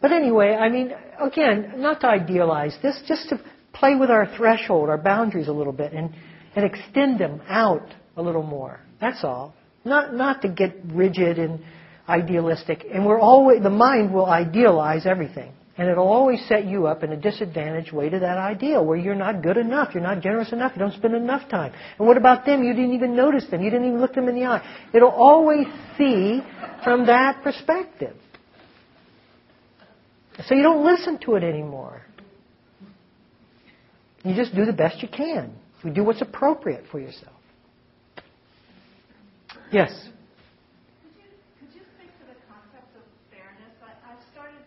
But 0.00 0.12
anyway, 0.12 0.54
I 0.54 0.68
mean, 0.68 0.92
again, 1.20 1.74
not 1.76 2.00
to 2.02 2.06
idealize 2.06 2.76
this, 2.82 3.00
just 3.06 3.28
to 3.30 3.40
play 3.72 3.94
with 3.94 4.10
our 4.10 4.26
threshold, 4.36 4.88
our 4.88 4.98
boundaries 4.98 5.48
a 5.48 5.52
little 5.52 5.72
bit, 5.72 5.92
and 5.92 6.10
and 6.58 6.64
extend 6.64 7.20
them 7.20 7.40
out 7.48 7.94
a 8.16 8.22
little 8.22 8.42
more. 8.42 8.80
That's 9.00 9.22
all. 9.22 9.54
Not 9.84 10.14
not 10.14 10.42
to 10.42 10.48
get 10.48 10.74
rigid 10.86 11.38
and 11.38 11.60
idealistic. 12.08 12.84
And 12.92 13.06
we're 13.06 13.20
always 13.20 13.62
the 13.62 13.70
mind 13.70 14.12
will 14.12 14.26
idealize 14.26 15.06
everything. 15.06 15.52
And 15.76 15.88
it'll 15.88 16.08
always 16.08 16.44
set 16.48 16.64
you 16.64 16.88
up 16.88 17.04
in 17.04 17.12
a 17.12 17.16
disadvantaged 17.16 17.92
way 17.92 18.08
to 18.08 18.18
that 18.18 18.36
ideal 18.36 18.84
where 18.84 18.96
you're 18.96 19.14
not 19.14 19.44
good 19.44 19.56
enough, 19.56 19.94
you're 19.94 20.02
not 20.02 20.20
generous 20.20 20.52
enough, 20.52 20.72
you 20.74 20.80
don't 20.80 20.94
spend 20.94 21.14
enough 21.14 21.48
time. 21.48 21.72
And 22.00 22.08
what 22.08 22.16
about 22.16 22.44
them? 22.44 22.64
You 22.64 22.74
didn't 22.74 22.94
even 22.94 23.14
notice 23.14 23.44
them, 23.48 23.62
you 23.62 23.70
didn't 23.70 23.86
even 23.86 24.00
look 24.00 24.14
them 24.14 24.28
in 24.28 24.34
the 24.34 24.44
eye. 24.44 24.88
It'll 24.92 25.10
always 25.10 25.68
see 25.96 26.42
from 26.82 27.06
that 27.06 27.44
perspective. 27.44 28.16
So 30.46 30.54
you 30.54 30.62
don't 30.62 30.84
listen 30.84 31.18
to 31.24 31.34
it 31.34 31.42
anymore. 31.42 32.02
You 34.24 34.34
just 34.34 34.54
do 34.54 34.64
the 34.64 34.72
best 34.72 35.02
you 35.02 35.08
can. 35.08 35.52
You 35.84 35.90
do 35.90 36.04
what's 36.04 36.22
appropriate 36.22 36.84
for 36.90 37.00
yourself. 37.00 37.34
Yes? 39.72 39.90
Could 39.90 41.12
you, 41.16 41.28
could 41.60 41.74
you 41.74 41.82
speak 41.96 42.10
to 42.20 42.26
the 42.26 42.38
concept 42.48 42.88
of 42.96 43.02
fairness? 43.30 43.74
I, 43.82 44.10
have 44.10 44.18
started 44.32 44.58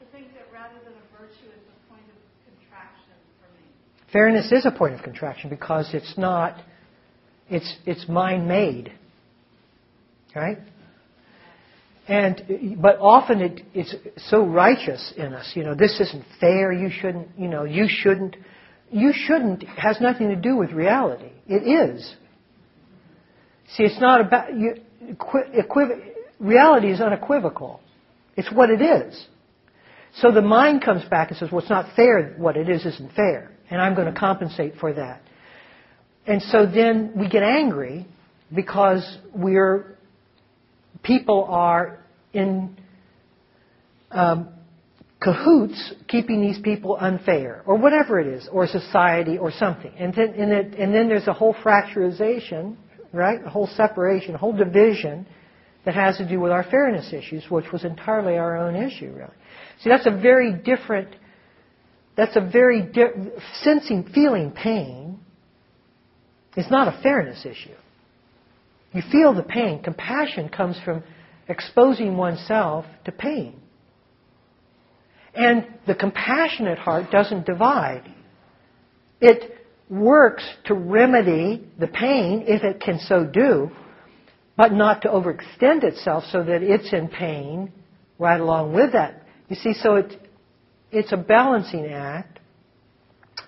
to 0.00 0.06
think 0.12 0.32
that 0.34 0.46
rather 0.52 0.78
than 0.84 0.92
a 0.94 1.18
virtue, 1.18 1.50
it's 1.52 1.68
a 1.68 1.92
point 1.92 2.04
of 2.08 2.16
contraction 2.46 3.14
for 3.40 3.52
me. 3.52 3.66
Fairness 4.12 4.50
is 4.50 4.66
a 4.66 4.70
point 4.70 4.94
of 4.94 5.02
contraction 5.02 5.50
because 5.50 5.90
it's 5.92 6.16
not, 6.16 6.62
it's, 7.48 7.76
it's 7.86 8.08
mind 8.08 8.48
made. 8.48 8.92
Right? 10.34 10.58
And, 12.06 12.76
but 12.82 12.98
often 13.00 13.40
it, 13.40 13.62
it's 13.72 13.94
so 14.28 14.44
righteous 14.44 15.14
in 15.16 15.32
us. 15.32 15.52
You 15.54 15.64
know, 15.64 15.74
this 15.74 15.98
isn't 16.00 16.24
fair. 16.38 16.70
You 16.72 16.90
shouldn't, 16.90 17.28
you 17.38 17.48
know, 17.48 17.64
you 17.64 17.86
shouldn't. 17.88 18.36
You 18.90 19.12
shouldn't 19.14 19.64
has 19.64 20.00
nothing 20.00 20.28
to 20.28 20.36
do 20.36 20.56
with 20.56 20.70
reality. 20.70 21.32
It 21.48 21.66
is. 21.66 22.14
See, 23.74 23.82
it's 23.84 24.00
not 24.00 24.20
about 24.20 24.54
you. 24.54 24.74
Equiv- 25.02 26.12
reality 26.38 26.92
is 26.92 27.00
unequivocal. 27.00 27.80
It's 28.36 28.52
what 28.52 28.70
it 28.70 28.82
is. 28.82 29.26
So 30.16 30.30
the 30.30 30.42
mind 30.42 30.84
comes 30.84 31.04
back 31.06 31.30
and 31.30 31.38
says, 31.38 31.50
"Well, 31.50 31.60
it's 31.60 31.70
not 31.70 31.96
fair. 31.96 32.34
What 32.36 32.56
it 32.56 32.68
is 32.68 32.84
isn't 32.84 33.12
fair, 33.12 33.50
and 33.70 33.80
I'm 33.80 33.94
going 33.94 34.12
to 34.12 34.18
compensate 34.18 34.76
for 34.76 34.92
that." 34.92 35.22
And 36.26 36.42
so 36.42 36.66
then 36.66 37.12
we 37.16 37.28
get 37.28 37.42
angry 37.42 38.06
because 38.54 39.18
we're 39.34 39.93
people 41.04 41.46
are 41.48 42.00
in 42.32 42.76
um, 44.10 44.48
cahoots 45.20 45.94
keeping 46.08 46.40
these 46.42 46.58
people 46.58 46.96
unfair, 47.00 47.62
or 47.66 47.76
whatever 47.76 48.20
it 48.20 48.26
is, 48.26 48.48
or 48.52 48.66
society, 48.66 49.38
or 49.38 49.50
something. 49.52 49.92
And 49.98 50.12
then, 50.12 50.34
and, 50.36 50.52
it, 50.52 50.74
and 50.74 50.94
then 50.94 51.08
there's 51.08 51.26
a 51.26 51.32
whole 51.32 51.54
fracturization, 51.54 52.76
right? 53.12 53.38
A 53.44 53.48
whole 53.48 53.68
separation, 53.68 54.34
a 54.34 54.38
whole 54.38 54.52
division 54.52 55.26
that 55.84 55.94
has 55.94 56.16
to 56.18 56.28
do 56.28 56.40
with 56.40 56.52
our 56.52 56.64
fairness 56.64 57.12
issues, 57.12 57.44
which 57.48 57.66
was 57.72 57.84
entirely 57.84 58.36
our 58.36 58.56
own 58.56 58.74
issue, 58.74 59.12
really. 59.12 59.32
See, 59.80 59.90
that's 59.90 60.06
a 60.06 60.10
very 60.10 60.52
different. 60.52 61.14
That's 62.16 62.36
a 62.36 62.40
very 62.40 62.82
di- 62.82 63.30
sensing, 63.62 64.08
feeling 64.14 64.52
pain. 64.52 65.20
Is 66.56 66.70
not 66.70 66.86
a 66.86 67.02
fairness 67.02 67.44
issue. 67.44 67.74
You 68.94 69.02
feel 69.10 69.34
the 69.34 69.42
pain. 69.42 69.82
Compassion 69.82 70.48
comes 70.48 70.78
from 70.84 71.02
exposing 71.48 72.16
oneself 72.16 72.86
to 73.04 73.12
pain. 73.12 73.60
And 75.34 75.66
the 75.86 75.96
compassionate 75.96 76.78
heart 76.78 77.10
doesn't 77.10 77.44
divide. 77.44 78.04
It 79.20 79.58
works 79.90 80.44
to 80.66 80.74
remedy 80.74 81.68
the 81.78 81.88
pain 81.88 82.44
if 82.46 82.62
it 82.62 82.80
can 82.80 83.00
so 83.00 83.26
do, 83.26 83.70
but 84.56 84.72
not 84.72 85.02
to 85.02 85.08
overextend 85.08 85.82
itself 85.82 86.24
so 86.30 86.44
that 86.44 86.62
it's 86.62 86.92
in 86.92 87.08
pain 87.08 87.72
right 88.18 88.40
along 88.40 88.74
with 88.74 88.92
that. 88.92 89.22
You 89.48 89.56
see, 89.56 89.74
so 89.74 89.96
it, 89.96 90.12
it's 90.92 91.12
a 91.12 91.16
balancing 91.16 91.86
act 91.86 92.38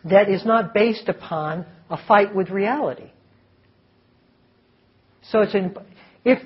that 0.04 0.28
is 0.28 0.44
not 0.44 0.74
based 0.74 1.08
upon 1.08 1.64
a 1.88 1.96
fight 2.08 2.34
with 2.34 2.50
reality. 2.50 3.10
So 5.30 5.40
it's 5.40 5.54
in, 5.54 5.74
if 6.24 6.38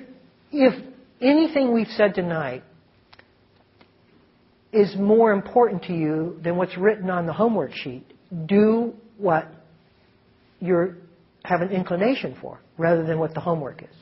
if 0.51 0.73
anything 1.21 1.73
we've 1.73 1.87
said 1.95 2.15
tonight 2.15 2.63
is 4.73 4.95
more 4.95 5.31
important 5.31 5.83
to 5.83 5.93
you 5.93 6.39
than 6.43 6.55
what's 6.55 6.77
written 6.77 7.09
on 7.09 7.25
the 7.25 7.33
homework 7.33 7.71
sheet, 7.73 8.05
do 8.47 8.93
what 9.17 9.47
you 10.59 10.95
have 11.43 11.61
an 11.61 11.69
inclination 11.69 12.37
for 12.41 12.59
rather 12.77 13.05
than 13.05 13.19
what 13.19 13.33
the 13.33 13.39
homework 13.39 13.83
is. 13.83 13.95